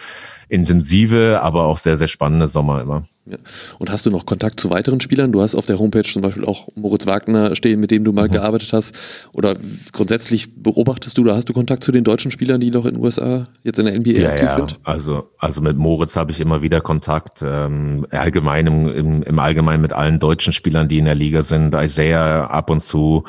intensive, 0.49 1.41
aber 1.43 1.65
auch 1.65 1.79
sehr, 1.79 1.97
sehr 1.97 2.09
spannende 2.09 2.47
Sommer 2.47 2.83
immer. 2.83 3.05
Ja. 3.27 3.37
Und 3.79 3.91
hast 3.93 4.07
du 4.07 4.11
noch 4.11 4.25
Kontakt 4.25 4.59
zu 4.59 4.71
weiteren 4.71 5.01
Spielern? 5.01 5.31
Du 5.31 5.43
hast 5.43 5.55
auf 5.55 5.67
der 5.67 5.79
Homepage 5.79 6.05
zum 6.05 6.23
Beispiel 6.23 6.45
auch 6.47 6.69
Moritz 6.75 7.07
Wagner 7.07 7.55
stehen, 7.55 7.79
mit 7.79 7.91
dem 7.91 8.03
du 8.03 8.13
mal 8.13 8.29
mhm. 8.29 8.33
gearbeitet 8.33 8.73
hast. 8.73 8.95
Oder 9.33 9.55
grundsätzlich 9.93 10.55
beobachtest 10.63 11.19
du, 11.19 11.23
oder 11.23 11.37
hast 11.37 11.49
du 11.49 11.53
Kontakt 11.53 11.85
zu 11.85 11.93
den 11.93 12.03
deutschen 12.03 12.31
Spielern, 12.31 12.61
die 12.61 12.71
noch 12.71 12.87
in 12.87 12.95
den 12.95 13.05
USA 13.05 13.49
jetzt 13.63 13.79
in 13.79 13.85
der 13.85 13.99
NBA 13.99 14.11
ja, 14.11 14.31
aktiv 14.31 14.49
ja. 14.49 14.55
sind? 14.55 14.81
Also, 14.85 15.31
also 15.39 15.61
mit 15.61 15.77
Moritz 15.77 16.17
habe 16.17 16.33
ich 16.33 16.41
immer 16.41 16.63
wieder 16.63 16.81
Kontakt. 16.81 17.43
Ähm, 17.43 18.07
allgemein 18.11 18.67
im, 18.67 18.89
im, 18.89 19.23
im 19.23 19.39
Allgemeinen 19.39 19.83
mit 19.83 19.93
allen 19.93 20.19
deutschen 20.19 20.55
Spielern, 20.55 20.89
die 20.89 20.99
in 20.99 21.05
der 21.05 21.15
Liga 21.15 21.43
sind. 21.43 21.75
Isaiah 21.75 22.47
ab 22.47 22.71
und 22.71 22.81
zu. 22.81 23.25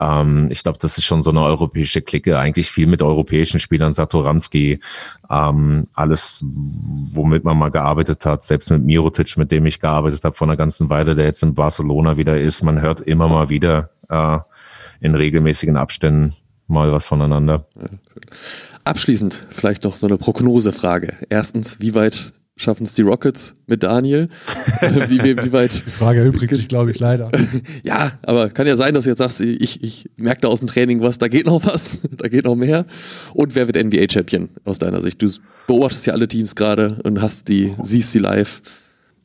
Ähm, 0.00 0.48
ich 0.50 0.62
glaube, 0.62 0.78
das 0.80 0.96
ist 0.96 1.04
schon 1.04 1.22
so 1.22 1.30
eine 1.30 1.42
europäische 1.42 2.00
Clique. 2.00 2.38
Eigentlich 2.38 2.70
viel 2.70 2.86
mit 2.86 3.02
europäischen 3.02 3.60
Spielern. 3.60 3.92
Satoranski, 3.92 4.80
ähm, 5.30 5.84
alles, 5.92 6.42
womit 6.42 7.44
man 7.44 7.58
mal 7.58 7.70
gearbeitet 7.70 8.24
hat. 8.24 8.42
Selbst 8.42 8.70
mit 8.70 8.82
Mirotic, 8.82 9.33
mit 9.36 9.50
dem 9.50 9.66
ich 9.66 9.80
gearbeitet 9.80 10.24
habe 10.24 10.34
vor 10.34 10.46
einer 10.46 10.56
ganzen 10.56 10.90
Weile, 10.90 11.14
der 11.14 11.26
jetzt 11.26 11.42
in 11.42 11.54
Barcelona 11.54 12.16
wieder 12.16 12.40
ist. 12.40 12.62
Man 12.62 12.80
hört 12.80 13.00
immer 13.00 13.28
mal 13.28 13.48
wieder 13.48 13.90
äh, 14.08 14.38
in 15.00 15.14
regelmäßigen 15.14 15.76
Abständen 15.76 16.34
mal 16.66 16.92
was 16.92 17.06
voneinander. 17.06 17.66
Abschließend 18.84 19.44
vielleicht 19.50 19.84
noch 19.84 19.96
so 19.96 20.06
eine 20.06 20.16
Prognosefrage. 20.16 21.16
Erstens, 21.28 21.80
wie 21.80 21.94
weit 21.94 22.32
schaffen 22.56 22.84
es 22.84 22.94
die 22.94 23.02
Rockets 23.02 23.54
mit 23.66 23.82
Daniel? 23.82 24.28
wie, 24.80 25.22
wie, 25.22 25.36
wie, 25.36 25.52
weit? 25.52 25.84
Die 25.86 25.90
Frage 25.90 26.20
erübrigt 26.20 26.54
sich, 26.54 26.68
glaube 26.68 26.90
ich, 26.90 26.98
leider. 26.98 27.30
ja, 27.82 28.12
aber 28.22 28.50
kann 28.50 28.66
ja 28.66 28.76
sein, 28.76 28.94
dass 28.94 29.04
du 29.04 29.10
jetzt 29.10 29.18
sagst, 29.18 29.40
ich, 29.40 29.82
ich 29.82 30.10
merke 30.16 30.42
da 30.42 30.48
aus 30.48 30.60
dem 30.60 30.68
Training 30.68 31.00
was, 31.00 31.18
da 31.18 31.28
geht 31.28 31.46
noch 31.46 31.64
was, 31.66 32.00
da 32.16 32.28
geht 32.28 32.44
noch 32.44 32.54
mehr. 32.54 32.86
Und 33.32 33.54
wer 33.54 33.66
wird 33.66 33.82
NBA-Champion 33.82 34.50
aus 34.64 34.78
deiner 34.78 35.02
Sicht? 35.02 35.20
Du 35.20 35.28
beobachtest 35.66 36.06
ja 36.06 36.12
alle 36.12 36.28
Teams 36.28 36.54
gerade 36.54 37.00
und 37.04 37.20
hast 37.20 37.48
die, 37.48 37.74
siehst 37.82 38.12
sie 38.12 38.20
live. 38.20 38.62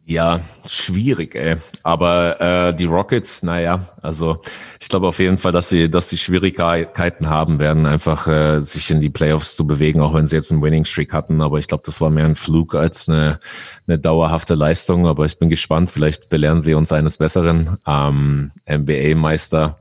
Ja, 0.10 0.40
schwierig, 0.66 1.36
ey. 1.36 1.58
Aber 1.84 2.42
äh, 2.42 2.74
die 2.74 2.86
Rockets, 2.86 3.44
naja, 3.44 3.90
also 4.02 4.42
ich 4.80 4.90
glaube 4.90 5.08
auf 5.08 5.20
jeden 5.20 5.38
Fall, 5.38 5.52
dass 5.52 5.70
sie, 5.70 5.88
dass 5.88 6.10
sie 6.10 6.18
Schwierigkeiten 6.18 7.30
haben 7.30 7.60
werden, 7.60 7.86
einfach 7.86 8.26
äh, 8.26 8.60
sich 8.60 8.90
in 8.90 9.02
die 9.02 9.12
Playoffs 9.12 9.56
zu 9.56 9.68
bewegen, 9.68 10.02
auch 10.02 10.16
wenn 10.16 10.26
sie 10.26 10.36
jetzt 10.36 10.52
einen 10.52 10.64
Winning 10.64 10.86
Streak 10.86 11.14
hatten. 11.14 11.44
Aber 11.44 11.60
ich 11.60 11.68
glaube, 11.68 11.84
das 11.86 12.02
war 12.02 12.10
mehr 12.10 12.26
ein 12.26 12.36
Flug 12.36 12.74
als 12.74 13.08
eine, 13.08 13.40
eine 13.88 14.00
dauerhafte 14.00 14.56
Leistung. 14.56 15.06
Aber 15.06 15.26
ich 15.26 15.38
bin 15.38 15.48
gespannt, 15.48 15.92
vielleicht 15.92 16.28
belehren 16.28 16.62
sie 16.62 16.74
uns 16.74 16.92
eines 16.92 17.18
Besseren. 17.18 17.78
Ähm, 17.86 18.50
NBA-Meister. 18.68 19.78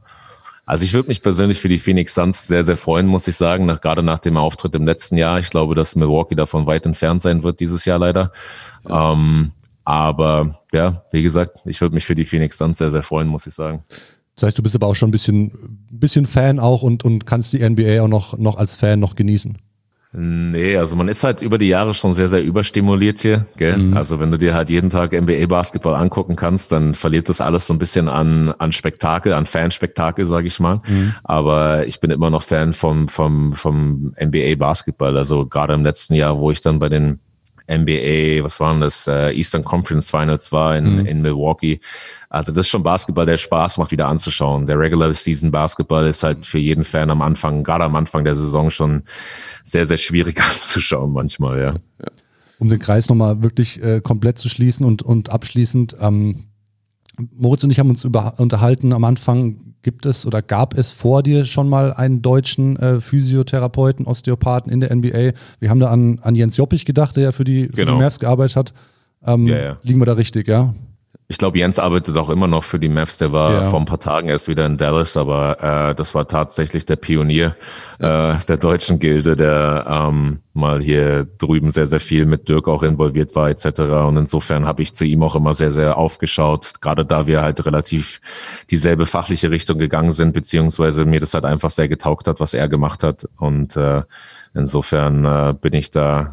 Also 0.67 0.85
ich 0.85 0.93
würde 0.93 1.09
mich 1.09 1.23
persönlich 1.23 1.59
für 1.59 1.69
die 1.69 1.79
Phoenix 1.79 2.15
Suns 2.15 2.47
sehr, 2.47 2.65
sehr 2.65 2.77
freuen, 2.77 3.07
muss 3.07 3.27
ich 3.29 3.37
sagen, 3.37 3.65
nach, 3.65 3.81
gerade 3.81 4.03
nach 4.03 4.19
dem 4.19 4.37
Auftritt 4.37 4.75
im 4.75 4.85
letzten 4.85 5.17
Jahr. 5.17 5.39
Ich 5.39 5.49
glaube, 5.49 5.75
dass 5.75 5.97
Milwaukee 5.97 6.35
davon 6.35 6.67
weit 6.67 6.85
entfernt 6.85 7.23
sein 7.23 7.43
wird 7.43 7.61
dieses 7.61 7.87
Jahr 7.87 7.99
leider. 7.99 8.33
Ja. 8.87 9.15
Ähm, 9.15 9.53
aber 9.89 10.61
ja, 10.71 11.03
wie 11.13 11.23
gesagt, 11.23 11.63
ich 11.65 11.81
würde 11.81 11.95
mich 11.95 12.05
für 12.05 12.15
die 12.15 12.27
Phoenix 12.27 12.59
Suns 12.59 12.77
sehr, 12.77 12.91
sehr 12.91 13.03
freuen, 13.03 13.27
muss 13.27 13.47
ich 13.47 13.55
sagen. 13.55 13.85
Das 14.35 14.43
heißt, 14.43 14.59
du 14.59 14.63
bist 14.63 14.75
aber 14.75 14.87
auch 14.87 14.95
schon 14.95 15.09
ein 15.09 15.13
bisschen, 15.13 15.51
bisschen 15.91 16.27
Fan 16.27 16.61
auch 16.61 16.83
und, 16.83 17.07
und 17.07 17.25
kannst 17.25 17.55
die 17.55 17.67
NBA 17.67 18.03
auch 18.03 18.09
noch, 18.09 18.37
noch 18.37 18.59
als 18.59 18.77
Fan 18.77 19.01
noch 19.01 19.17
genießen. 19.17 19.57
Nee, 20.13 20.77
also 20.77 20.95
man 20.95 21.09
ist 21.09 21.25
halt 21.25 21.41
über 21.41 21.57
die 21.57 21.69
Jahre 21.69 21.95
schon 21.95 22.13
sehr, 22.13 22.29
sehr 22.29 22.45
überstimuliert 22.45 23.19
hier. 23.19 23.47
Gell? 23.57 23.79
Mhm. 23.79 23.97
Also 23.97 24.21
wenn 24.21 24.31
du 24.31 24.37
dir 24.37 24.53
halt 24.53 24.69
jeden 24.69 24.91
Tag 24.91 25.13
NBA-Basketball 25.13 25.95
angucken 25.95 26.37
kannst, 26.37 26.71
dann 26.71 26.95
verliert 26.95 27.31
das 27.31 27.41
alles 27.41 27.67
so 27.67 27.73
ein 27.73 27.79
bisschen 27.79 28.11
an, 28.11 28.53
an 28.59 28.73
Spektakel, 28.73 29.33
an 29.33 29.47
Fanspektakel, 29.47 30.27
sage 30.27 30.49
ich 30.49 30.61
mal. 30.61 30.83
Mhm. 30.87 31.15
Aber 31.25 31.87
ich 31.87 32.01
bin 32.01 32.11
immer 32.11 32.29
noch 32.29 32.43
Fan 32.43 32.75
vom, 32.75 33.09
vom, 33.09 33.55
vom 33.55 34.15
NBA-Basketball. 34.23 35.17
Also 35.17 35.47
gerade 35.47 35.73
im 35.73 35.83
letzten 35.83 36.13
Jahr, 36.13 36.39
wo 36.39 36.51
ich 36.51 36.61
dann 36.61 36.79
bei 36.79 36.91
den 36.91 37.21
NBA, 37.69 38.43
was 38.43 38.61
waren 38.61 38.81
das, 38.81 39.07
äh, 39.07 39.31
Eastern 39.33 39.63
Conference 39.63 40.11
Finals 40.11 40.51
war 40.53 40.77
in, 40.77 41.01
mhm. 41.01 41.07
in 41.07 41.23
Milwaukee. 41.23 41.81
Also 42.31 42.53
das 42.53 42.67
ist 42.67 42.71
schon 42.71 42.83
Basketball, 42.83 43.27
der 43.27 43.37
Spaß 43.37 43.79
macht, 43.79 43.91
wieder 43.91 44.09
anzuschauen. 44.09 44.67
Der 44.67 44.79
Regular 44.79 45.13
Season 45.15 45.51
Basketball 45.51 46.07
ist 46.07 46.23
halt 46.23 46.45
für 46.45 46.59
jeden 46.59 46.85
Fan 46.85 47.11
am 47.11 47.23
Anfang, 47.23 47.63
gerade 47.65 47.85
am 47.85 47.97
Anfang 47.97 48.25
der 48.25 48.35
Saison 48.35 48.71
schon 48.71 49.03
sehr, 49.63 49.85
sehr 49.85 49.97
schwierig 49.97 50.41
anzuschauen 50.57 51.13
manchmal, 51.13 51.59
ja. 51.59 51.73
ja. 51.73 52.11
Um 52.59 52.69
den 52.69 52.81
Kreis 52.81 53.09
nochmal 53.09 53.43
wirklich 53.43 53.83
äh, 53.83 54.01
komplett 54.01 54.39
zu 54.39 54.49
schließen 54.49 54.85
und, 54.85 55.03
und 55.03 55.31
abschließend, 55.31 55.97
ähm, 56.01 56.45
Moritz 57.37 57.65
und 57.65 57.71
ich 57.71 57.79
haben 57.79 57.91
uns 57.91 58.05
über, 58.05 58.35
unterhalten 58.39 58.93
am 58.93 59.05
Anfang, 59.05 59.68
gibt 59.89 60.05
es 60.05 60.27
oder 60.27 60.43
gab 60.43 60.77
es 60.77 60.93
vor 60.93 61.23
dir 61.23 61.47
schon 61.47 61.67
mal 61.67 61.95
einen 61.95 62.21
deutschen 62.21 62.77
äh, 62.77 63.01
Physiotherapeuten, 63.01 64.05
Osteopathen 64.05 64.71
in 64.71 64.81
der 64.81 64.95
NBA? 64.95 65.33
Wir 65.61 65.71
haben 65.71 65.81
da 65.81 65.89
an, 65.89 66.19
an 66.21 66.35
Jens 66.35 66.59
Joppich 66.59 66.85
gedacht, 66.85 67.17
der 67.17 67.23
ja 67.23 67.33
für 67.33 67.45
die, 67.45 67.69
für 67.69 67.73
genau. 67.73 67.97
die 67.97 68.03
Mavs 68.03 68.21
gearbeitet 68.21 68.55
hat. 68.55 68.75
Ähm, 69.25 69.47
ja, 69.47 69.57
ja. 69.57 69.79
Liegen 69.83 69.99
wir 69.99 70.05
da 70.05 70.13
richtig, 70.13 70.47
ja? 70.47 70.75
Ich 71.31 71.37
glaube, 71.37 71.59
Jens 71.59 71.79
arbeitet 71.79 72.17
auch 72.17 72.31
immer 72.31 72.47
noch 72.47 72.65
für 72.65 72.79
die 72.79 72.89
Mavs. 72.89 73.19
Der 73.19 73.33
war 73.33 73.53
ja. 73.53 73.63
vor 73.65 73.79
ein 73.79 73.85
paar 73.85 74.01
Tagen 74.01 74.31
erst 74.31 74.49
wieder 74.49 74.65
in 74.65 74.79
Dallas, 74.79 75.15
aber 75.15 75.91
äh, 75.91 75.95
das 75.95 76.15
war 76.15 76.27
tatsächlich 76.27 76.87
der 76.87 76.97
Pionier 76.97 77.55
äh, 77.99 78.37
der 78.49 78.57
deutschen 78.57 78.99
Gilde, 78.99 79.37
der 79.37 79.85
ähm, 79.87 80.39
mal 80.55 80.81
hier 80.81 81.29
drüben 81.37 81.69
sehr, 81.69 81.85
sehr 81.85 82.01
viel 82.01 82.25
mit 82.25 82.49
Dirk 82.49 82.67
auch 82.67 82.83
involviert 82.83 83.37
war 83.37 83.51
etc. 83.51 83.81
Und 84.07 84.17
insofern 84.17 84.67
habe 84.67 84.81
ich 84.81 84.95
zu 84.95 85.05
ihm 85.05 85.23
auch 85.23 85.37
immer 85.37 85.53
sehr, 85.53 85.71
sehr 85.71 85.99
aufgeschaut, 85.99 86.81
gerade 86.81 87.05
da 87.05 87.27
wir 87.27 87.43
halt 87.43 87.63
relativ 87.67 88.23
dieselbe 88.71 89.05
fachliche 89.05 89.51
Richtung 89.51 89.77
gegangen 89.77 90.13
sind, 90.13 90.33
beziehungsweise 90.33 91.05
mir 91.05 91.21
das 91.21 91.35
halt 91.35 91.45
einfach 91.45 91.69
sehr 91.69 91.89
getaugt 91.89 92.27
hat, 92.27 92.41
was 92.41 92.55
er 92.55 92.69
gemacht 92.69 93.03
hat. 93.03 93.29
Und 93.37 93.77
äh, 93.77 94.03
insofern 94.55 95.27
äh, 95.27 95.55
bin 95.61 95.75
ich 95.75 95.91
da 95.91 96.33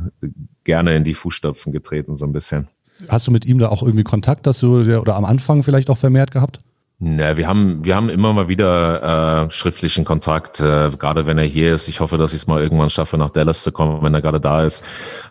gerne 0.64 0.96
in 0.96 1.04
die 1.04 1.16
Fußstapfen 1.16 1.74
getreten, 1.74 2.16
so 2.16 2.26
ein 2.26 2.32
bisschen. 2.32 2.70
Hast 3.08 3.28
du 3.28 3.32
mit 3.32 3.46
ihm 3.46 3.60
da 3.60 3.70
auch 3.70 3.84
irgendwie 3.84 4.04
Kontakt, 4.04 4.48
dass 4.48 4.60
du 4.60 5.00
oder 5.00 5.16
am 5.16 5.26
Anfang 5.26 5.64
vielleicht 5.64 5.90
auch 5.90 5.98
vermehrt 5.98 6.32
gehabt? 6.32 6.60
Na, 6.98 7.36
wir 7.36 7.46
haben, 7.46 7.84
wir 7.84 7.94
haben 7.94 8.08
immer 8.08 8.32
mal 8.32 8.48
wieder 8.48 9.46
äh, 9.46 9.52
schriftlichen 9.52 10.06
Kontakt, 10.06 10.62
äh, 10.62 10.90
gerade 10.98 11.26
wenn 11.26 11.38
er 11.38 11.44
hier 11.44 11.74
ist. 11.74 11.90
Ich 11.90 12.00
hoffe, 12.00 12.18
dass 12.18 12.32
ich 12.32 12.40
es 12.40 12.48
mal 12.48 12.62
irgendwann 12.62 12.90
schaffe, 12.90 13.18
nach 13.18 13.32
Dallas 13.32 13.64
zu 13.64 13.74
kommen, 13.74 14.02
wenn 14.02 14.14
er 14.14 14.22
gerade 14.22 14.40
da 14.40 14.64
ist. 14.64 14.82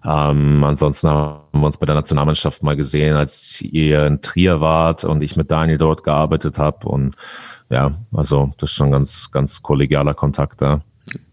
Ähm, 0.05 0.63
ansonsten 0.63 1.09
haben 1.09 1.41
wir 1.53 1.65
uns 1.65 1.79
bei 1.79 1.87
der 1.87 1.95
Nationalmannschaft 1.95 2.63
mal 2.63 2.77
gesehen, 2.77 3.17
als 3.17 3.63
ihr 3.63 4.07
in 4.07 4.21
Trier 4.21 4.61
wart 4.61 5.05
und 5.05 5.23
ich 5.23 5.37
mit 5.37 5.51
Daniel 5.51 5.79
dort 5.79 6.05
gearbeitet 6.05 6.59
habe. 6.59 6.87
Und 6.87 7.17
ja, 7.71 7.93
also 8.13 8.53
das 8.59 8.71
ist 8.71 8.77
schon 8.77 8.91
ganz, 8.91 9.31
ganz 9.31 9.63
kollegialer 9.63 10.13
Kontakt 10.13 10.61
da. 10.61 10.83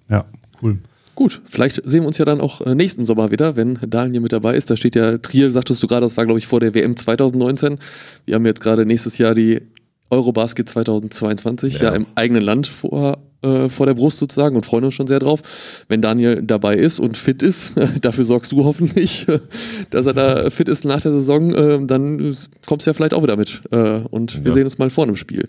Ja, 0.07 0.23
cool. 0.63 0.79
Gut, 1.15 1.41
vielleicht 1.45 1.81
sehen 1.87 2.03
wir 2.03 2.07
uns 2.07 2.17
ja 2.17 2.25
dann 2.25 2.41
auch 2.41 2.61
äh, 2.61 2.73
nächsten 2.73 3.05
Sommer 3.05 3.31
wieder, 3.31 3.55
wenn 3.55 3.79
Daniel 3.87 4.21
mit 4.21 4.31
dabei 4.31 4.55
ist. 4.55 4.69
Da 4.69 4.77
steht 4.77 4.95
ja 4.95 5.17
Trier, 5.17 5.51
sagtest 5.51 5.83
du 5.83 5.87
gerade, 5.87 6.05
das 6.05 6.17
war 6.17 6.25
glaube 6.25 6.39
ich 6.39 6.47
vor 6.47 6.59
der 6.59 6.73
WM 6.73 6.95
2019. 6.95 7.79
Wir 8.25 8.35
haben 8.35 8.45
jetzt 8.45 8.61
gerade 8.61 8.85
nächstes 8.85 9.17
Jahr 9.17 9.35
die 9.35 9.61
Eurobasket 10.09 10.67
2022 10.69 11.79
ja, 11.79 11.85
ja 11.85 11.95
im 11.95 12.05
eigenen 12.15 12.43
Land 12.43 12.67
vor, 12.67 13.17
äh, 13.41 13.69
vor 13.69 13.85
der 13.85 13.93
Brust 13.93 14.19
sozusagen 14.19 14.55
und 14.55 14.65
freuen 14.65 14.83
uns 14.83 14.93
schon 14.93 15.07
sehr 15.07 15.19
drauf. 15.19 15.41
Wenn 15.87 16.01
Daniel 16.01 16.43
dabei 16.43 16.75
ist 16.75 16.99
und 16.99 17.17
fit 17.17 17.41
ist, 17.41 17.75
dafür 18.01 18.25
sorgst 18.25 18.51
du 18.51 18.65
hoffentlich, 18.65 19.25
dass 19.89 20.05
er 20.05 20.13
da 20.13 20.49
fit 20.49 20.69
ist 20.69 20.85
nach 20.85 21.01
der 21.01 21.13
Saison, 21.13 21.53
äh, 21.53 21.85
dann 21.85 22.35
kommst 22.67 22.85
du 22.85 22.89
ja 22.89 22.93
vielleicht 22.93 23.13
auch 23.13 23.23
wieder 23.23 23.37
mit 23.37 23.61
äh, 23.71 24.01
und 24.11 24.43
wir 24.43 24.51
ja. 24.51 24.53
sehen 24.53 24.65
uns 24.65 24.77
mal 24.77 24.89
vor 24.89 25.05
einem 25.05 25.15
Spiel. 25.15 25.47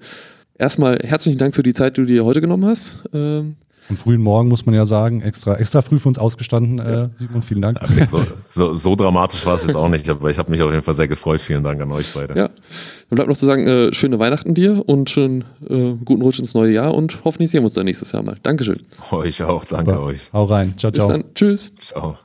Erstmal 0.58 0.98
herzlichen 1.02 1.38
Dank 1.38 1.56
für 1.56 1.64
die 1.64 1.74
Zeit, 1.74 1.96
die 1.96 2.02
du 2.02 2.06
dir 2.06 2.24
heute 2.24 2.40
genommen 2.40 2.66
hast. 2.66 2.98
Ähm, 3.12 3.56
am 3.88 3.96
frühen 3.96 4.20
Morgen 4.20 4.48
muss 4.48 4.64
man 4.64 4.74
ja 4.74 4.86
sagen, 4.86 5.22
extra, 5.22 5.56
extra 5.56 5.82
früh 5.82 5.98
für 5.98 6.08
uns 6.08 6.18
ausgestanden. 6.18 6.78
Äh, 6.78 7.08
Simon, 7.14 7.42
vielen 7.42 7.62
Dank. 7.62 7.78
Okay, 7.82 8.06
so, 8.10 8.24
so, 8.44 8.74
so, 8.74 8.96
dramatisch 8.96 9.44
war 9.44 9.54
es 9.54 9.64
jetzt 9.64 9.74
auch 9.74 9.88
nicht, 9.88 10.08
aber 10.08 10.30
ich 10.30 10.38
habe 10.38 10.50
mich 10.50 10.62
auf 10.62 10.70
jeden 10.70 10.84
Fall 10.84 10.94
sehr 10.94 11.08
gefreut. 11.08 11.40
Vielen 11.40 11.62
Dank 11.62 11.80
an 11.80 11.90
euch 11.92 12.12
beide. 12.14 12.34
Ja. 12.34 12.48
Dann 12.48 13.16
bleibt 13.16 13.28
noch 13.28 13.36
zu 13.36 13.46
sagen, 13.46 13.66
äh, 13.66 13.92
schöne 13.92 14.18
Weihnachten 14.18 14.54
dir 14.54 14.88
und 14.88 15.10
schönen 15.10 15.44
äh, 15.68 15.92
guten 16.04 16.22
Rutsch 16.22 16.38
ins 16.38 16.54
neue 16.54 16.72
Jahr 16.72 16.94
und 16.94 17.24
hoffentlich 17.24 17.50
sehen 17.50 17.60
wir 17.60 17.66
uns 17.66 17.74
dann 17.74 17.84
nächstes 17.84 18.12
Jahr 18.12 18.22
mal. 18.22 18.36
Dankeschön. 18.42 18.80
Euch 19.10 19.42
auch, 19.42 19.64
danke 19.64 19.92
Super. 19.92 20.02
euch. 20.02 20.32
Hau 20.32 20.44
rein. 20.44 20.74
Ciao, 20.76 20.92
ciao. 20.92 21.08
Bis 21.08 21.14
dann. 21.14 21.24
Tschüss. 21.34 21.72
Ciao. 21.78 22.16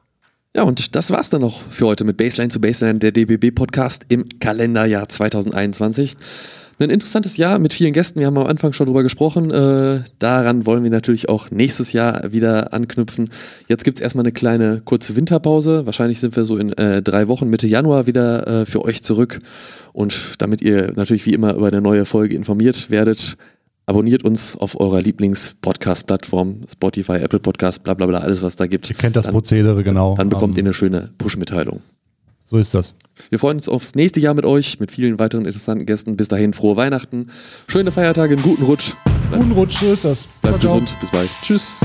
Ja, 0.55 0.63
und 0.63 0.95
das 0.95 1.11
war's 1.11 1.29
dann 1.29 1.41
noch 1.41 1.61
für 1.69 1.85
heute 1.85 2.03
mit 2.03 2.17
Baseline 2.17 2.49
zu 2.49 2.59
Baseline, 2.59 2.99
der 2.99 3.11
DBB-Podcast 3.11 4.05
im 4.09 4.27
Kalenderjahr 4.39 5.07
2021. 5.07 6.15
Ein 6.79 6.91
interessantes 6.91 7.37
Jahr 7.37 7.57
mit 7.57 7.73
vielen 7.73 7.91
Gästen. 7.91 8.19
Wir 8.19 8.27
haben 8.27 8.37
am 8.37 8.45
Anfang 8.45 8.71
schon 8.71 8.85
drüber 8.85 9.01
gesprochen. 9.01 9.49
Äh, 9.49 10.01
daran 10.19 10.67
wollen 10.67 10.83
wir 10.83 10.91
natürlich 10.91 11.27
auch 11.27 11.49
nächstes 11.49 11.91
Jahr 11.91 12.31
wieder 12.31 12.71
anknüpfen. 12.71 13.31
Jetzt 13.67 13.83
gibt 13.83 13.97
es 13.97 14.03
erstmal 14.03 14.23
eine 14.23 14.31
kleine 14.31 14.81
kurze 14.85 15.15
Winterpause. 15.15 15.87
Wahrscheinlich 15.87 16.19
sind 16.19 16.35
wir 16.35 16.45
so 16.45 16.55
in 16.57 16.73
äh, 16.73 17.01
drei 17.01 17.27
Wochen, 17.27 17.49
Mitte 17.49 17.65
Januar 17.65 18.05
wieder 18.05 18.45
äh, 18.47 18.65
für 18.67 18.85
euch 18.85 19.01
zurück. 19.03 19.39
Und 19.91 20.35
damit 20.37 20.61
ihr 20.61 20.91
natürlich 20.95 21.25
wie 21.25 21.33
immer 21.33 21.55
über 21.55 21.67
eine 21.67 21.81
neue 21.81 22.05
Folge 22.05 22.35
informiert 22.35 22.91
werdet, 22.91 23.37
abonniert 23.87 24.23
uns 24.23 24.55
auf 24.55 24.79
eurer 24.79 25.01
Lieblings-Podcast-Plattform, 25.01 26.57
Spotify, 26.71 27.13
Apple 27.13 27.39
Podcast, 27.39 27.83
bla 27.83 27.95
bla 27.95 28.05
bla, 28.05 28.19
alles 28.19 28.43
was 28.43 28.55
da 28.55 28.67
gibt. 28.67 28.87
Ihr 28.91 28.95
kennt 28.95 29.15
das 29.15 29.23
dann, 29.23 29.33
Prozedere, 29.33 29.83
genau. 29.83 30.13
Dann 30.15 30.29
bekommt 30.29 30.53
um, 30.53 30.57
ihr 30.57 30.63
eine 30.63 30.73
schöne 30.75 31.09
Push-Mitteilung. 31.17 31.81
So 32.49 32.57
ist 32.57 32.73
das. 32.73 32.95
Wir 33.29 33.39
freuen 33.39 33.57
uns 33.57 33.67
aufs 33.67 33.95
nächste 33.95 34.21
Jahr 34.21 34.33
mit 34.33 34.45
euch, 34.45 34.79
mit 34.79 34.91
vielen 34.91 35.19
weiteren 35.19 35.45
interessanten 35.45 35.85
Gästen. 35.85 36.15
Bis 36.15 36.29
dahin 36.29 36.53
frohe 36.53 36.77
Weihnachten, 36.77 37.27
schöne 37.67 37.91
Feiertage, 37.91 38.35
einen 38.35 38.43
guten 38.43 38.63
Rutsch. 38.63 38.93
Guten 39.31 39.51
Rutsch, 39.51 39.79
so 39.79 39.91
ist 39.91 40.05
das. 40.05 40.27
Bleibt 40.41 40.61
gesund, 40.61 40.95
bis 41.01 41.11
bald. 41.11 41.29
Tschüss. 41.41 41.81